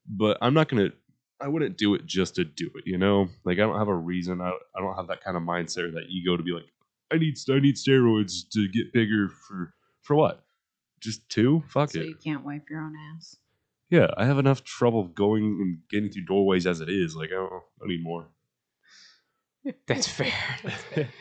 But 0.09 0.38
I'm 0.40 0.54
not 0.54 0.68
gonna. 0.68 0.90
I 1.42 1.48
wouldn't 1.48 1.78
do 1.78 1.94
it 1.94 2.04
just 2.04 2.35
to 2.35 2.44
do 2.44 2.70
it, 2.74 2.87
you 2.87 2.98
know. 2.98 3.28
Like 3.44 3.59
I 3.59 3.62
don't 3.62 3.78
have 3.78 3.88
a 3.88 3.94
reason. 3.94 4.40
I, 4.40 4.50
I 4.76 4.80
don't 4.80 4.96
have 4.96 5.06
that 5.09 5.22
kind 5.22 5.37
of 5.37 5.42
mindset 5.42 5.85
or 5.85 5.90
that 5.92 6.09
ego 6.09 6.37
to 6.37 6.42
be 6.42 6.52
like, 6.52 6.66
I 7.12 7.18
need 7.18 7.37
I 7.48 7.61
need 7.61 7.76
steroids 7.76 8.48
to 8.52 8.68
get 8.68 8.92
bigger 8.92 9.28
for 9.28 9.74
for 10.02 10.16
what? 10.16 10.42
Just 11.00 11.28
two? 11.28 11.62
Fuck 11.68 11.92
so 11.92 12.00
it. 12.00 12.02
So 12.02 12.09
you 12.09 12.16
can't 12.16 12.44
wipe 12.44 12.68
your 12.68 12.80
own 12.80 12.94
ass. 13.14 13.37
Yeah, 13.90 14.07
I 14.16 14.24
have 14.24 14.38
enough 14.38 14.62
trouble 14.64 15.05
going 15.05 15.42
and 15.44 15.79
getting 15.90 16.11
through 16.11 16.24
doorways 16.26 16.66
as 16.66 16.81
it 16.81 16.88
is. 16.88 17.16
Like 17.16 17.31
I 17.31 17.35
don't, 17.35 17.53
I 17.53 17.81
don't 17.81 17.88
need 17.88 18.03
more. 18.05 18.29
That's 19.87 20.07
fair. 20.09 20.33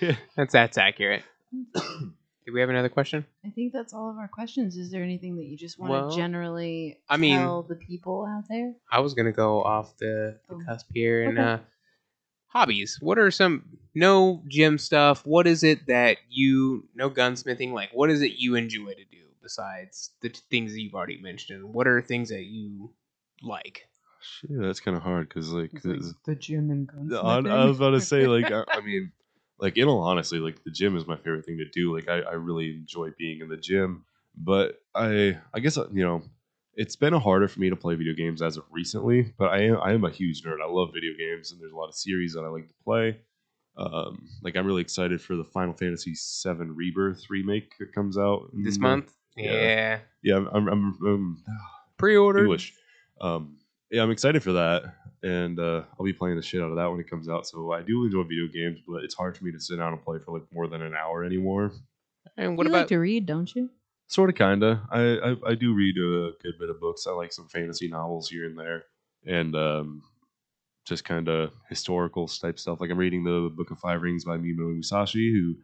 That's 0.38 0.54
that's 0.54 0.78
accurate. 0.78 1.24
Do 1.54 2.54
we 2.54 2.62
have 2.62 2.70
another 2.70 2.90
question? 2.90 3.26
I 3.46 3.50
think 3.52 3.74
that's 3.74 3.94
all 3.94 4.10
of 4.10 4.18
our 4.18 4.28
questions. 4.28 4.76
Is 4.76 4.90
there 4.90 5.04
anything 5.04 5.36
that 5.36 5.44
you 5.46 5.56
just 5.56 5.78
want 5.78 5.92
Well, 5.92 6.10
to 6.10 6.16
generally 6.16 6.98
I 7.08 7.18
mean- 7.18 7.38
tell 7.38 7.62
the 7.64 7.76
people 7.76 8.26
out 8.28 8.46
there? 8.50 8.74
I 8.92 9.02
was 9.02 9.14
gonna 9.14 9.32
go 9.34 9.62
off 9.64 9.96
the, 9.98 10.40
the 10.48 10.56
Oh. 10.56 10.62
cusp 10.66 10.88
here 10.94 11.24
and 11.30 11.38
Okay. 11.38 11.48
uh 11.48 11.58
hobbies. 12.48 12.98
What 13.02 13.20
are 13.20 13.30
some 13.30 13.78
no 13.94 14.42
gym 14.48 14.80
stuff? 14.80 15.24
What 15.28 15.46
is 15.46 15.64
it 15.64 15.86
that 15.88 16.18
you 16.30 16.88
no 16.96 17.10
gunsmithing? 17.12 17.72
Like 17.72 17.90
what 17.94 18.10
is 18.10 18.22
it 18.24 18.34
you 18.38 18.56
enjoy 18.56 18.94
to 18.94 19.06
do 19.12 19.28
besides 19.50 20.12
the 20.22 20.30
t- 20.30 20.42
things 20.52 20.74
that 20.74 20.82
you've 20.82 20.94
already 20.94 21.20
mentioned? 21.22 21.74
What 21.74 21.88
are 21.88 22.02
things 22.02 22.30
that 22.30 22.46
you 22.46 22.94
like? 23.42 23.88
Shit, 24.22 24.52
that's 24.54 24.80
kind 24.80 24.96
of 24.96 25.04
hard 25.04 25.28
because 25.28 25.52
like, 25.52 25.72
like 25.84 26.02
the 26.26 26.36
gym 26.36 26.70
and 26.70 27.14
I, 27.14 27.38
I 27.38 27.66
was 27.66 27.78
about 27.78 27.92
to 27.92 28.02
say 28.02 28.28
like 28.28 28.46
I, 28.52 28.64
I 28.72 28.82
mean 28.82 29.12
like 29.60 29.78
in 29.78 29.88
all 29.88 30.02
honesty 30.02 30.38
like 30.38 30.64
the 30.64 30.72
gym 30.72 30.96
is 30.98 31.08
my 31.08 31.16
favorite 31.16 31.46
thing 31.46 31.58
to 31.58 31.70
do 31.70 31.96
like 31.96 32.10
I, 32.10 32.20
I 32.20 32.34
really 32.34 32.72
enjoy 32.72 33.10
being 33.18 33.40
in 33.40 33.50
the 33.50 33.58
gym 33.58 34.06
but 34.38 34.82
I 34.94 35.38
I 35.54 35.60
guess 35.60 35.78
uh, 35.78 35.88
you 35.92 36.04
know 36.06 36.22
it's 36.76 36.96
been 36.98 37.14
harder 37.14 37.48
for 37.48 37.60
me 37.60 37.70
to 37.70 37.76
play 37.76 37.96
video 37.96 38.14
games 38.14 38.42
as 38.42 38.58
of 38.58 38.66
recently 38.72 39.34
but 39.38 39.50
I 39.50 39.64
am 39.64 39.78
I 39.82 39.94
am 39.94 40.04
a 40.04 40.12
huge 40.12 40.44
nerd 40.44 40.62
I 40.62 40.70
love 40.70 40.90
video 40.94 41.14
games 41.18 41.52
and 41.52 41.62
there's 41.62 41.72
a 41.72 41.78
lot 41.78 41.88
of 41.88 41.96
series 41.96 42.34
that 42.34 42.42
I 42.42 42.50
like 42.50 42.68
to 42.68 42.76
play 42.84 43.22
um 43.78 44.28
like 44.44 44.58
I'm 44.58 44.68
really 44.68 44.82
excited 44.82 45.22
for 45.22 45.38
the 45.38 45.46
Final 45.46 45.74
Fantasy 45.74 46.14
VII 46.44 46.72
Rebirth 46.72 47.30
remake 47.30 47.72
that 47.80 47.94
comes 47.96 48.18
out 48.18 48.50
This 48.54 48.80
month? 48.80 49.14
Yeah. 49.40 49.52
Yeah. 49.52 50.00
yeah 50.24 50.36
I'm 50.36 50.48
I'm, 50.48 50.68
I'm, 50.68 50.98
um 51.06 51.44
Pre-order. 51.98 52.40
English. 52.40 52.74
Um, 53.20 53.58
yeah, 53.92 54.04
I'm 54.04 54.12
excited 54.12 54.42
for 54.42 54.54
that, 54.54 54.84
and 55.24 55.60
uh, 55.60 55.84
I'll 56.00 56.06
be 56.06 56.14
playing 56.14 56.38
the 56.38 56.42
shit 56.42 56.62
out 56.62 56.70
of 56.70 56.78
that 56.78 56.90
when 56.90 57.00
it 57.00 57.10
comes 57.10 57.28
out. 57.28 57.48
So 57.48 57.72
I 57.74 57.82
do 57.82 58.06
enjoy 58.06 58.24
video 58.24 58.48
games, 58.48 58.80
but 58.88 59.04
it's 59.04 59.16
hard 59.16 59.36
for 59.36 59.44
me 59.44 59.52
to 59.52 59.60
sit 59.60 59.78
down 59.78 59.94
and 59.94 60.02
play 60.02 60.20
for 60.20 60.32
like 60.32 60.48
more 60.54 60.68
than 60.68 60.82
an 60.82 60.94
hour 60.96 61.26
anymore. 61.26 61.74
And 62.38 62.58
what 62.58 62.66
you 62.66 62.72
about 62.72 62.80
like 62.80 62.88
to 62.90 63.00
read, 63.00 63.26
don't 63.26 63.54
you? 63.54 63.70
Sort 64.08 64.30
of, 64.30 64.36
kinda. 64.36 64.82
I, 64.92 65.02
I 65.02 65.36
I 65.52 65.56
do 65.56 65.74
read 65.74 65.98
a 65.98 66.32
good 66.42 66.58
bit 66.60 66.70
of 66.70 66.80
books. 66.80 67.06
I 67.06 67.12
like 67.12 67.34
some 67.34 67.48
fantasy 67.48 67.88
novels 67.88 68.30
here 68.30 68.46
and 68.46 68.58
there, 68.58 68.86
and 69.26 69.56
um, 69.56 70.04
just 70.86 71.04
kind 71.04 71.28
of 71.28 71.52
historical 71.68 72.28
type 72.28 72.58
stuff. 72.60 72.80
Like 72.80 72.92
I'm 72.92 72.98
reading 72.98 73.24
the 73.24 73.52
Book 73.54 73.72
of 73.72 73.80
Five 73.80 74.02
Rings 74.02 74.24
by 74.24 74.38
Miyamoto 74.38 74.76
Musashi, 74.76 75.32
who 75.32 75.56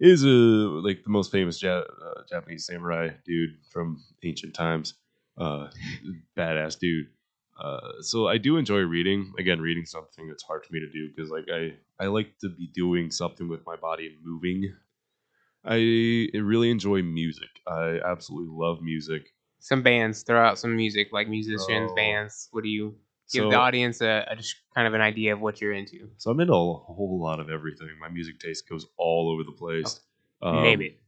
is 0.00 0.24
a 0.24 0.28
like 0.28 1.04
the 1.04 1.10
most 1.10 1.30
famous 1.32 1.62
ja- 1.62 1.82
uh, 2.04 2.22
Japanese 2.28 2.66
samurai 2.66 3.10
dude 3.24 3.56
from 3.70 4.02
ancient 4.22 4.54
times. 4.54 4.94
Uh, 5.36 5.70
badass 6.36 6.78
dude. 6.78 7.06
Uh, 7.60 7.92
so 8.00 8.28
I 8.28 8.38
do 8.38 8.56
enjoy 8.56 8.80
reading. 8.80 9.32
Again, 9.38 9.60
reading 9.60 9.84
something 9.86 10.28
that's 10.28 10.42
hard 10.44 10.64
for 10.64 10.72
me 10.72 10.80
to 10.80 10.88
do 10.90 11.08
because 11.08 11.30
like 11.30 11.46
I 11.52 11.74
I 11.98 12.06
like 12.06 12.38
to 12.40 12.48
be 12.48 12.68
doing 12.68 13.10
something 13.10 13.48
with 13.48 13.64
my 13.66 13.76
body 13.76 14.06
and 14.06 14.16
moving. 14.24 14.74
I 15.64 15.76
really 16.34 16.70
enjoy 16.70 17.02
music. 17.02 17.50
I 17.66 18.00
absolutely 18.04 18.54
love 18.56 18.80
music. 18.82 19.34
some 19.60 19.82
bands? 19.82 20.22
Throw 20.22 20.40
out 20.40 20.58
some 20.58 20.74
music, 20.76 21.08
like 21.12 21.28
musicians, 21.28 21.90
Oh. 21.92 21.94
bands. 21.96 22.48
What 22.52 22.62
do 22.64 22.70
you 22.70 22.96
give 23.32 23.44
So- 23.44 23.50
the 23.50 23.56
audience 23.56 24.00
a, 24.00 24.26
a 24.30 24.36
just 24.36 24.56
kind 24.74 24.86
of 24.86 24.94
an 24.94 25.00
idea 25.00 25.32
of 25.34 25.40
what 25.40 25.60
you're 25.60 25.72
into? 25.72 26.08
So 26.16 26.30
I'm 26.30 26.40
into 26.40 26.52
a 26.52 26.56
whole 26.74 27.18
lot 27.20 27.40
of 27.40 27.50
everything. 27.50 27.88
My 28.00 28.08
music 28.08 28.38
taste 28.38 28.68
goes 28.68 28.86
all 28.96 29.30
over 29.30 29.44
the 29.44 29.52
place. 29.52 30.00
Um, 30.42 30.62
Name 30.62 30.82
it. 30.82 31.00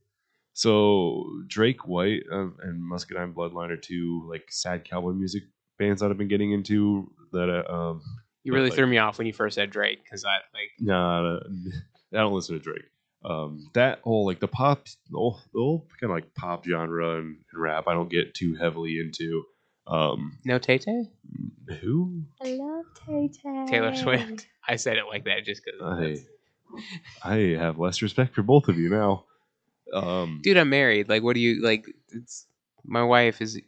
So 0.52 1.24
Drake 1.46 1.87
White 1.87 2.22
uh, 2.30 2.48
and 2.62 2.83
Muscadine 2.83 3.33
Bloodline 3.33 3.70
are 3.70 3.76
two 3.76 4.26
like 4.28 4.44
sad 4.50 4.85
cowboy 4.85 5.12
music 5.12 5.44
bands 5.78 6.00
that 6.00 6.11
I've 6.11 6.18
been 6.18 6.28
getting 6.28 6.52
into. 6.52 7.11
That 7.33 7.48
uh, 7.48 7.72
um, 7.72 8.02
You 8.42 8.52
really 8.52 8.66
like- 8.70 8.76
threw 8.76 8.87
me 8.87 8.98
off 8.98 9.18
when 9.18 9.26
you 9.26 9.33
first 9.33 9.54
said 9.54 9.70
Drake 9.70 10.02
because 10.02 10.24
I 10.24 10.35
like 10.52 10.70
nah, 10.80 11.37
I 12.12 12.16
don't 12.16 12.33
listen 12.35 12.56
to 12.56 12.62
Drake. 12.62 12.85
Um, 13.24 13.68
that 13.74 14.00
whole 14.02 14.24
like 14.26 14.40
the 14.40 14.48
pop, 14.48 14.87
the 15.11 15.16
whole, 15.18 15.38
whole 15.54 15.87
kind 16.00 16.11
of 16.11 16.16
like 16.16 16.35
pop 16.35 16.64
genre 16.66 17.18
and, 17.18 17.37
and 17.52 17.62
rap, 17.62 17.85
I 17.87 17.92
don't 17.94 18.11
get 18.11 18.35
too 18.35 18.54
heavily 18.54 18.98
into. 18.98 19.44
Um, 19.90 20.38
no 20.44 20.59
Tay 20.59 20.79
Tay. 20.79 21.11
who? 21.81 22.22
I 22.40 22.53
love 22.53 22.85
Tay 23.07 23.29
Tay. 23.29 23.66
Taylor 23.68 23.94
Swift. 23.94 24.46
I 24.66 24.76
said 24.76 24.96
it 24.96 25.05
like 25.09 25.24
that 25.24 25.44
just 25.44 25.62
I 25.83 25.94
because. 25.96 26.24
I 27.24 27.37
have 27.59 27.79
less 27.79 28.00
respect 28.00 28.35
for 28.35 28.42
both 28.42 28.68
of 28.68 28.79
you 28.79 28.88
now. 28.88 29.24
Um, 29.92 30.40
Dude, 30.42 30.57
I'm 30.57 30.70
married. 30.70 31.09
Like, 31.09 31.24
what 31.24 31.35
do 31.35 31.40
you 31.40 31.62
like? 31.62 31.87
It's 32.11 32.46
my 32.85 33.03
wife 33.03 33.40
is. 33.40 33.61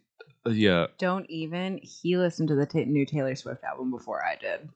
yeah, 0.47 0.87
Don't 0.99 1.29
even. 1.29 1.81
He 1.83 2.17
listened 2.17 2.49
to 2.49 2.55
the 2.55 2.67
ta 2.67 2.79
new 2.87 3.05
Taylor 3.05 3.35
Swift 3.35 3.65
album 3.65 3.91
before 3.91 4.25
I 4.25 4.37
did, 4.37 4.69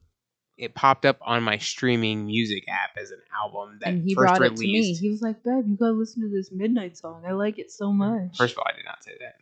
It 0.59 0.75
popped 0.75 1.07
up 1.07 1.19
on 1.23 1.45
my 1.45 1.59
streaming 1.59 2.27
music 2.27 2.65
app 2.69 2.97
as 3.01 3.13
an 3.13 3.21
album 3.41 3.79
that 3.83 3.91
and 3.91 4.03
he 4.03 4.15
first 4.15 4.39
brought 4.39 4.43
it 4.43 4.57
to 4.57 4.63
me. 4.63 4.95
He 4.95 5.09
was 5.09 5.23
like, 5.23 5.45
"Babe, 5.45 5.65
you 5.69 5.77
gotta 5.77 5.93
listen 5.93 6.23
to 6.23 6.29
this 6.29 6.51
Midnight 6.51 6.97
song. 6.97 7.23
I 7.25 7.33
like 7.33 7.61
it 7.61 7.71
so 7.71 7.93
much." 7.93 8.37
First 8.37 8.55
of 8.55 8.59
all, 8.59 8.67
I 8.69 8.75
did 8.77 8.85
not 8.85 9.05
say 9.05 9.13
that. 9.21 9.37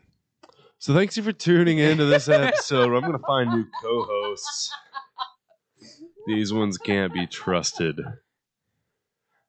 So 0.78 0.92
thanks 0.94 1.16
you 1.16 1.22
for 1.22 1.32
tuning 1.32 1.78
in 1.78 1.98
to 1.98 2.04
this 2.04 2.28
episode. 2.28 2.94
I'm 2.94 3.02
gonna 3.02 3.18
find 3.18 3.50
new 3.50 3.64
co-hosts. 3.82 4.70
These 6.26 6.52
ones 6.52 6.78
can't 6.78 7.12
be 7.12 7.26
trusted. 7.26 8.00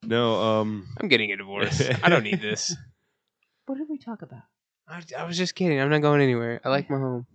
No, 0.04 0.36
um, 0.36 0.88
I'm 1.00 1.08
getting 1.08 1.32
a 1.32 1.38
divorce. 1.38 1.82
I 2.04 2.10
don't 2.10 2.24
need 2.24 2.42
this. 2.42 2.76
what 3.66 3.78
did 3.78 3.88
we 3.90 3.98
talk 3.98 4.22
about? 4.22 4.44
I, 4.88 5.02
I 5.18 5.24
was 5.26 5.38
just 5.38 5.56
kidding. 5.56 5.80
I'm 5.80 5.90
not 5.90 6.02
going 6.02 6.22
anywhere. 6.22 6.62
I 6.64 6.70
like 6.70 6.90
my 6.90 6.98
home. 6.98 7.26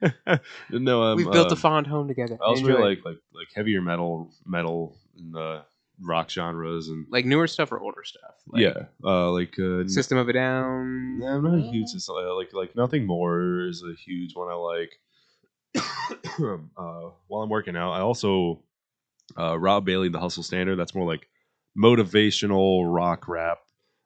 no, 0.70 1.02
um, 1.02 1.16
We've 1.16 1.30
built 1.30 1.50
uh, 1.50 1.54
a 1.54 1.56
fond 1.56 1.86
home 1.86 2.08
together. 2.08 2.38
I 2.40 2.46
also 2.46 2.62
Enjoy 2.62 2.78
really 2.78 2.96
like 2.96 3.04
like 3.04 3.18
like 3.34 3.48
heavier 3.54 3.82
metal, 3.82 4.32
metal, 4.46 4.96
in 5.18 5.32
the 5.32 5.62
rock 6.02 6.30
genres, 6.30 6.88
and 6.88 7.06
like 7.10 7.24
newer 7.24 7.46
stuff 7.46 7.72
or 7.72 7.80
older 7.80 8.04
stuff. 8.04 8.34
Like 8.48 8.62
yeah, 8.62 8.84
uh, 9.04 9.30
like 9.30 9.58
uh, 9.58 9.86
System 9.86 10.18
of 10.18 10.28
a 10.28 10.32
Down. 10.32 11.18
Yeah, 11.22 11.34
I'm 11.34 11.44
not 11.44 11.58
a 11.58 11.70
huge 11.70 11.88
uh, 12.08 12.34
like 12.34 12.52
like 12.52 12.76
nothing 12.76 13.06
more 13.06 13.66
is 13.66 13.82
a 13.82 13.94
huge 13.94 14.34
one 14.34 14.48
I 14.48 14.54
like. 14.54 14.92
uh, 15.76 17.10
while 17.28 17.42
I'm 17.42 17.50
working 17.50 17.76
out, 17.76 17.92
I 17.92 18.00
also 18.00 18.62
uh, 19.38 19.58
Rob 19.58 19.84
Bailey, 19.84 20.08
the 20.08 20.20
Hustle 20.20 20.42
Standard. 20.42 20.76
That's 20.76 20.94
more 20.94 21.06
like 21.06 21.28
motivational 21.78 22.82
rock 22.86 23.28
rap. 23.28 23.58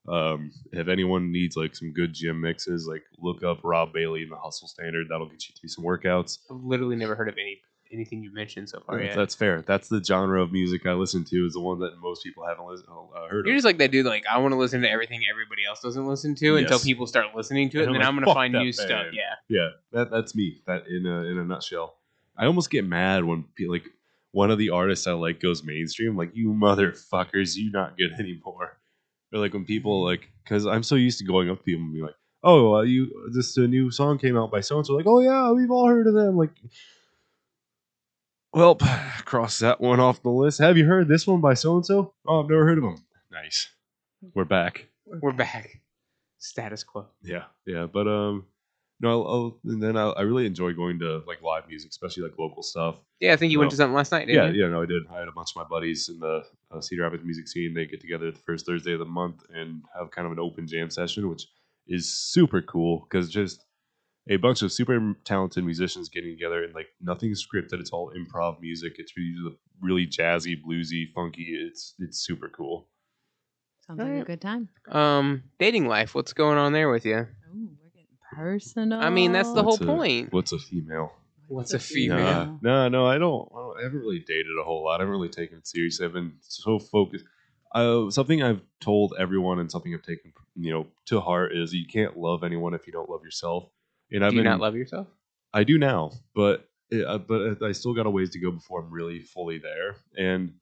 Um, 0.07 0.53
if 0.73 0.89
anyone 0.89 1.33
needs 1.33 1.57
like 1.57 1.75
some 1.75 1.93
good 1.93 2.13
gym 2.13 2.43
mixes, 2.43 2.87
like 2.87 3.03
look 3.19 3.43
up 3.43 3.61
Rob 3.65 3.93
Bailey 3.93 4.23
and 4.23 4.33
the 4.33 4.37
Hustle 4.37 4.69
Standard. 4.69 5.07
That'll 5.09 5.29
get 5.29 5.49
you 5.49 5.55
through 5.59 5.71
some 5.71 5.85
workouts. 5.85 6.39
I've 6.51 6.63
literally 6.63 6.97
never 6.97 7.15
heard 7.15 7.29
of 7.29 7.37
any 7.39 7.61
anything 7.95 8.23
you've 8.23 8.35
mentioned 8.35 8.69
so 8.69 8.81
far 8.81 9.01
yet. 9.01 9.17
That's 9.17 9.35
fair. 9.35 9.63
That's 9.63 9.89
the 9.89 10.03
genre 10.03 10.43
of 10.43 10.53
music 10.53 10.85
I 10.87 10.93
listen 10.93 11.25
to. 11.25 11.47
Is 11.47 11.55
the 11.55 11.61
one 11.61 11.79
that 11.81 11.99
most 11.99 12.23
people 12.23 12.47
haven't 12.47 12.67
listen, 12.67 12.87
uh, 12.91 13.29
heard 13.29 13.47
You're 13.47 13.55
of. 13.55 13.59
just 13.59 13.65
like 13.65 13.79
that 13.79 13.91
dude. 13.91 14.05
Like 14.07 14.25
I 14.31 14.39
want 14.39 14.53
to 14.53 14.59
listen 14.59 14.83
to 14.83 14.91
everything 14.91 15.23
everybody 15.31 15.63
else 15.67 15.81
doesn't 15.81 16.07
listen 16.07 16.35
to 16.37 16.57
until 16.57 16.79
people 16.79 17.07
start 17.07 17.27
listening 17.35 17.71
to 17.71 17.79
it, 17.79 17.87
And 17.87 17.95
and 17.95 18.05
I'm 18.05 18.17
then 18.17 18.25
like, 18.25 18.27
I'm 18.29 18.35
gonna 18.35 18.35
find 18.35 18.53
new 18.65 18.73
stuff. 18.73 19.07
Yeah, 19.13 19.35
Yeah, 19.49 19.69
that 19.93 20.11
that's 20.11 20.35
me. 20.35 20.63
That 20.67 20.87
in 20.89 21.07
a 21.07 21.23
in 21.25 21.39
a 21.39 21.45
nutshell. 21.45 21.97
I 22.37 22.47
almost 22.47 22.71
get 22.71 22.85
mad 22.85 23.25
when 23.25 23.45
like 23.69 23.85
one 24.33 24.51
of 24.51 24.59
the 24.59 24.71
artists 24.71 25.07
I 25.07 25.13
like 25.13 25.41
goes 25.41 25.63
mainstream. 25.63 26.17
Like 26.17 26.35
you 26.35 26.49
motherfuckers, 26.51 27.57
you 27.57 27.71
not 27.71 27.97
good 27.97 28.13
anymore. 28.19 28.77
Or 29.33 29.39
like 29.41 29.53
when 29.55 29.65
people 29.65 30.05
like, 30.05 30.29
because 30.43 30.67
I'm 30.67 30.83
so 30.83 30.97
used 30.97 31.19
to 31.21 31.25
going 31.25 31.51
up 31.51 31.59
to 31.59 31.65
people 31.65 31.83
and 31.83 31.93
being 31.93 32.05
like, 32.05 32.15
"Oh, 32.43 32.77
uh, 32.77 32.83
you 32.83 33.31
this 33.33 33.57
a 33.57 33.67
new 33.67 33.91
song 33.91 34.19
came 34.19 34.37
out 34.37 34.51
by 34.51 34.61
so 34.61 34.77
and 34.77 34.87
so." 34.87 34.95
Like, 34.95 35.07
"Oh 35.07 35.21
yeah, 35.21 35.51
we've 35.53 35.71
all 35.71 35.89
heard 35.89 36.07
of 36.07 36.15
them." 36.15 36.37
Like, 36.37 36.51
well, 38.55 38.77
cross 39.25 39.59
that 39.59 39.81
one 39.81 40.01
off 40.01 40.23
the 40.23 40.31
list. 40.31 40.59
Have 40.61 40.77
you 40.77 40.87
heard 40.87 41.09
this 41.09 41.27
one 41.27 41.41
by 41.41 41.55
so 41.55 41.77
and 41.77 41.85
so? 41.85 42.15
Oh, 42.27 42.43
I've 42.43 42.49
never 42.49 42.65
heard 42.65 42.79
of 42.79 42.85
them. 42.85 43.05
Nice, 43.31 43.69
we're 44.35 44.45
back. 44.45 44.87
We're 45.07 45.33
back. 45.33 45.81
Status 46.39 46.85
quo. 46.85 47.07
Yeah, 47.23 47.45
yeah, 47.67 47.87
but 47.87 48.07
um, 48.07 48.47
no, 49.01 49.23
I'll, 49.23 49.29
I'll, 49.29 49.59
and 49.65 49.83
then 49.83 49.97
I, 49.97 50.11
I 50.11 50.23
really 50.23 50.47
enjoy 50.47 50.73
going 50.73 50.99
to 51.01 51.23
like 51.27 51.43
live 51.43 51.67
music, 51.69 51.91
especially 51.91 52.23
like 52.23 52.39
local 52.39 52.63
stuff. 52.63 52.97
Yeah, 53.21 53.33
I 53.33 53.37
think 53.37 53.51
you 53.51 53.59
went 53.59 53.71
to 53.73 53.77
something 53.77 53.95
last 53.95 54.13
night. 54.13 54.29
Yeah, 54.29 54.43
Didn't 54.43 54.57
you? 54.57 54.65
yeah, 54.65 54.71
no, 54.71 54.83
I 54.83 54.87
did. 54.87 55.03
I 55.11 55.19
had 55.19 55.29
a 55.29 55.33
bunch 55.33 55.51
of 55.51 55.57
my 55.57 55.65
buddies 55.65 56.09
in 56.09 56.21
the 56.21 56.45
uh, 56.71 56.81
Cedar 56.81 57.03
Rapids 57.03 57.25
music 57.25 57.49
scene. 57.49 57.75
They 57.75 57.87
get 57.87 58.01
together 58.01 58.31
the 58.31 58.39
first 58.39 58.67
Thursday 58.67 58.93
of 58.93 58.99
the 58.99 59.05
month 59.05 59.43
and 59.53 59.83
have 59.99 60.11
kind 60.11 60.27
of 60.27 60.33
an 60.33 60.39
open 60.39 60.67
jam 60.67 60.91
session, 60.91 61.29
which 61.29 61.47
is 61.89 62.13
super 62.13 62.63
cool 62.63 63.07
because 63.09 63.31
just 63.31 63.65
a 64.29 64.37
bunch 64.37 64.63
of 64.63 64.73
super 64.73 65.15
talented 65.25 65.65
musicians 65.65 66.09
getting 66.09 66.31
together 66.31 66.65
and 66.65 66.75
like 66.75 66.89
nothing's 67.01 67.45
scripted. 67.47 67.75
It's 67.81 67.91
all 67.91 68.13
improv 68.17 68.61
music. 68.61 68.95
It's 68.99 69.13
really, 69.17 69.57
really 69.81 70.07
jazzy, 70.07 70.57
bluesy, 70.63 71.13
funky. 71.15 71.59
It's 71.69 71.95
it's 71.99 72.19
super 72.19 72.49
cool. 72.49 72.89
Sounds 73.87 74.01
like 74.01 74.23
a 74.23 74.25
good 74.25 74.41
time. 74.41 74.69
Um, 74.89 75.43
dating 75.59 75.87
life. 75.89 76.15
What's 76.15 76.33
going 76.33 76.57
on 76.57 76.73
there 76.73 76.91
with 76.91 77.05
you? 77.05 77.17
Ooh, 77.17 77.69
we're 77.79 77.91
getting 77.91 78.17
personal. 78.33 78.99
I 79.01 79.11
mean, 79.11 79.33
that's 79.33 79.53
the 79.53 79.63
whole 79.63 79.75
a- 79.75 79.85
point. 79.85 80.33
What's 80.33 80.53
a 80.53 80.59
female? 80.59 81.13
What's 81.49 81.75
a 81.75 81.77
Nah, 81.77 81.83
female? 81.83 82.59
no, 82.63 82.89
no, 82.89 83.07
I 83.07 83.19
don't, 83.19 83.47
I 83.53 83.59
don't. 83.59 83.79
I 83.79 83.83
haven't 83.83 84.01
really 84.01 84.21
dated 84.21 84.57
a 84.59 84.65
whole 84.65 84.85
lot. 84.85 85.01
I 85.01 85.03
haven't 85.03 85.13
really 85.13 85.29
taken 85.29 85.59
it 85.59 85.67
seriously. 85.67 86.07
I've 86.07 86.15
been 86.15 86.33
so 86.41 86.79
focused. 86.79 87.27
Uh, 87.75 88.09
something 88.09 88.43
I've 88.43 88.63
told 88.81 89.13
everyone 89.19 89.59
and 89.59 89.71
something 89.71 89.93
I've 89.95 90.03
taken, 90.03 90.33
you 90.57 90.73
know, 90.73 90.87
to 91.07 91.21
heart 91.21 91.55
is 91.55 91.75
you 91.75 91.87
can't 91.87 92.17
love 92.17 92.43
anyone 92.43 92.73
if 92.73 92.87
you 92.87 92.93
don't 92.95 93.11
love 93.11 93.23
yourself. 93.23 93.69
And 94.13 94.25
I've 94.25 94.31
Do 94.31 94.37
you 94.37 94.43
been, 94.43 94.51
not 94.51 94.61
love 94.61 94.77
yourself? 94.77 95.09
I 95.53 95.65
do 95.65 95.79
now, 95.79 96.13
but 96.35 96.69
it, 96.91 97.07
uh, 97.07 97.19
but 97.19 97.63
I 97.63 97.73
still 97.73 97.95
got 97.95 98.07
a 98.07 98.11
ways 98.11 98.31
to 98.31 98.39
go 98.39 98.51
before 98.51 98.81
I'm 98.81 98.91
really 98.91 99.21
fully 99.21 99.59
there. 99.59 99.97
And 100.17 100.55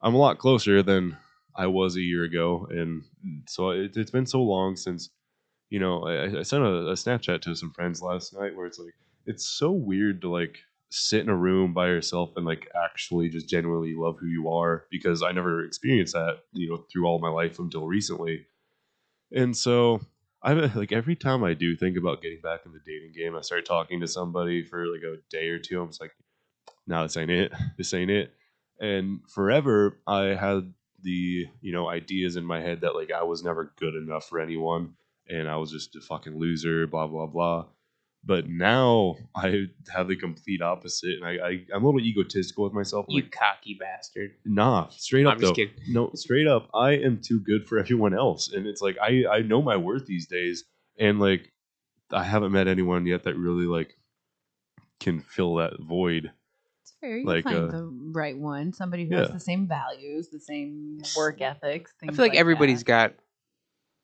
I'm 0.00 0.14
a 0.14 0.18
lot 0.18 0.38
closer 0.38 0.82
than 0.82 1.16
I 1.54 1.66
was 1.66 1.96
a 1.96 2.00
year 2.00 2.24
ago. 2.24 2.66
And 2.70 3.04
so 3.46 3.70
it, 3.70 3.96
it's 3.96 4.10
been 4.10 4.26
so 4.26 4.42
long 4.42 4.76
since, 4.76 5.10
you 5.70 5.78
know, 5.80 6.04
I, 6.04 6.40
I 6.40 6.42
sent 6.42 6.64
a, 6.64 6.88
a 6.88 6.94
Snapchat 6.94 7.42
to 7.42 7.54
some 7.54 7.70
friends 7.70 8.02
last 8.02 8.34
night 8.34 8.56
where 8.56 8.66
it's 8.66 8.78
like, 8.78 8.94
it's 9.26 9.46
so 9.46 9.70
weird 9.70 10.20
to 10.22 10.30
like 10.30 10.58
sit 10.90 11.22
in 11.22 11.28
a 11.28 11.36
room 11.36 11.72
by 11.72 11.86
yourself 11.86 12.30
and 12.36 12.44
like 12.44 12.68
actually 12.84 13.28
just 13.28 13.48
genuinely 13.48 13.94
love 13.94 14.18
who 14.18 14.26
you 14.26 14.50
are 14.50 14.84
because 14.90 15.22
I 15.22 15.32
never 15.32 15.64
experienced 15.64 16.12
that, 16.12 16.40
you 16.52 16.68
know, 16.68 16.84
through 16.92 17.06
all 17.06 17.18
my 17.18 17.30
life 17.30 17.58
until 17.58 17.86
recently. 17.86 18.46
And 19.34 19.56
so 19.56 20.02
I 20.42 20.52
like 20.74 20.92
every 20.92 21.16
time 21.16 21.44
I 21.44 21.54
do 21.54 21.76
think 21.76 21.96
about 21.96 22.22
getting 22.22 22.40
back 22.40 22.60
in 22.66 22.72
the 22.72 22.80
dating 22.84 23.12
game, 23.16 23.36
I 23.36 23.40
start 23.42 23.64
talking 23.64 24.00
to 24.00 24.08
somebody 24.08 24.64
for 24.64 24.86
like 24.86 25.02
a 25.02 25.16
day 25.30 25.48
or 25.48 25.58
two. 25.58 25.80
I'm 25.80 25.88
just 25.88 26.00
like, 26.00 26.12
no, 26.86 27.02
this 27.04 27.16
ain't 27.16 27.30
it. 27.30 27.52
This 27.76 27.94
ain't 27.94 28.10
it. 28.10 28.32
And 28.80 29.20
forever, 29.28 30.00
I 30.06 30.34
had 30.34 30.72
the 31.02 31.46
you 31.60 31.72
know 31.72 31.88
ideas 31.88 32.36
in 32.36 32.44
my 32.44 32.60
head 32.60 32.80
that 32.80 32.94
like 32.94 33.12
I 33.12 33.22
was 33.22 33.42
never 33.42 33.72
good 33.76 33.94
enough 33.94 34.28
for 34.28 34.40
anyone, 34.40 34.94
and 35.28 35.48
I 35.48 35.56
was 35.56 35.70
just 35.70 35.96
a 35.96 36.00
fucking 36.00 36.38
loser. 36.38 36.86
Blah 36.86 37.06
blah 37.06 37.26
blah. 37.26 37.66
But 38.24 38.48
now 38.48 39.16
I 39.34 39.66
have 39.92 40.06
the 40.06 40.14
complete 40.14 40.62
opposite, 40.62 41.16
and 41.20 41.24
I, 41.24 41.32
I 41.44 41.50
I'm 41.74 41.82
a 41.82 41.86
little 41.86 42.00
egotistical 42.00 42.62
with 42.64 42.72
myself. 42.72 43.06
You 43.08 43.22
Like, 43.22 43.32
cocky 43.32 43.74
bastard. 43.80 44.32
nah, 44.44 44.88
straight 44.90 45.26
up 45.26 45.34
I'm 45.34 45.40
just 45.40 45.50
though. 45.50 45.54
kidding. 45.56 45.74
No, 45.88 46.10
straight 46.14 46.46
up, 46.46 46.68
I 46.72 46.92
am 46.92 47.20
too 47.20 47.40
good 47.40 47.66
for 47.66 47.78
everyone 47.78 48.14
else, 48.14 48.52
and 48.52 48.66
it's 48.66 48.80
like 48.80 48.96
I 49.02 49.24
I 49.30 49.40
know 49.42 49.60
my 49.60 49.76
worth 49.76 50.06
these 50.06 50.26
days, 50.28 50.64
and 50.98 51.18
like 51.18 51.50
I 52.12 52.22
haven't 52.22 52.52
met 52.52 52.68
anyone 52.68 53.06
yet 53.06 53.24
that 53.24 53.36
really 53.36 53.66
like 53.66 53.96
can 55.00 55.20
fill 55.20 55.56
that 55.56 55.80
void. 55.80 56.30
It's 56.82 56.92
fair. 57.00 57.16
You 57.18 57.26
Like, 57.26 57.42
find 57.44 57.56
uh, 57.56 57.66
the 57.72 57.90
right 58.12 58.38
one, 58.38 58.72
somebody 58.72 59.04
who 59.06 59.14
yeah. 59.14 59.22
has 59.22 59.30
the 59.32 59.40
same 59.40 59.66
values, 59.66 60.28
the 60.28 60.38
same 60.38 61.00
work 61.16 61.40
ethics. 61.40 61.92
I 62.00 62.06
Things 62.06 62.16
feel 62.16 62.26
like, 62.26 62.36
everybody's 62.36 62.80
that. 62.80 62.84
got 62.86 63.14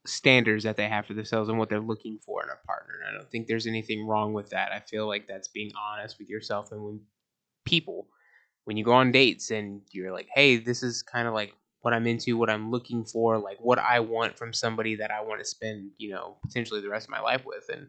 standards 0.08 0.64
that 0.64 0.76
they 0.76 0.88
have 0.88 1.06
for 1.06 1.14
themselves 1.14 1.48
and 1.48 1.58
what 1.58 1.68
they're 1.68 1.80
looking 1.80 2.18
for 2.18 2.42
in 2.42 2.48
a 2.50 2.66
partner. 2.66 2.94
And 3.06 3.14
I 3.14 3.18
don't 3.18 3.30
think 3.30 3.46
there's 3.46 3.66
anything 3.66 4.06
wrong 4.06 4.32
with 4.32 4.50
that. 4.50 4.72
I 4.72 4.80
feel 4.80 5.06
like 5.06 5.26
that's 5.26 5.48
being 5.48 5.72
honest 5.76 6.18
with 6.18 6.28
yourself 6.28 6.72
and 6.72 6.82
when 6.84 7.00
people 7.64 8.08
when 8.64 8.76
you 8.76 8.84
go 8.84 8.92
on 8.92 9.10
dates 9.12 9.50
and 9.50 9.80
you're 9.92 10.12
like, 10.12 10.28
"Hey, 10.34 10.56
this 10.58 10.82
is 10.82 11.02
kind 11.02 11.26
of 11.26 11.32
like 11.32 11.54
what 11.80 11.94
I'm 11.94 12.06
into, 12.06 12.36
what 12.36 12.50
I'm 12.50 12.70
looking 12.70 13.04
for, 13.04 13.38
like 13.38 13.56
what 13.60 13.78
I 13.78 14.00
want 14.00 14.36
from 14.36 14.52
somebody 14.52 14.96
that 14.96 15.10
I 15.10 15.22
want 15.22 15.40
to 15.40 15.44
spend, 15.44 15.90
you 15.96 16.10
know, 16.10 16.36
potentially 16.46 16.82
the 16.82 16.90
rest 16.90 17.06
of 17.06 17.10
my 17.10 17.20
life 17.20 17.46
with." 17.46 17.64
And 17.72 17.88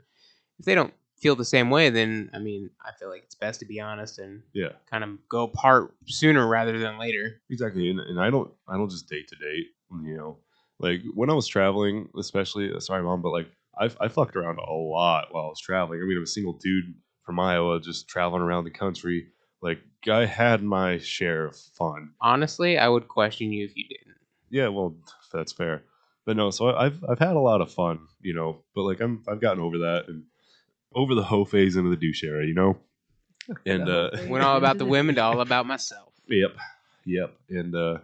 if 0.58 0.66
they 0.66 0.76
don't 0.76 0.94
feel 1.18 1.36
the 1.36 1.44
same 1.44 1.70
way, 1.70 1.90
then 1.90 2.30
I 2.34 2.40
mean, 2.40 2.70
I 2.86 2.92
feel 2.98 3.10
like 3.10 3.24
it's 3.24 3.36
best 3.36 3.60
to 3.60 3.66
be 3.66 3.82
honest 3.82 4.20
and 4.20 4.42
Yeah, 4.54 4.70
kind 4.90 5.04
of 5.04 5.18
go 5.28 5.44
apart 5.44 5.94
sooner 6.06 6.48
rather 6.48 6.80
than 6.80 6.98
later. 6.98 7.42
exactly. 7.50 7.90
And, 7.90 8.00
and 8.00 8.20
I 8.20 8.30
don't 8.30 8.52
I 8.68 8.78
don't 8.78 8.90
just 8.90 9.10
date 9.10 9.28
to 9.30 9.36
date. 9.36 9.68
You 9.92 10.16
know, 10.16 10.38
like 10.80 11.02
when 11.14 11.30
I 11.30 11.34
was 11.34 11.48
traveling, 11.48 12.10
especially 12.18 12.72
sorry 12.80 13.04
mom, 13.04 13.22
but 13.22 13.32
like 13.32 13.48
I 13.78 13.90
I 14.00 14.08
fucked 14.08 14.36
around 14.36 14.60
a 14.60 14.72
lot 14.72 15.28
while 15.32 15.46
I 15.46 15.48
was 15.48 15.62
traveling. 15.62 16.02
I 16.02 16.06
mean, 16.06 16.18
I'm 16.18 16.24
a 16.24 16.28
single 16.28 16.54
dude 16.54 16.96
from 17.24 17.40
Iowa, 17.40 17.80
just 17.80 18.08
traveling 18.08 18.42
around 18.42 18.64
the 18.64 18.72
country. 18.72 19.28
Like 19.62 19.80
I 20.10 20.26
had 20.26 20.64
my 20.64 20.98
share 20.98 21.46
of 21.46 21.56
fun. 21.56 22.12
Honestly, 22.22 22.78
I 22.78 22.88
would 22.88 23.08
question 23.08 23.52
you 23.52 23.66
if 23.66 23.76
you 23.76 23.84
didn't. 23.88 24.18
Yeah, 24.50 24.70
well, 24.70 24.96
that's 25.34 25.52
fair. 25.52 25.84
But 26.26 26.38
no, 26.38 26.52
so 26.52 26.76
I've 26.76 27.04
I've 27.10 27.20
had 27.20 27.36
a 27.36 27.40
lot 27.40 27.62
of 27.62 27.72
fun, 27.72 28.00
you 28.22 28.34
know. 28.34 28.64
But 28.76 28.84
like 28.84 29.02
I'm 29.02 29.24
I've 29.28 29.42
gotten 29.42 29.62
over 29.62 29.80
that 29.80 30.06
and 30.08 30.24
over 30.94 31.14
the 31.16 31.24
hoe 31.24 31.46
phase 31.46 31.76
into 31.76 31.90
the 31.90 31.96
douche 31.96 32.24
era, 32.24 32.46
you 32.46 32.54
know. 32.54 32.78
And 33.66 33.88
The 33.88 34.12
uh, 34.14 34.18
hoe 34.18 34.28
Went 34.30 34.44
all 34.44 34.58
about 34.58 34.78
the 34.78 34.86
women 34.86 35.16
to 35.16 35.22
all 35.22 35.42
about 35.42 35.66
myself. 35.66 36.06
Yep, 36.32 36.58
yep. 37.06 37.36
And 37.50 37.74
uh, 37.74 37.98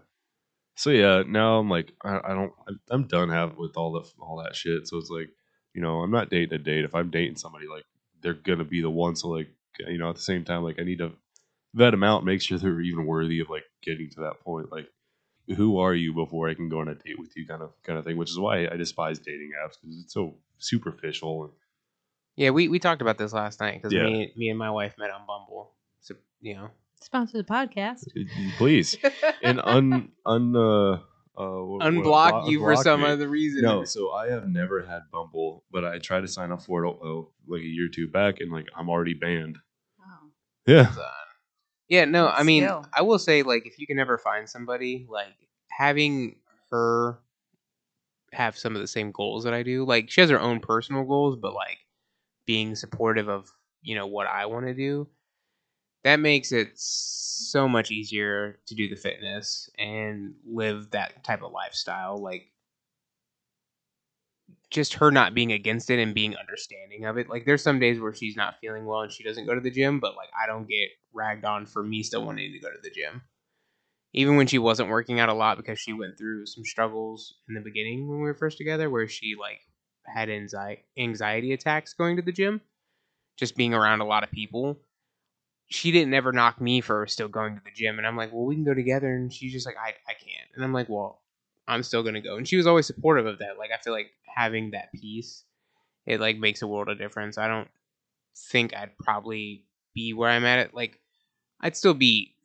so 0.76 0.90
yeah, 0.90 1.24
now 1.28 1.60
I'm 1.60 1.70
like 1.70 1.94
I, 2.04 2.20
I 2.24 2.34
don't 2.34 2.54
I'm, 2.90 3.08
done 3.08 3.30
have 3.30 3.58
with 3.58 3.78
all 3.78 3.94
the 3.94 4.10
all 4.20 4.44
that 4.44 4.56
shit. 4.56 4.88
So 4.88 4.98
it's 4.98 5.10
like 5.10 5.30
you 5.74 5.82
know 5.82 6.02
I'm 6.02 6.12
not 6.12 6.30
dating 6.30 6.54
a 6.54 6.58
date. 6.58 6.86
If 6.86 6.96
I'm 6.96 7.10
dating 7.10 7.38
somebody, 7.38 7.68
like 7.68 7.86
they're 8.22 8.34
gonna 8.34 8.66
be 8.66 8.82
the 8.82 8.90
one. 8.90 9.16
So 9.16 9.30
like 9.30 9.50
you 9.80 9.98
know 9.98 10.10
at 10.10 10.16
the 10.16 10.22
same 10.22 10.44
time, 10.44 10.64
like 10.64 10.80
I 10.80 10.84
need 10.84 11.00
to 11.00 11.12
vet 11.74 11.92
them 11.92 12.04
out, 12.04 12.24
make 12.26 12.42
sure 12.42 12.58
they're 12.58 12.82
even 12.82 13.06
worthy 13.06 13.40
of 13.40 13.50
like 13.50 13.66
getting 13.82 14.10
to 14.12 14.22
that 14.22 14.42
point. 14.42 14.72
Like 14.72 14.88
who 15.56 15.78
are 15.80 15.94
you 15.94 16.14
before 16.14 16.50
I 16.50 16.56
can 16.56 16.70
go 16.70 16.80
on 16.80 16.88
a 16.88 16.96
date 16.96 17.20
with 17.20 17.36
you, 17.38 17.46
kind 17.46 17.62
of 17.62 17.72
kind 17.84 18.00
of 18.00 18.06
thing. 18.06 18.18
Which 18.18 18.32
is 18.32 18.40
why 18.40 18.68
I 18.68 18.78
despise 18.78 19.20
dating 19.20 19.52
apps 19.64 19.74
because 19.82 20.00
it's 20.04 20.14
so 20.14 20.36
superficial. 20.58 21.44
And, 21.44 21.54
Yeah, 22.36 22.50
we, 22.50 22.68
we 22.68 22.80
talked 22.80 23.02
about 23.02 23.18
this 23.18 23.34
last 23.34 23.60
night 23.60 23.76
because 23.76 23.94
Yeah. 23.94 24.04
me 24.04 24.34
me 24.36 24.50
and 24.50 24.60
my 24.60 24.72
wife 24.72 24.96
met 24.98 25.12
on 25.12 25.26
Bumble. 25.28 25.72
So 26.02 26.16
you 26.42 26.56
know, 26.56 26.70
Sponsor 27.02 27.38
the 27.38 27.44
podcast. 27.44 28.04
please 28.58 28.98
and 29.44 29.62
un 29.64 30.12
un 30.26 30.56
uh, 30.56 30.62
uh 30.62 30.98
what- 31.38 31.68
what- 31.68 31.82
unblock 31.82 32.50
you 32.50 32.60
for 32.60 32.74
unblock 32.74 32.84
some 32.84 33.02
me. 33.02 33.08
other 33.08 33.28
reason. 33.28 33.62
No, 33.62 33.84
so 33.84 34.12
I 34.12 34.30
have 34.30 34.48
never 34.48 34.86
had 34.86 35.02
Bumble, 35.12 35.64
but 35.72 35.86
I 35.86 36.00
tried 36.00 36.22
to 36.22 36.28
sign 36.28 36.52
up 36.52 36.64
for 36.64 36.86
it 36.86 36.90
uh, 36.90 37.22
like 37.48 37.62
a 37.62 37.66
year 37.66 37.86
or 37.86 37.90
two 37.94 38.08
back, 38.08 38.40
and 38.40 38.52
like 38.52 38.68
I'm 38.76 38.90
already 38.90 39.14
banned. 39.14 39.58
Oh. 40.02 40.30
Yeah, 40.66 40.92
Yeah, 41.90 42.06
no, 42.06 42.28
I 42.28 42.42
mean, 42.44 42.64
Skill. 42.64 42.86
I 42.98 43.04
will 43.04 43.20
say, 43.20 43.44
like, 43.44 43.68
if 43.68 43.78
you 43.78 43.86
can 43.86 44.00
ever 44.00 44.18
find 44.18 44.50
somebody, 44.50 45.06
like, 45.08 45.36
having 45.70 46.38
her 46.72 47.20
have 48.34 48.58
some 48.58 48.76
of 48.76 48.82
the 48.82 48.88
same 48.88 49.12
goals 49.12 49.44
that 49.44 49.54
I 49.54 49.62
do, 49.62 49.86
like, 49.86 50.10
she 50.10 50.22
has 50.22 50.32
her 50.32 50.40
own 50.40 50.60
personal 50.62 51.04
goals, 51.04 51.36
but, 51.40 51.54
like, 51.54 51.78
being 52.48 52.74
supportive 52.74 53.30
of, 53.30 53.52
you 53.84 53.94
know, 53.94 54.08
what 54.08 54.26
I 54.26 54.48
want 54.48 54.66
to 54.66 54.74
do, 54.74 55.08
that 56.06 56.20
makes 56.20 56.52
it 56.52 56.70
so 56.76 57.68
much 57.68 57.90
easier 57.90 58.60
to 58.68 58.76
do 58.76 58.88
the 58.88 58.96
fitness 58.96 59.72
and 59.80 60.36
live 60.46 60.92
that 60.92 61.24
type 61.24 61.42
of 61.42 61.52
lifestyle. 61.52 62.18
Like, 62.22 62.52
just 64.70 64.94
her 64.94 65.10
not 65.10 65.34
being 65.34 65.52
against 65.52 65.90
it 65.90 66.00
and 66.00 66.14
being 66.14 66.36
understanding 66.38 67.06
of 67.06 67.18
it. 67.18 67.28
Like 67.28 67.46
there's 67.46 67.64
some 67.64 67.80
days 67.80 68.00
where 68.00 68.14
she's 68.14 68.36
not 68.36 68.60
feeling 68.62 68.86
well 68.86 69.02
and 69.02 69.12
she 69.12 69.24
doesn't 69.24 69.48
go 69.48 69.56
to 69.56 69.62
the 69.62 69.72
gym, 69.72 70.00
but 70.00 70.16
like 70.16 70.30
I 70.40 70.46
don't 70.46 70.70
get 70.70 70.90
ragged 71.12 71.44
on 71.44 71.66
for 71.66 71.82
me 71.82 72.04
still 72.04 72.24
wanting 72.24 72.52
to 72.52 72.60
go 72.60 72.70
to 72.70 72.80
the 72.84 72.92
gym. 72.92 73.24
Even 74.14 74.36
when 74.38 74.48
she 74.48 74.60
wasn't 74.60 74.90
working 74.90 75.20
out 75.20 75.30
a 75.30 75.34
lot 75.34 75.58
because 75.58 75.80
she 75.80 75.92
went 75.92 76.18
through 76.18 76.46
some 76.46 76.64
struggles 76.64 77.36
in 77.50 77.56
the 77.56 77.62
beginning 77.62 78.08
when 78.08 78.20
we 78.20 78.26
were 78.26 78.36
first 78.36 78.60
together 78.60 78.90
where 78.92 79.08
she 79.08 79.36
like 79.40 79.62
had 80.06 80.30
anxiety 80.30 80.84
anxiety 80.98 81.54
attacks 81.54 81.94
going 81.94 82.16
to 82.18 82.22
the 82.22 82.32
gym, 82.32 82.62
just 83.38 83.56
being 83.56 83.74
around 83.74 84.02
a 84.02 84.06
lot 84.06 84.24
of 84.24 84.32
people. 84.32 84.78
She 85.68 85.92
didn't 85.92 86.14
ever 86.14 86.32
knock 86.32 86.62
me 86.62 86.80
for 86.82 87.08
still 87.08 87.28
going 87.28 87.56
to 87.56 87.62
the 87.64 87.72
gym 87.72 87.98
and 87.98 88.06
I'm 88.08 88.16
like, 88.16 88.32
"Well, 88.32 88.46
we 88.46 88.56
can 88.56 88.64
go 88.64 88.74
together." 88.74 89.12
And 89.14 89.34
she's 89.34 89.52
just 89.52 89.66
like, 89.66 89.78
"I 89.78 89.90
I 90.08 90.14
can't." 90.14 90.50
And 90.54 90.64
I'm 90.64 90.74
like, 90.74 90.90
"Well, 90.90 91.22
I'm 91.68 91.82
still 91.84 92.04
gonna 92.04 92.22
go. 92.22 92.38
And 92.38 92.48
she 92.48 92.58
was 92.58 92.68
always 92.68 92.86
supportive 92.86 93.26
of 93.26 93.40
that. 93.40 93.58
Like 93.58 93.72
I 93.72 93.78
feel 93.82 93.94
like 93.94 94.12
having 94.28 94.72
that 94.72 94.92
peace, 94.94 95.44
it 96.06 96.20
like 96.20 96.38
makes 96.38 96.62
a 96.62 96.68
world 96.68 96.90
of 96.90 96.98
difference. 97.00 97.38
I 97.38 97.48
don't 97.48 97.68
think 98.36 98.76
I'd 98.76 98.98
probably 99.00 99.66
be 99.96 100.14
where 100.14 100.30
I'm 100.30 100.46
at. 100.46 100.60
It 100.60 100.74
like 100.76 101.00
I'd 101.62 101.76
still 101.76 101.94
be. 101.96 102.36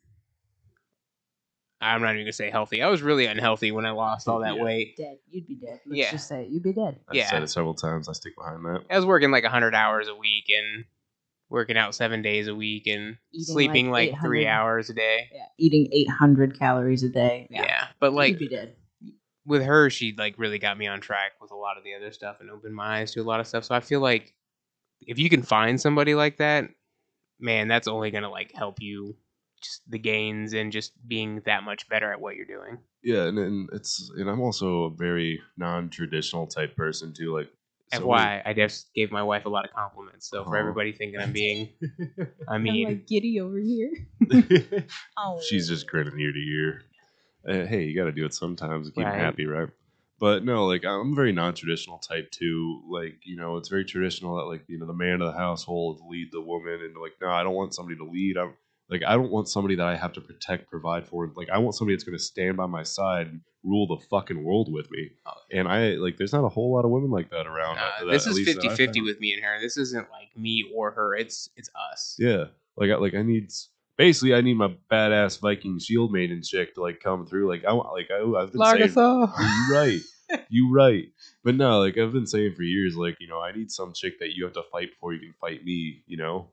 I'm 1.83 2.03
not 2.03 2.13
even 2.15 2.25
gonna 2.25 2.33
say 2.33 2.51
healthy. 2.51 2.83
I 2.83 2.89
was 2.89 3.01
really 3.03 3.25
unhealthy 3.27 3.73
when 3.73 3.87
I 3.87 3.91
lost 3.93 4.29
all 4.29 4.41
that 4.41 4.57
Yeah. 4.57 4.63
weight. 4.63 4.97
Dead. 4.97 5.19
You'd 5.31 5.47
be 5.47 5.55
dead. 5.55 5.81
Let's 5.87 5.99
Yeah. 5.99 6.11
just 6.11 6.29
say 6.29 6.43
it. 6.43 6.49
You'd 6.49 6.63
be 6.63 6.73
dead. 6.75 7.01
I've 7.09 7.17
Yeah. 7.17 7.29
said 7.31 7.43
it 7.43 7.49
several 7.49 7.75
times. 7.75 8.09
I 8.09 8.13
stick 8.13 8.37
behind 8.37 8.65
that. 8.67 8.85
I 8.91 8.97
was 8.97 9.07
working 9.07 9.31
like 9.31 9.45
100 9.45 9.75
hours 9.75 10.07
a 10.09 10.15
week 10.15 10.51
and 10.51 10.85
working 11.51 11.77
out 11.77 11.95
seven 11.95 12.23
days 12.23 12.47
a 12.47 12.55
week 12.55 12.87
and 12.87 13.17
Eating 13.33 13.45
sleeping 13.45 13.91
like 13.91 14.13
like, 14.13 14.21
three 14.23 14.47
hours 14.47 14.89
a 14.89 14.95
day. 14.95 15.29
Yeah. 15.33 15.47
Eating 15.59 15.89
800 15.93 16.59
calories 16.59 17.03
a 17.03 17.09
day. 17.09 17.49
Yeah. 17.51 17.89
But 17.99 18.13
like 18.13 18.39
be 18.39 18.49
dead. 18.49 18.77
with 19.45 19.63
her, 19.63 19.91
she 19.91 20.15
like 20.17 20.37
really 20.39 20.59
got 20.59 20.79
me 20.79 20.87
on 20.87 21.01
track 21.01 21.33
with 21.41 21.51
a 21.51 21.57
lot 21.57 21.77
of 21.77 21.85
the 21.85 21.95
other 21.95 22.13
stuff 22.13 22.37
and 22.41 22.51
opened 22.51 22.75
my 22.75 23.01
eyes 23.01 23.13
to 23.13 23.21
a 23.21 23.25
lot 23.25 23.41
of 23.41 23.47
stuff. 23.47 23.65
So 23.65 23.75
I 23.75 23.81
feel 23.81 24.01
like 24.01 24.33
if 25.01 25.19
you 25.19 25.29
can 25.29 25.43
find 25.43 25.81
somebody 25.81 26.15
like 26.15 26.39
that, 26.39 26.71
man, 27.41 27.69
that's 27.69 27.89
only 27.89 28.11
gonna 28.11 28.31
like 28.31 28.53
help 28.55 28.81
you 28.81 29.17
just 29.61 29.83
the 29.89 29.99
gains 29.99 30.53
and 30.53 30.73
just 30.73 30.93
being 31.07 31.43
that 31.47 31.65
much 31.65 31.89
better 31.89 32.13
at 32.13 32.21
what 32.21 32.37
you're 32.37 32.47
doing. 32.47 32.79
Yeah, 33.03 33.25
and, 33.25 33.39
and 33.39 33.69
it's 33.73 34.11
and 34.17 34.29
I'm 34.29 34.41
also 34.41 34.85
a 34.85 34.91
very 34.91 35.41
non-traditional 35.57 36.47
type 36.47 36.77
person 36.77 37.13
too. 37.13 37.35
Like, 37.35 37.51
so 37.93 38.05
FYI, 38.07 38.43
I 38.47 38.53
just 38.55 38.93
gave 38.95 39.11
my 39.11 39.23
wife 39.23 39.45
a 39.47 39.49
lot 39.49 39.65
of 39.65 39.73
compliments. 39.73 40.29
So 40.29 40.45
for 40.45 40.57
Oh. 40.57 40.61
everybody 40.61 40.93
thinking 40.93 41.21
I'm 41.21 41.33
being, 41.33 41.69
I 42.49 42.55
I'm 42.57 42.63
mean, 42.63 42.89
like 42.89 43.07
giddy 43.07 43.41
over 43.41 43.59
here. 43.59 43.91
Oh. 45.19 45.39
She's 45.41 45.69
just 45.69 45.87
grinning 45.87 46.19
ear 46.19 46.33
to 46.33 46.39
ear. 46.39 46.83
Uh, 47.47 47.67
hey, 47.67 47.85
you 47.85 47.97
got 47.97 48.05
to 48.05 48.13
do 48.13 48.25
it 48.25 48.35
sometimes 48.35 48.87
to 48.89 48.93
keep 48.93 49.07
'em 49.07 49.13
Right. 49.13 49.21
happy, 49.21 49.47
right? 49.47 49.69
But 50.19 50.45
no, 50.45 50.67
like 50.67 50.85
I'm 50.85 51.13
a 51.13 51.15
very 51.15 51.33
non-traditional 51.33 51.99
type 51.99 52.31
too. 52.31 52.83
Like 52.91 53.21
you 53.25 53.37
know, 53.37 53.57
it's 53.57 53.69
very 53.71 53.85
traditional 53.85 54.37
that 54.37 54.45
like 54.45 54.65
you 54.69 54.79
know 54.79 54.87
the 54.87 54.93
man 54.93 55.23
of 55.23 55.33
the 55.33 55.39
household 55.39 56.01
lead 56.09 56.29
the 56.33 56.41
woman, 56.43 56.81
and 56.83 56.95
like 56.97 57.13
no, 57.21 57.29
I 57.29 57.43
don't 57.43 57.55
want 57.55 57.75
somebody 57.75 57.97
to 57.97 58.05
lead. 58.05 58.37
I'm 58.37 58.55
like 58.91 59.03
I 59.07 59.13
don't 59.15 59.31
want 59.31 59.49
somebody 59.49 59.77
that 59.77 59.87
I 59.87 59.97
have 59.97 60.13
to 60.15 60.21
protect, 60.21 60.69
provide 60.69 61.07
for. 61.07 61.31
Like 61.37 61.49
I 61.51 61.59
want 61.59 61.75
somebody 61.77 61.95
that's 61.95 62.05
going 62.05 62.19
to 62.19 62.23
stand 62.23 62.57
by 62.57 62.67
my 62.67 62.83
side 62.83 63.29
and 63.29 63.41
rule 63.63 63.87
the 63.87 64.05
fucking 64.09 64.43
world 64.43 64.73
with 64.73 64.91
me. 64.91 65.11
Oh. 65.27 65.33
And 65.53 65.69
I 65.69 65.91
like, 65.93 66.17
there's 66.17 66.33
not 66.33 66.45
a 66.45 66.49
whole 66.49 66.73
lot 66.75 66.85
of 66.85 66.91
women 66.91 67.11
like 67.11 67.31
that 67.31 67.47
around. 67.47 67.79
uh, 67.79 68.05
that- 68.05 68.11
this 68.11 68.27
is 68.27 68.37
least 68.37 68.59
50-50 68.59 69.05
with 69.05 69.21
me 69.21 69.35
and 69.35 69.43
her. 69.45 69.61
This 69.61 69.77
isn't 69.77 70.11
like 70.11 70.37
me 70.37 70.71
or 70.75 70.91
her. 70.93 71.15
It's 71.15 71.51
it's 71.57 71.71
us. 71.93 72.17
Yeah, 72.19 72.47
like 72.77 72.91
I 72.91 72.97
like 72.97 73.15
I 73.15 73.23
need 73.23 73.53
basically 73.97 74.35
I 74.35 74.41
need 74.41 74.55
my 74.55 74.75
badass 74.91 75.41
Viking 75.41 75.79
shield 75.79 76.11
maiden 76.13 76.43
chick 76.43 76.75
to 76.75 76.81
like 76.83 77.01
come 77.01 77.27
through. 77.27 77.49
Like 77.49 77.65
I 77.65 77.73
want 77.73 77.93
like 77.93 78.09
I, 78.11 78.23
I've 78.41 78.51
been 78.53 78.59
saying, 78.79 78.93
you 79.39 79.75
right, 79.75 80.01
you 80.49 80.73
right. 80.75 81.05
But 81.45 81.55
no, 81.57 81.81
like 81.81 81.99
I've 81.99 82.13
been 82.13 82.27
saying 82.27 82.55
for 82.55 82.63
years, 82.63 82.97
like 82.97 83.19
you 83.21 83.29
know 83.29 83.41
I 83.41 83.53
need 83.53 83.71
some 83.71 83.93
chick 83.93 84.19
that 84.21 84.35
you 84.35 84.45
have 84.45 84.55
to 84.55 84.63
fight 84.73 84.91
before 84.93 85.13
you 85.13 85.21
can 85.21 85.35
fight 85.41 85.65
me. 85.65 86.03
You 86.07 86.17
know, 86.17 86.49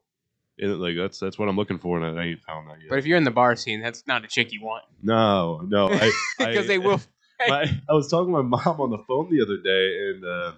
and 0.60 0.80
like 0.80 0.96
that's 0.98 1.20
that's 1.20 1.38
what 1.38 1.48
I'm 1.48 1.56
looking 1.56 1.80
for, 1.80 2.02
and 2.02 2.20
I 2.20 2.26
ain't 2.26 2.42
found 2.42 2.70
that 2.70 2.80
yet. 2.80 2.90
But 2.90 3.00
if 3.00 3.06
you're 3.06 3.18
in 3.18 3.24
the 3.24 3.32
bar 3.32 3.56
scene, 3.56 3.82
that's 3.82 4.06
not 4.08 4.24
a 4.24 4.28
chick 4.28 4.52
you 4.52 4.62
want 4.62 4.84
no, 5.02 5.62
no, 5.68 5.90
because 6.38 6.68
they 6.68 6.78
will. 6.78 7.02
my, 7.48 7.64
I 7.90 7.94
was 7.94 8.10
talking 8.10 8.34
to 8.34 8.42
my 8.44 8.64
mom 8.64 8.82
on 8.82 8.90
the 8.90 9.04
phone 9.08 9.30
the 9.30 9.44
other 9.44 9.58
day, 9.58 10.10
and 10.10 10.26
uh, 10.26 10.52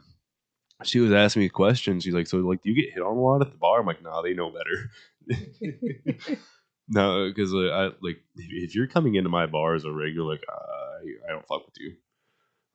she 0.83 0.99
was 0.99 1.11
asking 1.11 1.41
me 1.41 1.49
questions. 1.49 2.03
She's 2.03 2.13
like, 2.13 2.27
"So, 2.27 2.37
like, 2.37 2.63
do 2.63 2.69
you 2.69 2.75
get 2.75 2.93
hit 2.93 3.03
on 3.03 3.17
a 3.17 3.19
lot 3.19 3.41
at 3.41 3.51
the 3.51 3.57
bar?" 3.57 3.79
I'm 3.79 3.85
like, 3.85 4.01
"Nah, 4.01 4.21
they 4.21 4.33
know 4.33 4.51
better." 4.51 4.91
no, 6.87 7.27
because 7.29 7.53
uh, 7.53 7.69
I 7.69 7.83
like 8.01 8.21
if 8.37 8.75
you're 8.75 8.87
coming 8.87 9.15
into 9.15 9.29
my 9.29 9.45
bar 9.45 9.75
as 9.75 9.83
a 9.83 9.91
regular, 9.91 10.31
like, 10.31 10.43
I 10.49 11.27
I 11.27 11.31
don't 11.31 11.47
fuck 11.47 11.65
with 11.65 11.75
you. 11.79 11.95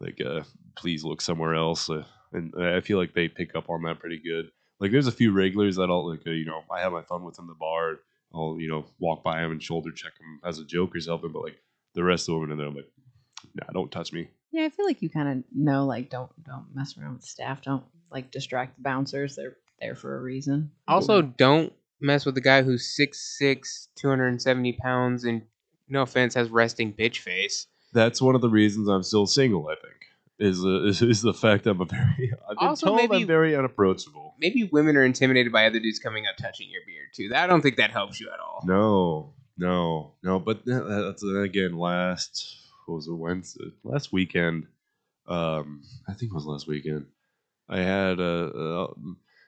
Like, 0.00 0.20
uh, 0.20 0.42
please 0.76 1.02
look 1.02 1.22
somewhere 1.22 1.54
else. 1.54 1.88
Uh, 1.88 2.04
and 2.32 2.52
I 2.58 2.80
feel 2.80 2.98
like 2.98 3.14
they 3.14 3.28
pick 3.28 3.54
up 3.54 3.70
on 3.70 3.82
that 3.84 4.00
pretty 4.00 4.18
good. 4.18 4.50
Like, 4.84 4.92
there's 4.92 5.06
a 5.06 5.12
few 5.12 5.32
regulars 5.32 5.76
that 5.76 5.88
I'll 5.88 6.06
like, 6.06 6.26
uh, 6.26 6.30
you 6.30 6.44
know, 6.44 6.62
I 6.70 6.80
have 6.80 6.92
my 6.92 7.00
fun 7.00 7.24
with 7.24 7.38
in 7.38 7.46
the 7.46 7.54
bar. 7.54 8.00
I'll 8.34 8.58
you 8.60 8.68
know 8.68 8.84
walk 8.98 9.24
by 9.24 9.40
them 9.40 9.50
and 9.50 9.62
shoulder 9.62 9.90
check 9.90 10.12
them 10.18 10.40
as 10.44 10.58
a 10.58 10.64
joke 10.66 10.94
or 10.94 11.00
something. 11.00 11.32
But 11.32 11.42
like 11.42 11.56
the 11.94 12.04
rest 12.04 12.28
of 12.28 12.34
the 12.34 12.38
women 12.40 12.52
in 12.52 12.58
there, 12.58 12.66
I'm 12.66 12.74
like, 12.74 12.90
nah, 13.54 13.72
don't 13.72 13.90
touch 13.90 14.12
me. 14.12 14.28
Yeah, 14.52 14.66
I 14.66 14.68
feel 14.68 14.84
like 14.84 15.00
you 15.00 15.08
kind 15.08 15.28
of 15.30 15.44
know, 15.54 15.86
like, 15.86 16.10
don't 16.10 16.30
don't 16.44 16.66
mess 16.74 16.98
around 16.98 17.14
with 17.14 17.24
staff. 17.24 17.62
Don't 17.62 17.82
like 18.10 18.30
distract 18.30 18.76
the 18.76 18.82
bouncers. 18.82 19.36
They're 19.36 19.56
there 19.80 19.94
for 19.94 20.18
a 20.18 20.20
reason. 20.20 20.70
Also, 20.86 21.22
don't 21.22 21.72
mess 21.98 22.26
with 22.26 22.34
the 22.34 22.42
guy 22.42 22.60
who's 22.60 22.94
6'6", 23.00 23.88
270 23.96 24.72
pounds, 24.74 25.24
and 25.24 25.40
no 25.88 26.02
offense, 26.02 26.34
has 26.34 26.50
resting 26.50 26.92
bitch 26.92 27.20
face. 27.20 27.68
That's 27.94 28.20
one 28.20 28.34
of 28.34 28.42
the 28.42 28.50
reasons 28.50 28.88
I'm 28.88 29.02
still 29.02 29.26
single. 29.26 29.68
I 29.68 29.76
think 29.76 30.03
is 30.38 30.64
uh, 30.64 30.82
is, 30.84 31.00
is 31.02 31.22
the 31.22 31.32
fact 31.34 31.66
I'm 31.66 31.80
a 31.80 31.84
very 31.84 32.32
I've 32.50 32.58
been 32.58 32.68
Also, 32.68 32.86
told 32.86 32.98
maybe- 32.98 33.22
I'm 33.22 33.26
very 33.26 33.54
unapproachable. 33.56 34.34
Maybe 34.40 34.68
women 34.72 34.96
are 34.96 35.04
intimidated 35.04 35.52
by 35.52 35.66
other 35.66 35.78
dudes 35.78 35.98
coming 36.00 36.26
up 36.26 36.36
touching 36.36 36.68
your 36.70 36.82
beard 36.86 37.06
too. 37.14 37.30
I 37.34 37.46
don't 37.46 37.62
think 37.62 37.76
that 37.76 37.90
helps 37.92 38.20
you 38.20 38.28
at 38.32 38.40
all. 38.40 38.62
No, 38.64 39.32
no, 39.56 40.14
no. 40.22 40.40
But 40.40 40.64
th- 40.66 40.82
that's 40.86 41.22
again 41.22 41.76
last 41.76 42.56
what 42.86 42.96
was 42.96 43.06
it 43.06 43.12
Wednesday 43.14 43.72
last 43.84 44.12
weekend. 44.12 44.66
Um, 45.26 45.82
I 46.08 46.12
think 46.14 46.32
it 46.32 46.34
was 46.34 46.46
last 46.46 46.66
weekend. 46.66 47.06
I 47.68 47.78
had 47.78 48.20
uh, 48.20 48.46
uh 48.46 48.86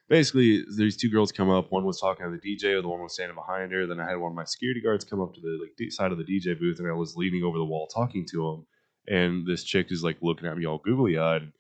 basically 0.09 0.65
these 0.77 0.97
two 0.97 1.11
girls 1.11 1.33
come 1.33 1.51
up. 1.51 1.71
One 1.73 1.85
was 1.85 2.01
talking 2.01 2.25
to 2.25 2.31
the 2.31 2.39
DJ, 2.57 2.81
the 2.81 2.89
one 2.89 3.03
was 3.03 3.13
standing 3.15 3.35
behind 3.35 3.73
her. 3.73 3.87
Then 3.87 4.01
I 4.01 4.09
had 4.09 4.19
one 4.19 4.31
of 4.33 4.37
my 4.37 4.45
security 4.45 4.81
guards 4.81 5.05
come 5.05 5.21
up 5.21 5.35
to 5.35 5.41
the 5.41 5.59
like 5.61 5.77
d- 5.77 5.91
side 5.91 6.13
of 6.13 6.19
the 6.19 6.25
DJ 6.25 6.59
booth, 6.59 6.79
and 6.79 6.89
I 6.89 6.93
was 6.93 7.17
leaning 7.17 7.43
over 7.43 7.59
the 7.59 7.65
wall 7.65 7.89
talking 7.89 8.25
to 8.31 8.49
him. 8.49 8.67
And 9.09 9.47
this 9.47 9.63
chick 9.65 9.89
is 9.91 10.03
like 10.03 10.17
looking 10.21 10.49
at 10.49 10.57
me 10.59 10.67
all 10.67 10.79
googly 10.79 11.19
eyed. 11.19 11.53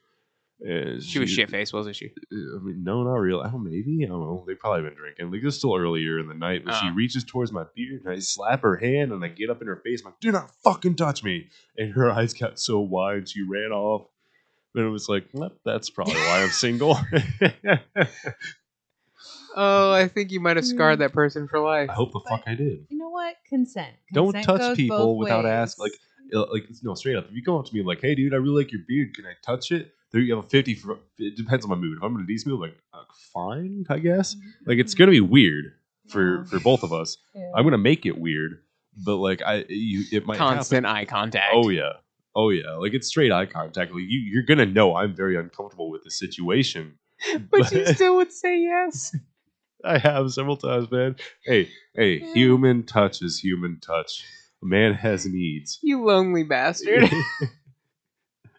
She 1.01 1.19
was 1.19 1.29
shit 1.31 1.51
faced, 1.51 1.75
wasn't 1.75 1.97
she? 1.97 2.07
Uh, 2.33 2.57
I 2.57 2.63
mean, 2.63 2.83
no, 2.83 3.03
not 3.03 3.17
real. 3.17 3.41
I 3.41 3.51
don't. 3.51 3.63
Maybe 3.63 4.01
I 4.05 4.09
don't 4.09 4.21
know. 4.21 4.43
They 4.47 4.55
probably 4.55 4.89
been 4.89 4.97
drinking. 4.99 5.31
Like 5.31 5.43
it's 5.45 5.59
still 5.59 5.77
earlier 5.77 6.19
in 6.19 6.29
the 6.29 6.35
night, 6.35 6.65
but 6.65 6.75
she 6.75 6.89
Oh. 6.89 6.95
reaches 6.95 7.25
towards 7.25 7.53
my 7.53 7.65
beard 7.75 8.03
and 8.05 8.15
I 8.15 8.19
slap 8.21 8.63
her 8.63 8.77
hand 8.77 9.13
and 9.13 9.23
I 9.23 9.29
get 9.29 9.51
up 9.51 9.61
in 9.61 9.67
her 9.69 9.77
face. 9.85 10.01
I'm 10.01 10.07
like, 10.13 10.21
"Do 10.21 10.33
not 10.33 10.51
fucking 10.65 10.95
touch 10.97 11.23
me!" 11.23 11.49
And 11.77 11.93
her 11.93 12.11
eyes 12.11 12.33
got 12.33 12.59
so 12.59 12.81
wide, 12.81 13.29
she 13.29 13.43
ran 13.43 13.71
off. 13.71 14.09
And 14.75 14.85
it 14.87 14.89
was 14.91 15.09
like, 15.09 15.27
well, 15.33 15.53
that's 15.65 15.89
probably 15.91 16.15
why 16.15 16.43
I'm 16.43 16.51
single. 16.51 16.99
Oh, 19.57 19.93
I 19.93 20.07
think 20.09 20.31
you 20.31 20.41
might 20.41 20.57
have 20.57 20.67
scarred 20.67 20.99
that 20.99 21.13
person 21.13 21.49
for 21.49 21.59
life. 21.61 21.89
I 21.91 21.95
hope 21.95 22.13
the 22.13 22.21
fuck 22.29 22.43
I 22.47 22.55
did. 22.55 22.87
You 22.91 22.99
know 22.99 23.09
what? 23.09 23.37
Consent. 23.49 23.95
Don't 24.13 24.33
Consent 24.35 24.45
touch 24.47 24.61
goes 24.61 24.77
people 24.77 24.99
both 24.99 25.19
without 25.19 25.45
ways. 25.45 25.51
ask- 25.53 25.79
like, 25.81 25.93
Uh, 26.35 26.45
Like 26.53 26.65
no, 26.83 26.95
straight 26.95 27.15
up. 27.17 27.27
If 27.29 27.35
you 27.37 27.43
come 27.43 27.55
up 27.55 27.67
to 27.67 27.75
me 27.75 27.83
like, 27.83 28.01
"Hey, 28.01 28.15
dude, 28.17 28.35
I 28.35 28.37
really 28.37 28.63
like 28.65 28.73
your 28.73 28.83
beard. 28.89 29.15
Can 29.15 29.27
I 29.27 29.35
touch 29.43 29.71
it?" 29.71 29.93
There 30.13 30.21
you 30.21 30.35
have 30.35 30.45
a 30.45 30.49
fifty. 30.49 30.75
For, 30.75 30.99
it 31.19 31.37
depends 31.37 31.65
on 31.65 31.71
my 31.71 31.77
mood. 31.77 31.97
If 31.99 32.03
I'm 32.03 32.15
in 32.17 32.23
a 32.23 32.27
decent 32.27 32.51
mood, 32.53 32.61
like, 32.63 32.77
uh, 32.93 33.03
fine, 33.33 33.85
I 33.89 33.99
guess. 34.01 34.35
Like 34.67 34.79
it's 34.79 34.95
gonna 34.95 35.13
be 35.13 35.21
weird 35.21 35.67
for 36.09 36.39
Yeah. 36.39 36.45
for 36.45 36.59
both 36.61 36.83
of 36.83 36.93
us. 36.93 37.17
Yeah. 37.35 37.51
I'm 37.55 37.63
gonna 37.65 37.79
make 37.79 38.07
it 38.07 38.19
weird, 38.19 38.61
but 39.05 39.17
like 39.17 39.41
I, 39.43 39.65
you, 39.69 40.05
it 40.11 40.27
might 40.27 40.39
happen. 40.39 40.57
Constant 40.57 40.85
eye 40.87 41.05
contact. 41.05 41.53
Oh 41.55 41.69
yeah, 41.69 41.93
oh 42.35 42.51
yeah. 42.51 42.73
Like 42.73 42.93
it's 42.93 43.07
straight 43.07 43.31
eye 43.31 43.47
contact. 43.47 43.93
Like 43.93 44.03
you, 44.03 44.19
you're 44.33 44.43
gonna 44.43 44.67
know 44.67 44.97
I'm 44.97 45.15
very 45.15 45.37
uncomfortable 45.37 45.91
with 45.91 46.03
the 46.03 46.11
situation. 46.11 46.99
but 47.51 47.71
you 47.71 47.87
still 47.95 48.17
would 48.17 48.33
say 48.33 48.61
yes. 48.61 49.15
I 49.85 49.99
have 49.99 50.33
several 50.33 50.57
times, 50.57 50.91
man. 50.91 51.17
Hey, 51.45 51.69
hey, 51.95 52.19
human 52.19 52.85
touch 52.85 53.23
is 53.23 53.39
human 53.39 53.79
touch. 53.81 54.25
A 54.63 54.67
man 54.67 54.95
has 54.95 55.27
needs. 55.27 55.79
You 55.83 56.05
lonely 56.05 56.43
bastard. 56.43 57.11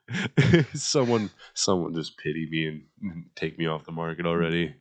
someone, 0.73 1.29
someone 1.53 1.93
just 1.93 2.17
pity 2.17 2.47
me 2.49 2.67
and- 3.01 3.25
take 3.35 3.57
me 3.57 3.67
off 3.67 3.85
the 3.85 3.91
market 3.91 4.25
already. 4.25 4.73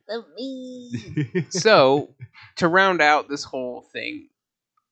so, 1.49 2.13
to 2.57 2.67
round 2.67 3.01
out 3.01 3.29
this 3.29 3.43
whole 3.43 3.81
thing, 3.93 4.29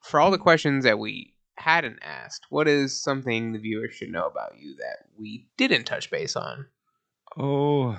for 0.02 0.20
all 0.20 0.32
the 0.32 0.38
questions 0.38 0.84
that 0.84 1.00
we 1.00 1.34
hadn't 1.58 2.00
asked, 2.02 2.46
what 2.50 2.68
is 2.68 3.02
something 3.02 3.54
the 3.54 3.60
viewers 3.60 3.96
should 3.96 4.12
know 4.12 4.28
about 4.28 4.58
you 4.60 4.76
that 4.76 5.08
we 5.18 5.48
didn't 5.58 5.86
touch 5.86 6.12
base 6.12 6.36
on? 6.36 6.66
oh, 7.38 7.98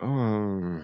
um, 0.00 0.82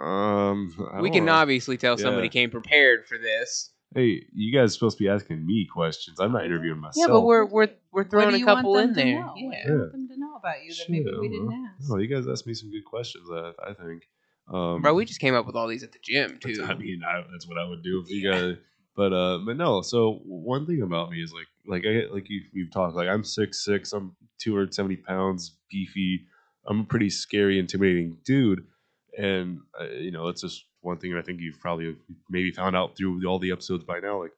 um, 0.00 0.72
We 1.00 1.10
can 1.10 1.24
know. 1.26 1.32
obviously 1.32 1.76
tell 1.76 1.96
somebody 1.98 2.28
came 2.28 2.50
prepared 2.50 3.06
for 3.06 3.18
this. 3.18 3.70
Hey, 3.94 4.24
you 4.34 4.52
guys 4.52 4.70
are 4.70 4.72
supposed 4.72 4.96
to 4.98 5.04
be 5.04 5.10
asking 5.10 5.44
me 5.46 5.68
questions. 5.70 6.18
I'm 6.18 6.32
not 6.32 6.46
interviewing 6.46 6.78
myself. 6.78 7.08
Yeah, 7.08 7.12
but 7.12 7.20
we're 7.22 7.44
we're 7.44 7.68
we're 7.92 8.04
throwing 8.04 8.34
a 8.34 8.44
couple 8.44 8.78
in 8.78 8.94
there. 8.94 9.20
know? 9.20 9.34
What 9.34 9.36
Yeah. 9.36 9.66
you 9.66 9.78
want 9.78 9.92
them 9.92 10.08
to 10.08 10.18
know 10.18 10.34
about 10.36 10.64
you 10.64 10.72
that 10.74 10.88
maybe 10.88 11.04
Shit, 11.04 11.14
I 11.14 11.20
we 11.20 11.28
didn't 11.28 11.52
ask? 11.78 11.90
Oh, 11.92 11.98
you 11.98 12.08
guys 12.08 12.26
asked 12.26 12.46
me 12.46 12.54
some 12.54 12.70
good 12.70 12.84
questions. 12.86 13.28
I, 13.30 13.52
I 13.68 13.74
think. 13.74 14.04
Um, 14.52 14.80
Bro, 14.82 14.94
we 14.94 15.04
just 15.04 15.20
came 15.20 15.34
up 15.34 15.46
with 15.46 15.56
all 15.56 15.68
these 15.68 15.82
at 15.82 15.92
the 15.92 15.98
gym 16.02 16.38
too. 16.42 16.64
I 16.66 16.74
mean, 16.74 17.02
I, 17.06 17.22
that's 17.30 17.46
what 17.46 17.58
I 17.58 17.68
would 17.68 17.82
do 17.82 18.02
if 18.02 18.10
you 18.10 18.30
guys. 18.30 18.56
But 18.96 19.12
uh, 19.12 19.38
but 19.44 19.56
no. 19.58 19.82
So 19.82 20.20
one 20.24 20.66
thing 20.66 20.80
about 20.82 21.10
me 21.10 21.22
is 21.22 21.32
like 21.32 21.46
like 21.66 21.84
I 21.86 22.12
like 22.12 22.30
you 22.30 22.42
we've 22.54 22.72
talked 22.72 22.96
like 22.96 23.08
I'm 23.08 23.24
six 23.24 23.62
six. 23.64 23.92
I'm 23.92 24.16
two 24.38 24.52
hundred 24.54 24.72
seventy 24.74 24.96
pounds, 24.96 25.56
beefy. 25.70 26.26
I'm 26.66 26.80
a 26.80 26.84
pretty 26.84 27.10
scary, 27.10 27.58
intimidating 27.58 28.18
dude, 28.24 28.64
and 29.18 29.60
uh, 29.80 29.84
you 29.84 30.10
know 30.10 30.26
that's 30.26 30.42
just 30.42 30.64
one 30.80 30.98
thing 30.98 31.16
I 31.16 31.22
think 31.22 31.40
you've 31.40 31.60
probably 31.60 31.96
maybe 32.30 32.50
found 32.50 32.76
out 32.76 32.96
through 32.96 33.24
all 33.26 33.38
the 33.38 33.52
episodes 33.52 33.84
by 33.84 34.00
now. 34.00 34.22
Like 34.22 34.32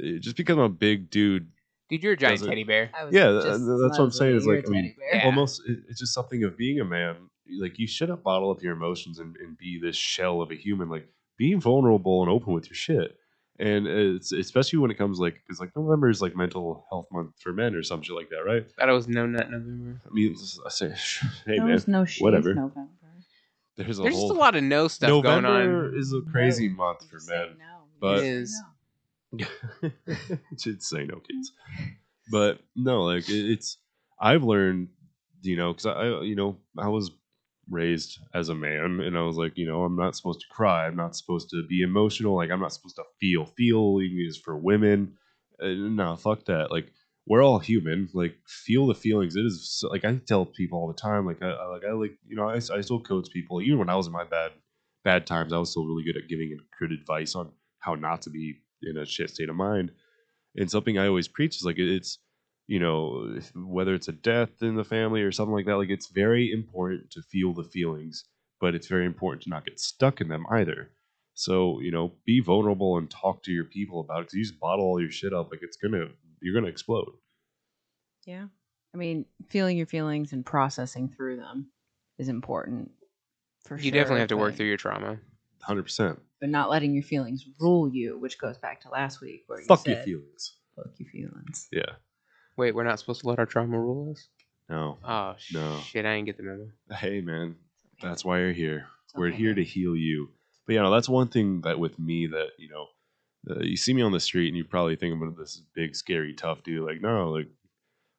uh, 0.00 0.18
just 0.18 0.36
because 0.36 0.56
I'm 0.56 0.62
a 0.62 0.68
big 0.68 1.10
dude, 1.10 1.48
Dude, 1.88 2.02
you're 2.02 2.14
a 2.14 2.16
giant 2.16 2.42
teddy 2.42 2.64
bear. 2.64 2.90
Yeah, 3.10 3.30
that's 3.30 3.60
what 3.60 4.00
I'm 4.00 4.10
saying 4.10 4.36
is, 4.36 4.46
like, 4.46 4.64
a 4.64 4.66
I 4.66 4.70
mean, 4.70 4.82
teddy. 4.82 4.96
Yeah. 5.12 5.24
almost 5.24 5.62
it's 5.88 6.00
just 6.00 6.14
something 6.14 6.42
of 6.42 6.56
being 6.56 6.80
a 6.80 6.84
man. 6.84 7.16
Like 7.60 7.78
you 7.78 7.86
shouldn't 7.86 8.24
bottle 8.24 8.50
up 8.50 8.60
your 8.60 8.72
emotions 8.72 9.20
and, 9.20 9.36
and 9.36 9.56
be 9.56 9.78
this 9.80 9.94
shell 9.94 10.40
of 10.40 10.50
a 10.50 10.56
human. 10.56 10.88
Like 10.88 11.08
being 11.36 11.60
vulnerable 11.60 12.22
and 12.22 12.30
open 12.30 12.52
with 12.52 12.66
your 12.66 12.74
shit. 12.74 13.16
And 13.58 13.86
it's 13.86 14.32
especially 14.32 14.78
when 14.80 14.90
it 14.90 14.98
comes 14.98 15.18
like 15.18 15.34
because 15.46 15.60
like 15.60 15.74
November 15.74 16.10
is 16.10 16.20
like 16.20 16.36
mental 16.36 16.86
health 16.90 17.06
month 17.10 17.30
for 17.40 17.52
men 17.52 17.74
or 17.74 17.82
some 17.82 18.02
shit 18.02 18.14
like 18.14 18.28
that, 18.30 18.44
right? 18.44 18.66
Thought 18.78 18.88
it 18.88 18.92
was 18.92 19.08
no 19.08 19.26
nut 19.26 19.50
November. 19.50 20.00
I 20.04 20.12
mean, 20.14 20.34
I 20.64 20.68
say, 20.68 20.88
hey 21.46 21.56
there 21.56 21.64
man, 21.64 21.72
was 21.72 21.88
no 21.88 22.04
shave 22.04 22.22
whatever. 22.22 22.54
November. 22.54 22.88
there's 23.76 23.98
a 23.98 24.02
There's 24.02 24.14
whole 24.14 24.28
just 24.28 24.36
a 24.36 24.40
lot 24.40 24.56
of 24.56 24.62
no 24.62 24.88
stuff 24.88 25.08
going 25.22 25.26
on. 25.26 25.42
November 25.42 25.96
is 25.96 26.12
a 26.12 26.20
crazy 26.30 26.68
No. 26.68 26.74
month 26.76 27.08
for 27.10 27.18
men. 27.30 27.56
no. 27.58 27.64
But- 28.00 28.18
It 28.18 28.24
is. 28.26 28.62
no. 29.32 29.46
should 30.58 30.82
say 30.82 31.04
no 31.04 31.16
kids 31.20 31.52
but 32.30 32.60
no 32.74 33.02
like 33.02 33.28
it, 33.28 33.50
it's 33.50 33.78
i've 34.20 34.42
learned 34.44 34.88
you 35.42 35.56
know 35.56 35.72
because 35.72 35.86
I, 35.86 36.20
you 36.22 36.36
know 36.36 36.56
i 36.78 36.88
was 36.88 37.10
raised 37.70 38.18
as 38.34 38.48
a 38.48 38.54
man 38.54 39.00
and 39.00 39.18
i 39.18 39.22
was 39.22 39.36
like 39.36 39.52
you 39.56 39.66
know 39.66 39.82
i'm 39.82 39.96
not 39.96 40.14
supposed 40.14 40.40
to 40.40 40.46
cry 40.50 40.86
i'm 40.86 40.96
not 40.96 41.16
supposed 41.16 41.50
to 41.50 41.66
be 41.68 41.82
emotional 41.82 42.36
like 42.36 42.50
i'm 42.50 42.60
not 42.60 42.72
supposed 42.72 42.96
to 42.96 43.02
feel 43.20 43.44
feeling 43.44 44.24
is 44.24 44.36
for 44.36 44.56
women. 44.56 45.14
Uh, 45.60 45.68
no 45.68 46.14
fuck 46.16 46.44
that 46.44 46.70
like 46.70 46.92
we're 47.26 47.42
all 47.42 47.58
human 47.58 48.08
like 48.12 48.36
feel 48.46 48.86
the 48.86 48.94
feelings 48.94 49.36
it 49.36 49.46
is 49.46 49.78
so, 49.80 49.88
like 49.88 50.04
i 50.04 50.14
tell 50.26 50.44
people 50.44 50.78
all 50.78 50.86
the 50.86 50.94
time 50.94 51.26
like 51.26 51.42
i, 51.42 51.48
I 51.48 51.66
like 51.66 51.82
i 51.88 51.92
like 51.92 52.18
you 52.28 52.36
know 52.36 52.48
I, 52.48 52.56
I 52.56 52.80
still 52.82 53.00
coach 53.00 53.30
people 53.32 53.62
even 53.62 53.78
when 53.78 53.88
i 53.88 53.96
was 53.96 54.06
in 54.06 54.12
my 54.12 54.24
bad 54.24 54.52
bad 55.02 55.26
times 55.26 55.52
i 55.52 55.58
was 55.58 55.70
still 55.70 55.86
really 55.86 56.04
good 56.04 56.16
at 56.16 56.28
giving 56.28 56.56
good 56.78 56.92
advice 56.92 57.34
on 57.34 57.50
how 57.80 57.94
not 57.94 58.20
to 58.22 58.30
be 58.30 58.56
in 58.82 58.96
a 58.98 59.06
shit 59.06 59.30
state 59.30 59.48
of 59.48 59.56
mind. 59.56 59.92
And 60.56 60.70
something 60.70 60.98
I 60.98 61.06
always 61.06 61.28
preach 61.28 61.56
is 61.56 61.62
like 61.64 61.78
it's 61.78 62.18
you 62.66 62.78
know 62.80 63.38
whether 63.54 63.94
it's 63.94 64.08
a 64.08 64.12
death 64.12 64.62
in 64.62 64.74
the 64.76 64.84
family 64.84 65.22
or 65.22 65.32
something 65.32 65.54
like 65.54 65.66
that 65.66 65.76
like 65.76 65.90
it's 65.90 66.08
very 66.08 66.50
important 66.52 67.10
to 67.10 67.22
feel 67.22 67.52
the 67.54 67.64
feelings 67.64 68.24
but 68.60 68.74
it's 68.74 68.88
very 68.88 69.06
important 69.06 69.42
to 69.42 69.50
not 69.50 69.64
get 69.64 69.78
stuck 69.78 70.20
in 70.20 70.28
them 70.28 70.44
either 70.50 70.90
so 71.34 71.80
you 71.80 71.90
know 71.90 72.12
be 72.24 72.40
vulnerable 72.40 72.96
and 72.98 73.10
talk 73.10 73.42
to 73.42 73.52
your 73.52 73.64
people 73.64 74.00
about 74.00 74.18
it 74.18 74.22
because 74.22 74.34
you 74.34 74.42
just 74.44 74.58
bottle 74.60 74.84
all 74.84 75.00
your 75.00 75.10
shit 75.10 75.32
up 75.32 75.50
like 75.50 75.60
it's 75.62 75.76
gonna 75.76 76.06
you're 76.42 76.54
gonna 76.54 76.66
explode 76.70 77.12
Yeah. 78.24 78.46
I 78.94 78.98
mean, 78.98 79.26
feeling 79.48 79.76
your 79.76 79.86
feelings 79.86 80.32
and 80.32 80.44
processing 80.44 81.08
through 81.14 81.36
them 81.36 81.70
is 82.18 82.28
important. 82.28 82.90
For 83.64 83.74
You 83.76 83.82
sure, 83.82 83.84
You 83.84 83.90
definitely 83.92 84.20
have 84.20 84.28
to 84.30 84.36
work 84.38 84.54
through 84.54 84.66
your 84.68 84.78
trauma. 84.78 85.18
100% 85.68 86.18
but 86.40 86.48
not 86.50 86.70
letting 86.70 86.94
your 86.94 87.02
feelings 87.02 87.44
rule 87.60 87.88
you, 87.88 88.18
which 88.18 88.38
goes 88.38 88.58
back 88.58 88.80
to 88.82 88.88
last 88.90 89.20
week 89.20 89.44
where 89.46 89.60
you 89.60 89.66
fuck 89.66 89.80
said, 89.80 89.96
your 89.96 90.02
feelings 90.20 90.56
"Fuck 90.76 90.92
your 90.98 91.08
feelings." 91.10 91.68
yeah 91.72 91.92
Wait, 92.56 92.74
we're 92.74 92.84
not 92.84 92.98
supposed 92.98 93.20
to 93.20 93.28
let 93.28 93.38
our 93.38 93.46
trauma 93.46 93.78
rule 93.78 94.12
us? 94.12 94.28
no 94.68 94.98
Oh 95.04 95.34
No. 95.52 95.76
shit! 95.78 96.04
I 96.04 96.14
didn't 96.16 96.26
get 96.26 96.36
the 96.36 96.42
memo. 96.42 96.66
hey 96.98 97.20
man 97.20 97.56
that's 98.02 98.24
why 98.24 98.40
you're 98.40 98.52
here 98.52 98.86
we're 99.14 99.28
okay. 99.28 99.36
here 99.36 99.54
to 99.54 99.62
heal 99.64 99.94
you 99.96 100.28
but 100.66 100.74
yeah 100.74 100.82
no, 100.82 100.90
that's 100.90 101.08
one 101.08 101.28
thing 101.28 101.60
that 101.62 101.78
with 101.78 101.98
me 101.98 102.26
that 102.26 102.48
you 102.58 102.68
know 102.68 102.86
uh, 103.48 103.60
you 103.60 103.76
see 103.76 103.94
me 103.94 104.02
on 104.02 104.10
the 104.12 104.20
street 104.20 104.48
and 104.48 104.56
you 104.56 104.64
probably 104.64 104.96
think 104.96 105.14
about 105.14 105.36
this 105.38 105.62
big 105.74 105.94
scary 105.94 106.34
tough 106.34 106.62
dude 106.64 106.84
like 106.84 107.00
no 107.00 107.30
like 107.30 107.48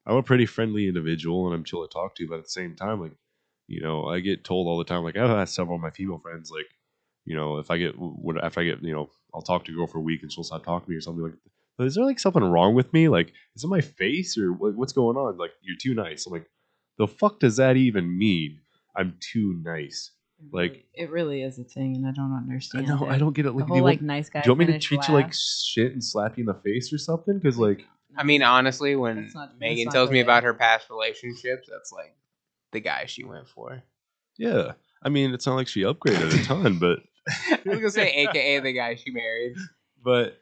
i'm 0.05 0.15
a 0.15 0.23
pretty 0.23 0.45
friendly 0.45 0.87
individual 0.87 1.45
and 1.45 1.53
i'm 1.53 1.63
chill 1.65 1.85
to 1.85 1.91
talk 1.93 2.15
to 2.15 2.27
but 2.27 2.37
at 2.39 2.43
the 2.45 2.49
same 2.49 2.75
time 2.75 3.01
like 3.01 3.13
you 3.67 3.81
know 3.81 4.05
i 4.05 4.19
get 4.21 4.43
told 4.45 4.67
all 4.67 4.77
the 4.77 4.85
time 4.85 5.03
like 5.03 5.17
i've 5.17 5.29
asked 5.29 5.53
several 5.55 5.75
of 5.75 5.81
my 5.81 5.91
female 5.91 6.17
friends 6.19 6.49
like 6.49 6.67
you 7.25 7.35
know 7.35 7.57
if 7.57 7.69
i 7.69 7.77
get 7.77 7.93
when 7.97 8.37
after 8.39 8.61
i 8.61 8.63
get 8.63 8.81
you 8.81 8.93
know 8.95 9.09
i'll 9.35 9.41
talk 9.41 9.65
to 9.65 9.71
a 9.73 9.75
girl 9.75 9.85
for 9.87 9.97
a 9.97 10.01
week 10.01 10.21
and 10.23 10.31
she'll 10.31 10.43
stop 10.45 10.63
talking 10.63 10.85
to 10.85 10.91
me 10.91 10.95
or 10.97 11.01
something 11.01 11.23
like 11.23 11.33
but 11.43 11.51
is 11.85 11.95
there 11.95 12.05
like 12.05 12.19
something 12.19 12.43
wrong 12.43 12.73
with 12.73 12.91
me 12.93 13.07
like 13.07 13.33
is 13.55 13.63
it 13.63 13.67
my 13.67 13.81
face 13.81 14.37
or 14.37 14.51
what's 14.53 14.93
going 14.93 15.15
on 15.17 15.37
like 15.37 15.51
you're 15.61 15.77
too 15.79 15.93
nice 15.93 16.25
i'm 16.25 16.33
like 16.33 16.49
the 16.97 17.07
fuck 17.07 17.39
does 17.39 17.57
that 17.57 17.75
even 17.77 18.17
mean 18.17 18.59
i'm 18.95 19.15
too 19.19 19.59
nice 19.63 20.11
It 20.39 20.45
Like- 20.53 20.85
it 20.93 21.09
really 21.11 21.41
is 21.43 21.59
a 21.59 21.63
thing, 21.63 21.95
and 21.95 22.07
I 22.07 22.11
don't 22.11 22.31
I 22.33 22.37
understand. 22.37 22.87
know 22.87 23.05
it. 23.07 23.11
I 23.11 23.17
don't 23.19 23.33
get 23.33 23.45
it. 23.45 23.49
The 23.49 23.57
Like, 23.57 23.65
do 23.65 23.67
whole 23.69 23.77
you, 23.77 23.83
like 23.83 23.97
want, 23.99 24.07
nice 24.07 24.29
guy. 24.29 24.41
do 24.41 24.47
you 24.47 24.51
want 24.53 24.59
me 24.59 24.65
to 24.65 24.71
finish 24.73 24.85
treat 24.85 25.07
you 25.07 25.13
like 25.13 25.33
shit 25.33 25.91
and 25.93 26.03
slap 26.03 26.37
you 26.37 26.41
in 26.43 26.45
the 26.47 26.53
face 26.65 26.91
or 26.93 26.97
something? 26.99 27.37
Because 27.39 27.57
like, 27.57 27.85
I 28.15 28.23
mean, 28.23 28.41
honestly, 28.43 28.95
when 28.95 29.29
not- 29.35 29.59
Megan 29.59 29.89
tells 29.89 30.09
me 30.11 30.19
about 30.19 30.43
her 30.43 30.53
past 30.53 30.89
relationships, 30.91 31.67
that's 31.71 31.91
like 31.91 32.15
the 32.71 32.79
guy 32.79 33.05
she 33.05 33.23
went 33.23 33.47
for. 33.47 33.81
yeah, 34.37 34.73
I 35.03 35.09
mean, 35.09 35.33
it's 35.33 35.45
not 35.47 35.55
like 35.55 35.67
she 35.67 35.81
upgraded 35.81 36.33
a 36.39 36.43
ton, 36.45 36.77
but 36.79 36.99
I 37.51 37.59
was 37.65 37.79
gonna 37.79 37.89
say, 37.91 38.09
AKA 38.09 38.59
the 38.59 38.73
guy 38.73 38.93
she 38.95 39.09
married. 39.11 39.55
but 40.03 40.37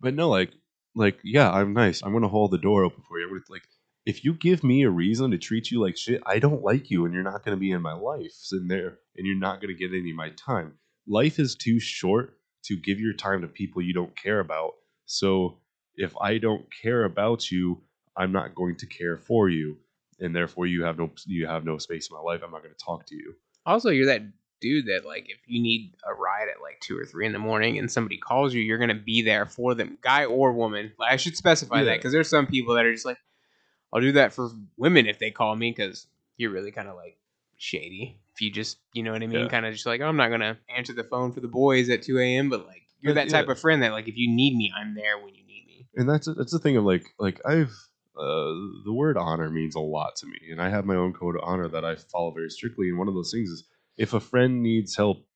but 0.00 0.14
no, 0.14 0.28
like 0.28 0.50
like 0.98 1.20
yeah, 1.24 1.50
I'm 1.50 1.72
nice. 1.72 2.02
I'm 2.02 2.12
gonna 2.12 2.28
hold 2.28 2.50
the 2.50 2.58
door 2.58 2.84
open 2.84 3.02
for 3.08 3.18
you. 3.18 3.24
I'm 3.26 3.30
gonna 3.30 3.42
like 3.48 3.68
if 4.04 4.24
you 4.24 4.34
give 4.34 4.64
me 4.64 4.82
a 4.82 4.90
reason 4.90 5.30
to 5.30 5.38
treat 5.38 5.70
you 5.70 5.80
like 5.80 5.96
shit, 5.96 6.22
I 6.26 6.38
don't 6.38 6.62
like 6.62 6.90
you, 6.90 7.04
and 7.04 7.14
you're 7.14 7.22
not 7.22 7.44
gonna 7.44 7.56
be 7.56 7.70
in 7.70 7.82
my 7.82 7.94
life 7.94 8.34
in 8.52 8.68
there, 8.68 8.98
and 9.16 9.26
you're 9.26 9.36
not 9.36 9.60
gonna 9.60 9.74
get 9.74 9.92
any 9.92 10.10
of 10.10 10.16
my 10.16 10.30
time. 10.30 10.74
Life 11.06 11.38
is 11.38 11.54
too 11.54 11.80
short 11.80 12.38
to 12.64 12.76
give 12.76 13.00
your 13.00 13.14
time 13.14 13.42
to 13.42 13.48
people 13.48 13.80
you 13.80 13.94
don't 13.94 14.14
care 14.16 14.40
about. 14.40 14.72
So 15.06 15.58
if 15.96 16.14
I 16.20 16.38
don't 16.38 16.66
care 16.82 17.04
about 17.04 17.50
you, 17.50 17.82
I'm 18.16 18.32
not 18.32 18.54
going 18.54 18.76
to 18.76 18.86
care 18.86 19.16
for 19.16 19.48
you, 19.48 19.76
and 20.20 20.34
therefore 20.34 20.66
you 20.66 20.84
have 20.84 20.98
no 20.98 21.10
you 21.26 21.46
have 21.46 21.64
no 21.64 21.78
space 21.78 22.08
in 22.10 22.16
my 22.16 22.22
life. 22.22 22.40
I'm 22.44 22.50
not 22.50 22.62
going 22.62 22.74
to 22.74 22.84
talk 22.84 23.06
to 23.06 23.14
you. 23.14 23.34
Also, 23.64 23.90
you're 23.90 24.06
that 24.06 24.22
dude 24.60 24.86
that 24.86 25.04
like 25.04 25.28
if 25.28 25.38
you 25.46 25.60
need 25.62 25.94
a 26.06 26.14
ride 26.14 26.48
at 26.54 26.60
like 26.62 26.80
two 26.80 26.98
or 26.98 27.04
three 27.04 27.26
in 27.26 27.32
the 27.32 27.38
morning 27.38 27.78
and 27.78 27.90
somebody 27.90 28.16
calls 28.18 28.54
you, 28.54 28.62
you're 28.62 28.78
gonna 28.78 28.94
be 28.94 29.22
there 29.22 29.46
for 29.46 29.74
them, 29.74 29.98
guy 30.00 30.24
or 30.24 30.52
woman. 30.52 30.92
Like, 30.98 31.12
I 31.12 31.16
should 31.16 31.36
specify 31.36 31.84
that 31.84 31.98
because 31.98 32.12
there's 32.12 32.28
some 32.28 32.46
people 32.46 32.74
that 32.74 32.84
are 32.84 32.92
just 32.92 33.06
like, 33.06 33.18
I'll 33.92 34.00
do 34.00 34.12
that 34.12 34.32
for 34.32 34.50
women 34.76 35.06
if 35.06 35.18
they 35.18 35.30
call 35.30 35.54
me 35.56 35.70
because 35.70 36.06
you're 36.36 36.50
really 36.50 36.72
kind 36.72 36.88
of 36.88 36.96
like 36.96 37.16
shady. 37.56 38.20
If 38.34 38.42
you 38.42 38.50
just, 38.50 38.78
you 38.92 39.02
know 39.02 39.12
what 39.12 39.22
I 39.22 39.26
mean, 39.26 39.40
Yeah. 39.40 39.48
kind 39.48 39.66
of 39.66 39.72
just 39.72 39.86
like, 39.86 40.00
oh, 40.00 40.06
I'm 40.06 40.16
not 40.16 40.30
gonna 40.30 40.58
answer 40.74 40.92
the 40.92 41.04
phone 41.04 41.32
for 41.32 41.40
the 41.40 41.48
boys 41.48 41.88
at 41.90 42.02
2 42.02 42.18
a.m. 42.18 42.48
But 42.48 42.66
like, 42.66 42.82
you're 43.00 43.14
that 43.14 43.28
type 43.28 43.46
yeah. 43.46 43.52
of 43.52 43.58
friend 43.58 43.82
that 43.82 43.92
like 43.92 44.08
if 44.08 44.16
you 44.16 44.34
need 44.34 44.56
me, 44.56 44.72
I'm 44.76 44.94
there 44.94 45.18
when 45.18 45.34
you 45.34 45.44
need 45.46 45.64
me. 45.66 45.86
and 45.96 46.08
that's 46.08 46.26
that's 46.36 46.52
the 46.52 46.58
thing 46.58 46.76
of 46.76 46.84
like 46.84 47.04
like 47.18 47.40
I've 47.46 47.72
uh, 48.16 48.52
the 48.84 48.92
word 48.92 49.16
honor 49.16 49.48
means 49.48 49.76
a 49.76 49.80
lot 49.80 50.16
to 50.16 50.26
me, 50.26 50.38
and 50.50 50.60
I 50.60 50.68
have 50.68 50.84
my 50.84 50.96
own 50.96 51.12
code 51.12 51.36
of 51.36 51.42
honor 51.44 51.68
that 51.68 51.84
I 51.84 51.94
follow 51.94 52.32
very 52.32 52.50
strictly. 52.50 52.88
And 52.88 52.98
one 52.98 53.06
of 53.06 53.14
those 53.14 53.30
things 53.32 53.48
is 53.48 53.64
if 53.98 54.14
a 54.14 54.20
friend 54.20 54.62
needs 54.62 54.96
help, 54.96 55.26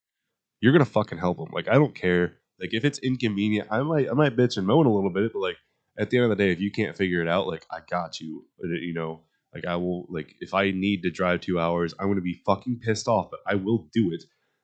you're 0.61 0.71
gonna 0.73 0.85
fucking 0.85 1.17
help 1.17 1.37
them. 1.37 1.49
Like 1.51 1.67
I 1.67 1.73
don't 1.73 1.93
care. 1.93 2.37
Like 2.59 2.73
if 2.73 2.85
it's 2.85 2.99
inconvenient, 2.99 3.67
I 3.69 3.81
might 3.83 4.09
I 4.09 4.13
might 4.13 4.37
bitch 4.37 4.57
and 4.57 4.65
moan 4.65 4.85
a 4.85 4.93
little 4.93 5.11
bit, 5.11 5.33
but 5.33 5.39
like 5.39 5.57
at 5.99 6.09
the 6.09 6.17
end 6.17 6.31
of 6.31 6.35
the 6.37 6.43
day, 6.43 6.51
if 6.51 6.59
you 6.59 6.71
can't 6.71 6.97
figure 6.97 7.21
it 7.21 7.27
out, 7.27 7.47
like 7.47 7.65
I 7.69 7.79
got 7.89 8.19
you. 8.19 8.45
Uh, 8.63 8.69
You 8.69 8.93
know, 8.93 9.21
like 9.53 9.65
I 9.65 9.75
will. 9.75 10.05
Like 10.09 10.35
if 10.39 10.53
I 10.53 10.71
need 10.71 11.03
to 11.03 11.11
drive 11.11 11.41
two 11.41 11.59
hours, 11.59 11.93
I'm 11.99 12.07
gonna 12.07 12.21
be 12.21 12.41
fucking 12.45 12.79
pissed 12.79 13.07
off, 13.07 13.29
but 13.29 13.41
I 13.45 13.55
will 13.55 13.89
do 13.93 14.11
it. 14.13 14.23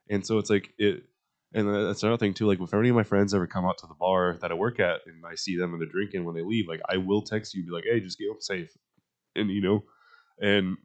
And 0.10 0.26
so 0.26 0.38
it's 0.40 0.50
like 0.50 0.70
it. 0.78 1.04
And 1.54 1.68
that's 1.68 2.04
another 2.04 2.18
thing 2.18 2.36
too. 2.36 2.46
Like 2.48 2.62
if 2.62 2.74
any 2.74 2.90
of 2.90 2.96
my 2.96 3.04
friends 3.04 3.34
ever 3.34 3.48
come 3.48 3.66
out 3.66 3.80
to 3.80 3.88
the 3.88 3.96
bar 3.96 4.38
that 4.42 4.52
I 4.52 4.54
work 4.54 4.80
at, 4.80 5.02
and 5.08 5.24
I 5.26 5.36
see 5.36 5.58
them 5.58 5.74
and 5.74 5.82
they're 5.82 5.90
drinking 5.90 6.24
when 6.24 6.36
they 6.36 6.44
leave, 6.44 6.68
like 6.68 6.82
I 6.88 6.98
will 6.98 7.24
text 7.24 7.54
you, 7.56 7.66
be 7.66 7.72
like, 7.72 7.86
"Hey, 7.86 8.00
just 8.00 8.20
get 8.20 8.28
home 8.30 8.40
safe," 8.40 8.70
and 9.36 9.50
you 9.50 9.62
know, 9.62 9.84
and 10.40 10.78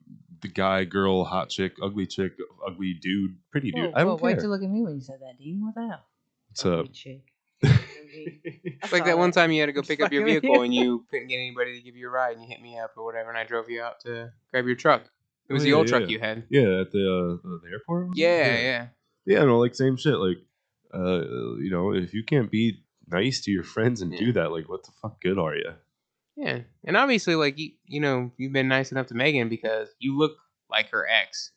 the 0.44 0.48
guy, 0.48 0.84
girl, 0.84 1.24
hot 1.24 1.48
chick, 1.50 1.72
ugly 1.82 2.06
chick, 2.06 2.32
ugly 2.64 2.94
dude, 2.94 3.34
pretty 3.50 3.72
dude, 3.72 3.86
Whoa, 3.86 3.92
I 3.96 4.00
don't 4.04 4.08
whoa, 4.10 4.16
Why'd 4.16 4.40
you 4.42 4.48
look 4.48 4.62
at 4.62 4.70
me 4.70 4.82
when 4.82 4.94
you 4.94 5.00
said 5.00 5.16
that, 5.20 5.38
Dean? 5.38 5.60
What 5.64 5.74
the 5.74 5.88
hell? 5.88 6.04
What's 6.48 6.64
up? 6.66 6.72
Ugly 6.80 6.88
chick. 6.92 7.22
It's 8.16 8.92
like 8.92 9.06
that 9.06 9.18
one 9.18 9.32
time 9.32 9.50
you 9.50 9.60
had 9.60 9.66
to 9.66 9.72
go 9.72 9.82
pick 9.82 10.00
up 10.00 10.12
your 10.12 10.24
vehicle 10.24 10.62
and 10.62 10.72
you 10.72 11.04
couldn't 11.10 11.26
get 11.28 11.36
anybody 11.36 11.76
to 11.76 11.84
give 11.84 11.96
you 11.96 12.06
a 12.06 12.10
ride 12.10 12.36
and 12.36 12.42
you 12.42 12.48
hit 12.48 12.62
me 12.62 12.78
up 12.78 12.92
or 12.96 13.04
whatever 13.04 13.28
and 13.28 13.36
I 13.36 13.42
drove 13.44 13.68
you 13.68 13.82
out 13.82 14.00
to 14.00 14.30
grab 14.52 14.66
your 14.66 14.76
truck. 14.76 15.02
It 15.48 15.52
was 15.52 15.62
Oh, 15.62 15.64
the 15.64 15.70
yeah, 15.70 15.76
old 15.76 15.88
truck 15.88 16.02
yeah. 16.02 16.06
you 16.08 16.18
had. 16.20 16.44
Yeah, 16.48 16.80
at 16.82 16.92
the 16.92 17.00
uh, 17.42 17.48
the 17.64 17.70
airport. 17.72 18.08
was 18.10 18.18
it? 18.18 18.20
Yeah, 18.22 18.56
yeah. 18.58 18.86
yeah. 19.26 19.44
No, 19.44 19.58
like 19.58 19.74
same 19.74 19.96
shit. 19.96 20.14
Like, 20.14 20.38
uh, 20.94 21.22
you 21.58 21.70
know, 21.72 21.92
if 21.92 22.14
you 22.14 22.22
can't 22.22 22.50
be 22.50 22.84
nice 23.08 23.40
to 23.42 23.50
your 23.50 23.64
friends 23.64 24.00
and 24.00 24.12
Yeah. 24.12 24.18
do 24.20 24.32
that, 24.34 24.52
like, 24.52 24.68
what 24.68 24.84
the 24.84 24.92
fuck 25.02 25.20
good 25.20 25.38
are 25.38 25.54
you? 25.56 25.72
Yeah. 26.36 26.60
And 26.84 26.96
obviously 26.96 27.34
like 27.36 27.58
you 27.58 27.70
you 27.86 28.00
know, 28.00 28.30
you've 28.36 28.52
been 28.52 28.68
nice 28.68 28.90
enough 28.92 29.06
to 29.08 29.14
Megan 29.14 29.48
because 29.48 29.88
you 29.98 30.16
look 30.18 30.36
like 30.70 30.90
her 30.90 31.06
ex. 31.08 31.50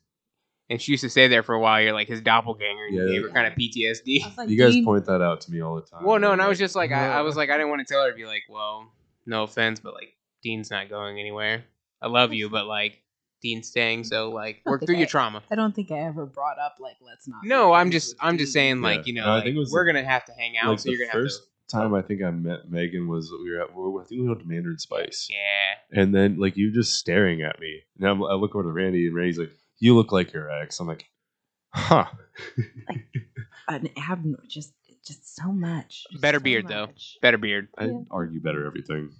And 0.70 0.82
she 0.82 0.92
used 0.92 1.04
to 1.06 1.10
stay 1.10 1.30
there 1.30 1.44
for 1.44 1.56
a 1.56 1.60
while. 1.62 1.82
You're 1.82 1.94
like 1.94 2.10
his 2.10 2.20
doppelganger. 2.22 2.88
And 2.88 2.96
you 2.96 3.06
Yeah. 3.06 3.12
gave 3.14 3.24
her 3.24 3.30
kind 3.30 3.48
of 3.48 3.54
PTSD. 3.54 4.38
Like, 4.38 4.50
You 4.50 4.58
guys 4.58 4.74
Dean, 4.74 4.84
point 4.84 5.06
that 5.06 5.22
out 5.22 5.40
to 5.42 5.52
me 5.52 5.62
all 5.62 5.76
the 5.76 5.82
time. 5.82 6.04
Well, 6.04 6.20
no, 6.20 6.28
I'm 6.28 6.34
and 6.34 6.42
I 6.42 6.50
was 6.50 6.58
just 6.60 6.76
like, 6.76 6.92
I, 6.92 7.08
I 7.08 7.22
was 7.22 7.38
like, 7.38 7.50
I 7.50 7.54
didn't 7.58 7.70
want 7.70 7.88
to 7.88 7.92
tell 7.94 8.04
her 8.04 8.12
to 8.12 8.16
be 8.18 8.26
like, 8.26 8.44
well, 8.50 8.92
no 9.26 9.44
offense, 9.44 9.80
but 9.80 9.94
like, 9.94 10.14
Dean's 10.44 10.70
not 10.70 10.90
going 10.90 11.20
anywhere. 11.20 11.64
I 12.02 12.08
love 12.08 12.34
you, 12.34 12.50
but 12.50 12.66
like, 12.68 13.00
Dean's 13.42 13.70
staying, 13.70 14.04
so 14.04 14.30
like, 14.32 14.62
work 14.66 14.86
through 14.86 14.96
I- 14.96 15.00
your 15.00 15.08
trauma. 15.08 15.42
I 15.50 15.56
don't 15.56 15.74
think 15.74 15.90
I 15.90 16.00
ever 16.00 16.26
brought 16.26 16.60
up 16.60 16.76
like 16.82 16.98
let's 17.02 17.28
not. 17.30 17.46
No, 17.46 17.72
I'm 17.72 17.90
just, 17.90 18.16
I'm 18.20 18.38
just 18.38 18.52
saying, 18.52 18.82
like, 18.82 19.00
Yeah. 19.00 19.04
you 19.06 19.14
know, 19.14 19.26
No, 19.40 19.46
like, 19.46 19.56
was 19.56 19.72
we're 19.72 19.86
the- 19.86 19.94
gonna 19.94 20.06
have 20.06 20.26
to 20.26 20.34
hang 20.34 20.58
out, 20.58 20.70
like 20.72 20.80
so 20.80 20.90
you're 20.90 21.00
gonna 21.00 21.12
first 21.14 21.40
have 21.42 21.48
time 21.68 21.93
I 21.93 22.01
think 22.01 22.22
I 22.24 22.32
met 22.32 22.70
Megan 22.72 23.07
was 23.07 23.32
we 23.32 23.51
were 23.51 23.61
at 23.61 23.76
we 23.76 23.82
were, 23.89 24.01
I 24.01 24.05
think 24.05 24.22
we 24.22 24.28
went 24.28 24.39
to 24.41 24.47
Mandarin 24.47 24.78
Spice. 24.80 25.28
Yeah, 25.30 25.99
and 26.01 26.13
then 26.13 26.38
like 26.39 26.57
you 26.57 26.72
just 26.74 26.95
staring 26.95 27.41
at 27.41 27.59
me, 27.59 27.82
and 27.99 28.07
I'm, 28.09 28.24
I 28.24 28.34
look 28.34 28.55
over 28.55 28.63
to 28.63 28.72
Randy, 28.72 29.07
and 29.07 29.15
Randy's 29.15 29.38
like, 29.39 29.51
"You 29.80 29.95
look 29.95 30.11
like 30.11 30.34
your 30.34 30.49
ex." 30.49 30.80
I'm 30.80 30.88
like, 30.88 31.05
"Huh." 31.74 32.05
an 33.68 33.89
abnormal, 33.97 34.39
just 34.47 34.74
just 35.05 35.36
so 35.36 35.51
much. 35.51 36.05
just 36.11 36.22
Better 36.22 36.39
so 36.39 36.43
beard, 36.43 36.68
though. 36.68 36.88
better 37.22 37.38
beard. 37.38 37.70
I 37.78 37.86
Yeah. 37.86 37.99
argue 38.11 38.39
better 38.41 38.65
everything. 38.65 39.11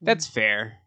That's 0.00 0.26
fair. 0.26 0.78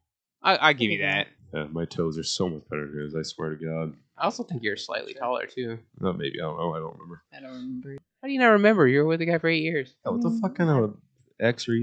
I, 0.42 0.70
I 0.70 0.74
give 0.74 0.92
you 0.92 1.02
that. 1.02 1.28
Yeah, 1.54 1.66
my 1.72 1.86
toes 1.86 2.18
are 2.18 2.24
so 2.24 2.48
much 2.48 2.62
better 2.70 2.86
than 2.88 3.02
his. 3.04 3.16
I 3.16 3.24
swear 3.24 3.56
to 3.56 3.66
God. 3.66 3.94
I 4.18 4.26
also 4.26 4.44
think 4.44 4.64
you're 4.64 4.78
slightly 4.78 5.14
taller 5.14 5.46
too. 5.46 5.80
No, 6.00 6.14
maybe. 6.14 6.40
I 6.40 6.44
don't 6.44 6.58
know. 6.58 6.74
I 6.74 6.80
don't 6.80 6.94
remember. 6.94 7.22
I 7.36 7.40
don't 7.42 7.52
remember. 7.54 7.98
How 8.22 8.28
do 8.28 8.34
you 8.34 8.40
not 8.40 8.48
remember? 8.50 8.88
You 8.88 9.00
were 9.00 9.06
with 9.06 9.20
the 9.20 9.26
guy 9.26 9.38
for 9.38 9.48
eight 9.48 9.64
years. 9.64 9.96
Yeah, 10.06 10.12
what 10.12 10.22
the 10.22 10.38
fuck 10.42 10.56
kind 10.56 10.70
of 10.70 10.98
X 11.40 11.68
or 11.70 11.74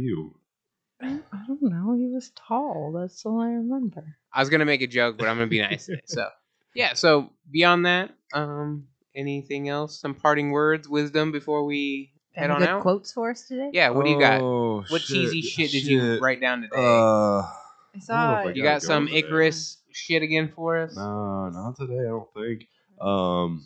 I 1.03 1.19
don't 1.47 1.63
know. 1.63 1.95
He 1.97 2.07
was 2.09 2.31
tall. 2.37 2.93
That's 2.99 3.25
all 3.27 3.41
I 3.41 3.49
remember. 3.49 4.17
I 4.33 4.41
was 4.41 4.49
gonna 4.51 4.65
make 4.65 4.83
a 4.83 4.87
joke, 4.87 5.17
but 5.19 5.29
I'm 5.29 5.37
gonna 5.37 5.47
be 5.49 5.61
nice 5.61 5.87
today. 5.87 6.01
So 6.07 6.27
yeah. 6.75 6.95
So 6.95 7.31
beyond 7.51 7.87
that, 7.87 8.11
um, 8.33 8.87
anything 9.15 9.69
else? 9.69 9.99
Some 10.01 10.15
parting 10.15 10.51
words, 10.51 10.89
wisdom 10.89 11.33
before 11.33 11.65
we 11.65 12.13
head 12.33 12.45
Any 12.45 12.53
on 12.55 12.59
good 12.61 12.69
out. 12.69 12.83
quotes 12.83 13.13
for 13.13 13.31
us 13.31 13.47
today? 13.47 13.71
Yeah. 13.73 13.91
What 13.91 14.05
do 14.05 14.11
you 14.11 14.19
got? 14.21 14.41
Oh, 14.43 14.85
What 14.89 15.03
cheesy 15.03 15.41
shit 15.43 15.71
did 15.71 15.85
you 15.85 16.01
shit. 16.01 16.21
write 16.23 16.41
down 16.41 16.63
today? 16.63 16.77
Uh, 16.77 17.43
I 17.43 17.99
saw- 17.99 18.03
saw. 18.07 18.41
if 18.41 18.47
I 18.47 18.51
you 18.53 18.63
gotta 18.63 18.77
got 18.77 18.83
go 18.83 18.87
some 18.87 19.03
over 19.05 19.11
there. 19.13 19.19
Icarus 19.25 19.79
shit 19.93 20.23
again 20.23 20.53
for 20.55 20.77
us? 20.79 20.97
no, 20.97 21.49
not 21.51 21.77
today. 21.77 22.01
I 22.01 22.09
don't 22.09 22.29
think. 22.35 22.69
Um, 23.01 23.65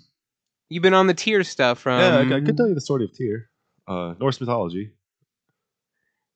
You've 0.70 0.82
been 0.82 0.94
on 0.94 1.06
the 1.08 1.14
Tyr 1.14 1.42
stuff 1.44 1.80
from. 1.80 2.00
yeah, 2.00 2.16
I, 2.34 2.38
I 2.38 2.40
could 2.40 2.56
tell 2.56 2.68
you 2.68 2.74
the 2.74 2.80
story 2.80 3.04
of 3.04 3.12
Tyr, 3.12 3.50
uh, 3.86 4.14
Norse 4.18 4.40
mythology. 4.40 4.92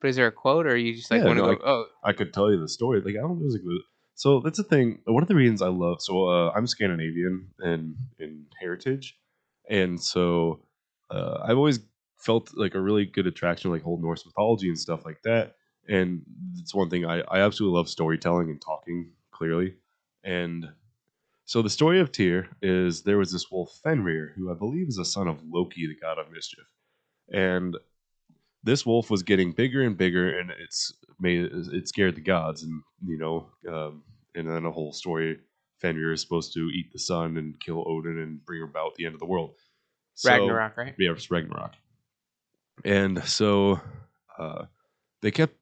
But 0.01 0.09
is 0.11 0.17
there 0.17 0.27
a 0.27 0.33
quote, 0.33 0.67
or 0.67 0.71
are 0.73 0.77
you 0.77 0.95
just 0.95 1.11
like 1.11 1.21
Yeah, 1.21 1.29
want 1.29 1.39
to 1.39 1.43
no, 1.43 1.55
go? 1.55 1.63
oh, 1.65 1.87
I 2.03 2.13
could 2.13 2.35
tell 2.35 2.51
you 2.51 2.61
the 2.61 2.69
story. 2.69 3.01
Like 3.01 3.15
I 3.15 3.21
don't 3.21 3.41
know. 3.41 3.47
Like, 3.47 3.63
so 4.15 4.41
that's 4.41 4.59
the 4.59 4.65
thing. 4.65 4.99
One 5.07 5.23
of 5.23 5.29
the 5.29 5.35
reasons 5.35 5.63
I 5.63 5.69
love. 5.69 6.03
So 6.03 6.29
uh, 6.29 6.53
I'm 6.55 6.67
Scandinavian 6.67 7.49
and 7.61 7.95
in 8.19 8.47
heritage, 8.61 9.17
and 9.71 9.99
so 10.01 10.61
uh, 11.11 11.39
I've 11.45 11.57
always 11.57 11.79
felt 12.19 12.51
like 12.55 12.75
a 12.75 12.81
really 12.81 13.07
good 13.07 13.27
attraction 13.27 13.71
like 13.71 13.87
old 13.87 14.03
Norse 14.03 14.27
mythology 14.27 14.69
and 14.69 14.79
stuff 14.79 15.05
like 15.05 15.23
that. 15.23 15.55
And 15.89 16.23
it's 16.59 16.75
one 16.75 16.91
thing 16.91 17.07
I 17.07 17.21
I 17.29 17.41
absolutely 17.41 17.77
love 17.77 17.89
storytelling 17.89 18.51
and 18.51 18.61
talking 18.61 19.13
clearly. 19.31 19.77
And 20.25 20.67
so 21.47 21.63
the 21.63 21.71
story 21.71 22.01
of 22.01 22.11
Tyr 22.13 22.49
is 22.63 23.03
there 23.03 23.19
was 23.19 23.33
this 23.33 23.51
wolf 23.51 23.79
Fenrir 23.83 24.33
who 24.37 24.51
I 24.51 24.55
believe 24.55 24.89
is 24.89 24.99
a 24.99 25.05
son 25.05 25.29
of 25.29 25.41
Loki, 25.49 25.87
the 25.87 25.97
god 26.01 26.19
of 26.19 26.31
mischief, 26.33 26.65
and 27.33 27.77
this 28.63 28.87
wolf 28.87 29.11
was 29.11 29.23
getting 29.23 29.53
bigger 29.53 29.83
and 29.83 29.97
bigger, 29.97 30.39
and 30.39 30.51
it's 30.59 30.93
made 31.21 31.51
it 31.53 31.89
scared 31.89 32.17
the 32.17 32.21
gods, 32.21 32.63
and 32.63 32.83
you 33.07 33.19
know, 33.19 33.47
um, 33.69 34.03
and 34.35 34.49
then 34.49 34.65
a 34.65 34.71
whole 34.71 34.93
story. 34.93 35.39
Fenrir 35.81 36.13
is 36.13 36.23
supposed 36.23 36.55
to 36.55 36.61
eat 36.71 36.91
the 36.93 36.99
sun 36.99 37.37
and 37.37 37.61
kill 37.61 37.85
Odin 37.87 38.19
and 38.19 38.43
bring 38.47 38.63
about 38.63 38.95
the 38.95 39.05
end 39.05 39.13
of 39.15 39.21
the 39.21 39.27
world. 39.27 39.55
So- 40.15 40.31
Ragnarok, 40.31 40.77
right? 40.79 40.95
yeah, 40.99 41.11
it's 41.11 41.31
Ragnarok. 41.31 41.73
And 42.85 43.23
so 43.25 43.81
uh, 44.39 44.65
they 45.21 45.31
kept 45.31 45.57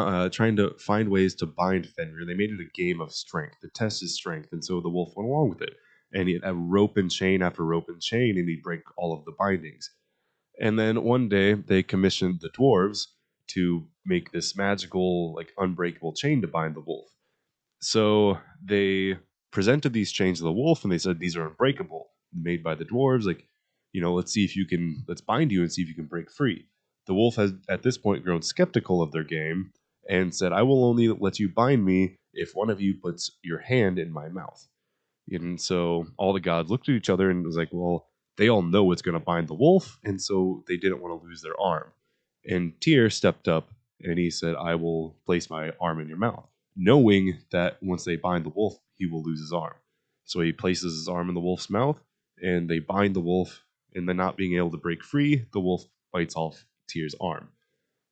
uh, 0.00 0.28
trying 0.28 0.56
to 0.56 0.74
find 0.78 1.08
ways 1.08 1.34
to 1.36 1.46
bind 1.46 1.86
Fenrir. 1.86 2.26
They 2.26 2.34
made 2.34 2.50
it 2.50 2.60
a 2.60 2.70
game 2.74 3.00
of 3.00 3.12
strength 3.12 3.60
to 3.60 3.68
test 3.68 4.00
his 4.00 4.14
strength, 4.14 4.52
and 4.52 4.64
so 4.64 4.80
the 4.80 4.88
wolf 4.88 5.12
went 5.16 5.28
along 5.28 5.50
with 5.50 5.62
it. 5.62 5.74
And 6.14 6.28
he'd 6.28 6.44
have 6.44 6.56
rope 6.56 6.98
and 6.98 7.10
chain 7.10 7.42
after 7.42 7.64
rope 7.64 7.86
and 7.88 8.00
chain, 8.00 8.36
and 8.36 8.48
he'd 8.48 8.62
break 8.62 8.82
all 8.96 9.14
of 9.16 9.24
the 9.24 9.32
bindings. 9.38 9.90
And 10.60 10.78
then 10.78 11.04
one 11.04 11.28
day 11.28 11.54
they 11.54 11.82
commissioned 11.82 12.40
the 12.40 12.50
dwarves 12.50 13.06
to 13.48 13.86
make 14.04 14.30
this 14.30 14.56
magical, 14.56 15.34
like 15.34 15.52
unbreakable 15.58 16.14
chain 16.14 16.42
to 16.42 16.48
bind 16.48 16.74
the 16.74 16.80
wolf. 16.80 17.08
So 17.80 18.38
they 18.62 19.16
presented 19.50 19.92
these 19.92 20.12
chains 20.12 20.38
to 20.38 20.44
the 20.44 20.52
wolf, 20.52 20.84
and 20.84 20.92
they 20.92 20.98
said 20.98 21.18
these 21.18 21.36
are 21.36 21.48
unbreakable, 21.48 22.10
made 22.34 22.62
by 22.62 22.74
the 22.74 22.84
dwarves. 22.84 23.24
Like, 23.24 23.46
you 23.92 24.00
know, 24.00 24.14
let's 24.14 24.32
see 24.32 24.44
if 24.44 24.56
you 24.56 24.66
can, 24.66 25.04
let's 25.08 25.20
bind 25.20 25.50
you 25.50 25.62
and 25.62 25.72
see 25.72 25.82
if 25.82 25.88
you 25.88 25.94
can 25.94 26.06
break 26.06 26.30
free. 26.30 26.66
The 27.06 27.14
wolf 27.14 27.36
has 27.36 27.52
at 27.68 27.82
this 27.82 27.98
point 27.98 28.24
grown 28.24 28.42
skeptical 28.42 29.02
of 29.02 29.12
their 29.12 29.24
game 29.24 29.72
and 30.08 30.34
said, 30.34 30.52
I 30.52 30.62
will 30.62 30.84
only 30.84 31.08
let 31.08 31.38
you 31.38 31.48
bind 31.48 31.84
me 31.84 32.18
if 32.32 32.54
one 32.54 32.70
of 32.70 32.80
you 32.80 32.94
puts 32.94 33.30
your 33.42 33.58
hand 33.58 33.98
in 33.98 34.12
my 34.12 34.28
mouth. 34.28 34.66
And 35.30 35.60
so 35.60 36.06
all 36.16 36.32
the 36.32 36.40
gods 36.40 36.70
looked 36.70 36.88
at 36.88 36.94
each 36.94 37.10
other 37.10 37.30
and 37.30 37.44
was 37.44 37.56
like, 37.56 37.68
well, 37.72 38.08
they 38.36 38.48
all 38.48 38.62
know 38.62 38.90
it's 38.90 39.02
going 39.02 39.18
to 39.18 39.24
bind 39.24 39.48
the 39.48 39.54
wolf. 39.54 39.98
And 40.04 40.20
so 40.20 40.64
they 40.66 40.76
didn't 40.76 41.00
want 41.00 41.20
to 41.20 41.26
lose 41.26 41.42
their 41.42 41.58
arm. 41.60 41.92
And 42.44 42.72
Tyr 42.80 43.10
stepped 43.10 43.46
up 43.46 43.70
and 44.00 44.18
he 44.18 44.30
said, 44.30 44.56
I 44.56 44.74
will 44.74 45.16
place 45.26 45.48
my 45.48 45.72
arm 45.80 46.00
in 46.00 46.08
your 46.08 46.18
mouth, 46.18 46.48
knowing 46.74 47.38
that 47.52 47.78
once 47.82 48.04
they 48.04 48.16
bind 48.16 48.44
the 48.44 48.50
wolf, 48.50 48.78
he 48.96 49.06
will 49.06 49.22
lose 49.22 49.40
his 49.40 49.52
arm. 49.52 49.74
So 50.24 50.40
he 50.40 50.52
places 50.52 50.94
his 50.94 51.08
arm 51.08 51.28
in 51.28 51.34
the 51.34 51.40
wolf's 51.40 51.70
mouth 51.70 52.00
and 52.42 52.68
they 52.68 52.80
bind 52.80 53.14
the 53.14 53.20
wolf. 53.20 53.64
And 53.94 54.08
then, 54.08 54.16
not 54.16 54.38
being 54.38 54.56
able 54.56 54.70
to 54.70 54.78
break 54.78 55.04
free, 55.04 55.44
the 55.52 55.60
wolf 55.60 55.84
bites 56.14 56.34
off 56.34 56.64
Tyr's 56.90 57.14
arm. 57.20 57.48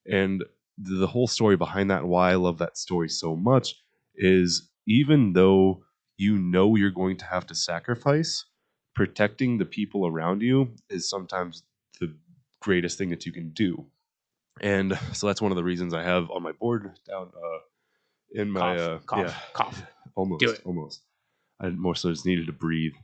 And 0.04 0.44
the 0.82 1.06
whole 1.06 1.26
story 1.26 1.56
behind 1.56 1.90
that, 1.90 2.00
and 2.00 2.08
why 2.08 2.32
I 2.32 2.36
love 2.36 2.58
that 2.58 2.78
story 2.78 3.08
so 3.08 3.36
much, 3.36 3.74
is 4.16 4.68
even 4.86 5.32
though 5.32 5.82
you 6.16 6.38
know 6.38 6.76
you're 6.76 6.90
going 6.90 7.16
to 7.18 7.24
have 7.26 7.46
to 7.46 7.54
sacrifice, 7.54 8.44
protecting 8.94 9.58
the 9.58 9.64
people 9.64 10.06
around 10.06 10.42
you 10.42 10.72
is 10.88 11.08
sometimes 11.08 11.62
the 12.00 12.14
greatest 12.60 12.98
thing 12.98 13.10
that 13.10 13.26
you 13.26 13.32
can 13.32 13.50
do. 13.50 13.86
And 14.60 14.98
so 15.12 15.26
that's 15.26 15.40
one 15.40 15.52
of 15.52 15.56
the 15.56 15.64
reasons 15.64 15.94
I 15.94 16.02
have 16.02 16.30
on 16.30 16.42
my 16.42 16.52
board 16.52 16.90
down 17.08 17.30
uh, 17.34 17.58
in 18.32 18.50
my 18.50 18.76
cough, 18.76 18.78
uh, 18.78 18.98
cough, 19.06 19.18
yeah, 19.26 19.34
cough. 19.52 19.82
almost 20.14 20.40
Do 20.40 20.50
it. 20.50 20.60
almost. 20.64 21.02
I 21.60 21.68
more 21.70 21.94
so 21.94 22.10
just 22.10 22.26
needed 22.26 22.46
to 22.46 22.52
breathe. 22.52 22.94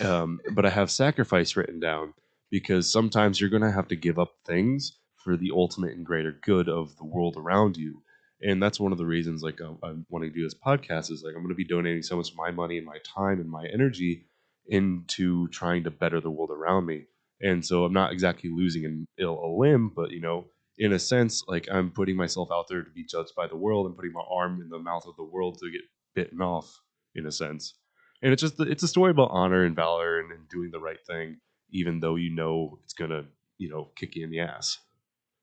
Um, 0.00 0.40
but 0.52 0.66
I 0.66 0.70
have 0.70 0.90
sacrifice 0.90 1.56
written 1.56 1.80
down 1.80 2.14
because 2.50 2.90
sometimes 2.90 3.40
you're 3.40 3.50
going 3.50 3.62
to 3.62 3.70
have 3.70 3.88
to 3.88 3.96
give 3.96 4.18
up 4.18 4.34
things 4.46 4.98
for 5.28 5.36
the 5.36 5.50
ultimate 5.54 5.94
and 5.94 6.06
greater 6.06 6.32
good 6.42 6.70
of 6.70 6.96
the 6.96 7.04
world 7.04 7.36
around 7.36 7.76
you. 7.76 8.02
And 8.40 8.62
that's 8.62 8.80
one 8.80 8.92
of 8.92 8.98
the 8.98 9.04
reasons, 9.04 9.42
like, 9.42 9.60
I, 9.60 9.66
I 9.86 9.92
want 10.08 10.24
to 10.24 10.30
do 10.30 10.42
this 10.42 10.54
podcast 10.54 11.10
is 11.10 11.22
like 11.22 11.34
I'm 11.34 11.42
going 11.42 11.50
to 11.50 11.54
be 11.54 11.66
donating 11.66 12.02
so 12.02 12.16
much 12.16 12.30
of 12.30 12.36
my 12.36 12.50
money 12.50 12.78
and 12.78 12.86
my 12.86 12.96
time 13.04 13.38
and 13.38 13.50
my 13.50 13.66
energy 13.66 14.24
into 14.68 15.48
trying 15.48 15.84
to 15.84 15.90
better 15.90 16.18
the 16.18 16.30
world 16.30 16.50
around 16.50 16.86
me. 16.86 17.04
And 17.42 17.62
so 17.64 17.84
I'm 17.84 17.92
not 17.92 18.10
exactly 18.12 18.48
losing 18.50 18.86
an 18.86 19.06
ill 19.20 19.38
a 19.38 19.48
limb, 19.60 19.92
but 19.94 20.12
you 20.12 20.20
know, 20.22 20.46
in 20.78 20.94
a 20.94 20.98
sense, 20.98 21.44
like 21.46 21.68
I'm 21.70 21.90
putting 21.90 22.16
myself 22.16 22.48
out 22.50 22.68
there 22.68 22.82
to 22.82 22.90
be 22.90 23.04
judged 23.04 23.34
by 23.36 23.48
the 23.48 23.56
world 23.56 23.86
and 23.86 23.96
putting 23.96 24.12
my 24.12 24.24
arm 24.30 24.62
in 24.62 24.70
the 24.70 24.78
mouth 24.78 25.04
of 25.06 25.16
the 25.16 25.24
world 25.24 25.58
to 25.58 25.70
get 25.70 25.82
bitten 26.14 26.40
off, 26.40 26.80
in 27.14 27.26
a 27.26 27.32
sense. 27.32 27.74
And 28.22 28.32
it's 28.32 28.40
just 28.40 28.58
it's 28.60 28.82
a 28.82 28.88
story 28.88 29.10
about 29.10 29.30
honor 29.30 29.64
and 29.64 29.76
valor 29.76 30.20
and, 30.20 30.32
and 30.32 30.48
doing 30.48 30.70
the 30.70 30.80
right 30.80 31.04
thing, 31.06 31.36
even 31.70 32.00
though 32.00 32.14
you 32.14 32.34
know 32.34 32.78
it's 32.82 32.94
gonna, 32.94 33.24
you 33.58 33.68
know, 33.68 33.90
kick 33.94 34.16
you 34.16 34.24
in 34.24 34.30
the 34.30 34.40
ass. 34.40 34.78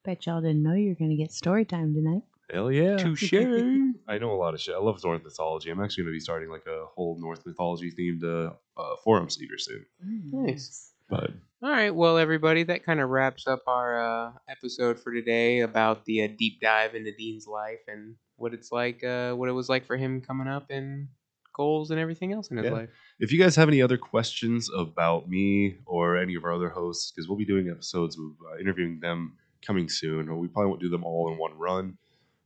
Bet 0.06 0.26
y'all 0.26 0.41
didn't 0.41 0.64
know 0.64 0.74
you 0.74 0.89
were 0.89 0.95
gonna 0.95 1.16
get 1.16 1.32
story 1.32 1.66
time 1.66 1.93
tonight. 1.93 2.22
Hell 2.51 2.72
yeah. 2.72 2.97
Touche. 2.97 3.34
I 4.08 4.18
know 4.20 4.32
a 4.32 4.38
lot 4.38 4.53
of 4.53 4.62
shit. 4.62 4.76
I 4.76 4.78
love 4.78 5.03
Norse 5.03 5.24
mythology. 5.24 5.72
I'm 5.72 5.82
actually 5.82 6.03
going 6.03 6.14
to 6.14 6.18
be 6.18 6.20
starting 6.20 6.49
like 6.49 6.66
a 6.68 6.86
whole 6.95 7.18
Norse 7.20 7.39
mythology 7.43 7.91
themed 7.91 8.24
uh, 8.24 8.53
uh, 8.80 8.95
forum 9.03 9.30
sleeper 9.32 9.58
soon. 9.58 9.84
Nice. 10.32 10.91
But 11.10 11.32
All 11.64 11.70
right, 11.72 11.89
well, 11.93 12.20
everybody, 12.20 12.62
that 12.64 12.86
kind 12.86 12.99
of 12.99 13.10
wraps 13.10 13.47
up 13.47 13.64
our 13.66 13.99
uh, 13.99 14.32
episode 14.47 14.99
for 14.99 15.12
today 15.12 15.62
about 15.62 16.06
the 16.06 16.24
uh, 16.24 16.28
deep 16.38 16.62
dive 16.62 16.93
into 16.93 17.12
Dean's 17.16 17.47
life 17.47 17.82
and 17.88 18.16
what 18.36 18.53
it's 18.53 18.72
like, 18.72 19.03
uh, 19.03 19.34
what 19.34 19.49
it 19.49 19.53
was 19.53 19.68
like 19.68 19.86
for 19.88 19.97
him 19.97 20.22
coming 20.22 20.47
up 20.47 20.70
and 20.70 21.08
goals 21.56 21.89
and 21.89 21.99
everything 21.99 22.32
else 22.34 22.49
in 22.51 22.58
his 22.58 22.66
Yeah. 22.66 22.74
life. 22.74 22.89
if 23.20 23.32
you 23.32 23.39
guys 23.39 23.56
have 23.56 23.70
any 23.70 23.82
other 23.82 23.97
questions 23.97 24.70
about 24.78 25.28
me 25.30 25.78
or 25.88 26.18
any 26.18 26.36
of 26.36 26.43
our 26.43 26.53
other 26.53 26.70
hosts, 26.70 27.12
because 27.12 27.28
we'll 27.28 27.38
be 27.39 27.45
doing 27.45 27.70
episodes 27.70 28.18
of 28.20 28.26
uh, 28.51 28.60
interviewing 28.60 28.99
them 28.99 29.38
coming 29.66 29.89
soon, 29.89 30.30
or 30.30 30.38
we 30.38 30.47
probably 30.47 30.70
won't 30.70 30.82
do 30.82 30.89
them 30.89 31.03
all 31.03 31.32
in 31.32 31.38
one 31.38 31.57
run. 31.57 31.97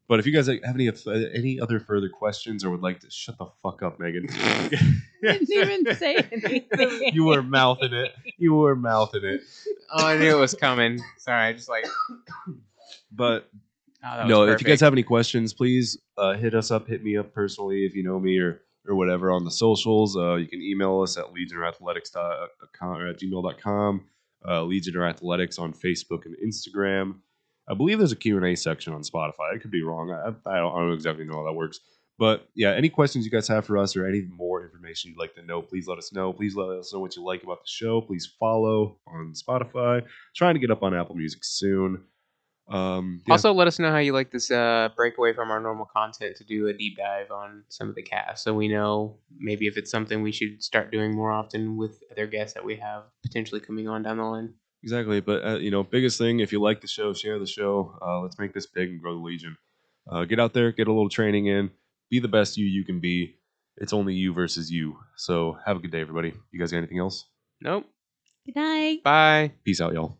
But 0.07 0.19
if 0.19 0.25
you 0.25 0.33
guys 0.33 0.47
have 0.47 0.57
any 0.75 0.89
any 1.35 1.59
other 1.59 1.79
further 1.79 2.09
questions 2.09 2.63
or 2.63 2.71
would 2.71 2.81
like 2.81 2.99
to 3.01 3.11
shut 3.11 3.37
the 3.37 3.45
fuck 3.61 3.83
up, 3.83 3.99
Megan, 3.99 4.25
Didn't 5.21 5.51
even 5.51 5.95
say 5.95 6.15
anything. 6.31 7.11
you 7.13 7.25
were 7.25 7.43
mouthing 7.43 7.93
it. 7.93 8.11
You 8.37 8.55
were 8.55 8.75
mouthing 8.75 9.23
it. 9.23 9.41
Oh, 9.91 10.05
I 10.05 10.17
knew 10.17 10.35
it 10.35 10.39
was 10.39 10.55
coming. 10.55 10.99
Sorry, 11.17 11.47
I 11.47 11.53
just 11.53 11.69
like. 11.69 11.85
But 13.11 13.49
Oh, 14.03 14.25
no, 14.27 14.39
was 14.45 14.55
if 14.55 14.61
you 14.61 14.67
guys 14.67 14.79
have 14.79 14.93
any 14.93 15.03
questions, 15.03 15.53
please 15.53 15.97
uh, 16.17 16.33
hit 16.33 16.55
us 16.55 16.71
up. 16.71 16.87
Hit 16.87 17.03
me 17.03 17.17
up 17.17 17.33
personally 17.33 17.85
if 17.85 17.95
you 17.95 18.03
know 18.03 18.19
me 18.19 18.37
or 18.39 18.61
or 18.87 18.95
whatever 18.95 19.29
on 19.29 19.43
the 19.43 19.51
socials. 19.51 20.15
Uh, 20.15 20.35
you 20.35 20.47
can 20.47 20.61
email 20.61 21.01
us 21.01 21.17
at 21.17 21.25
legionnaireathletics.com 21.25 22.97
or 22.97 23.07
at 23.07 23.19
gmail.com. 23.19 24.05
Uh, 24.47 24.63
Legionnaire 24.63 25.07
Athletics 25.07 25.59
on 25.59 25.73
Facebook 25.73 26.25
and 26.25 26.35
Instagram. 26.43 27.15
I 27.67 27.73
believe 27.73 27.99
there's 27.99 28.11
a 28.11 28.15
Q&A 28.15 28.55
section 28.55 28.93
on 28.93 29.03
Spotify. 29.03 29.53
I 29.53 29.57
could 29.57 29.71
be 29.71 29.83
wrong. 29.83 30.11
I, 30.11 30.29
I, 30.49 30.57
don't, 30.57 30.75
I 30.75 30.79
don't 30.79 30.93
exactly 30.93 31.25
know 31.25 31.35
how 31.35 31.45
that 31.45 31.53
works. 31.53 31.79
But 32.17 32.49
yeah, 32.53 32.73
any 32.73 32.89
questions 32.89 33.23
you 33.23 33.31
guys 33.31 33.47
have 33.47 33.65
for 33.65 33.77
us 33.77 33.95
or 33.95 34.05
any 34.05 34.23
more 34.29 34.63
information 34.63 35.09
you'd 35.09 35.19
like 35.19 35.35
to 35.35 35.41
know, 35.41 35.61
please 35.61 35.87
let 35.87 35.97
us 35.97 36.11
know. 36.11 36.33
Please 36.33 36.53
let 36.55 36.67
us 36.69 36.93
know 36.93 36.99
what 36.99 37.15
you 37.15 37.23
like 37.23 37.43
about 37.43 37.61
the 37.61 37.67
show. 37.67 38.01
Please 38.01 38.29
follow 38.39 38.97
on 39.07 39.33
Spotify. 39.33 40.03
Trying 40.35 40.55
to 40.55 40.59
get 40.59 40.69
up 40.69 40.83
on 40.83 40.93
Apple 40.93 41.15
Music 41.15 41.39
soon. 41.43 42.03
Um, 42.69 43.21
yeah. 43.25 43.33
Also, 43.33 43.51
let 43.53 43.67
us 43.67 43.79
know 43.79 43.91
how 43.91 43.97
you 43.97 44.13
like 44.13 44.31
this 44.31 44.51
uh, 44.51 44.89
break 44.95 45.17
away 45.17 45.33
from 45.33 45.49
our 45.49 45.59
normal 45.59 45.85
content 45.85 46.37
to 46.37 46.43
do 46.43 46.67
a 46.67 46.73
deep 46.73 46.97
dive 46.97 47.31
on 47.31 47.63
some 47.69 47.89
of 47.89 47.95
the 47.95 48.03
cast, 48.03 48.43
so 48.43 48.53
we 48.53 48.67
know 48.67 49.17
maybe 49.37 49.67
if 49.67 49.77
it's 49.77 49.89
something 49.89 50.21
we 50.21 50.31
should 50.31 50.63
start 50.63 50.91
doing 50.91 51.15
more 51.15 51.31
often 51.31 51.77
with 51.77 52.01
other 52.11 52.27
guests 52.27 52.53
that 52.53 52.63
we 52.63 52.75
have 52.75 53.03
potentially 53.23 53.59
coming 53.59 53.87
on 53.87 54.03
down 54.03 54.17
the 54.17 54.23
line. 54.23 54.53
Exactly, 54.83 55.19
but 55.19 55.45
uh, 55.45 55.57
you 55.57 55.71
know, 55.71 55.83
biggest 55.83 56.17
thing 56.17 56.39
if 56.39 56.51
you 56.51 56.61
like 56.61 56.81
the 56.81 56.87
show, 56.87 57.13
share 57.13 57.39
the 57.39 57.47
show. 57.47 57.97
Uh, 58.01 58.19
let's 58.21 58.37
make 58.37 58.53
this 58.53 58.67
big 58.67 58.89
and 58.89 59.01
grow 59.01 59.15
the 59.15 59.23
Legion. 59.23 59.57
Uh, 60.09 60.25
get 60.25 60.39
out 60.39 60.53
there, 60.53 60.71
get 60.71 60.87
a 60.87 60.93
little 60.93 61.09
training 61.09 61.47
in, 61.47 61.71
be 62.09 62.19
the 62.19 62.27
best 62.27 62.57
you 62.57 62.65
you 62.65 62.85
can 62.85 62.99
be. 62.99 63.35
It's 63.77 63.93
only 63.93 64.13
you 64.13 64.33
versus 64.33 64.69
you. 64.69 64.97
So 65.15 65.57
have 65.65 65.77
a 65.77 65.79
good 65.79 65.91
day, 65.91 66.01
everybody. 66.01 66.33
You 66.51 66.59
guys 66.59 66.71
got 66.71 66.79
anything 66.79 66.99
else? 66.99 67.25
Nope. 67.61 67.85
Good 68.45 68.55
night. 68.55 69.03
Bye. 69.03 69.53
Peace 69.63 69.79
out, 69.81 69.93
y'all. 69.93 70.17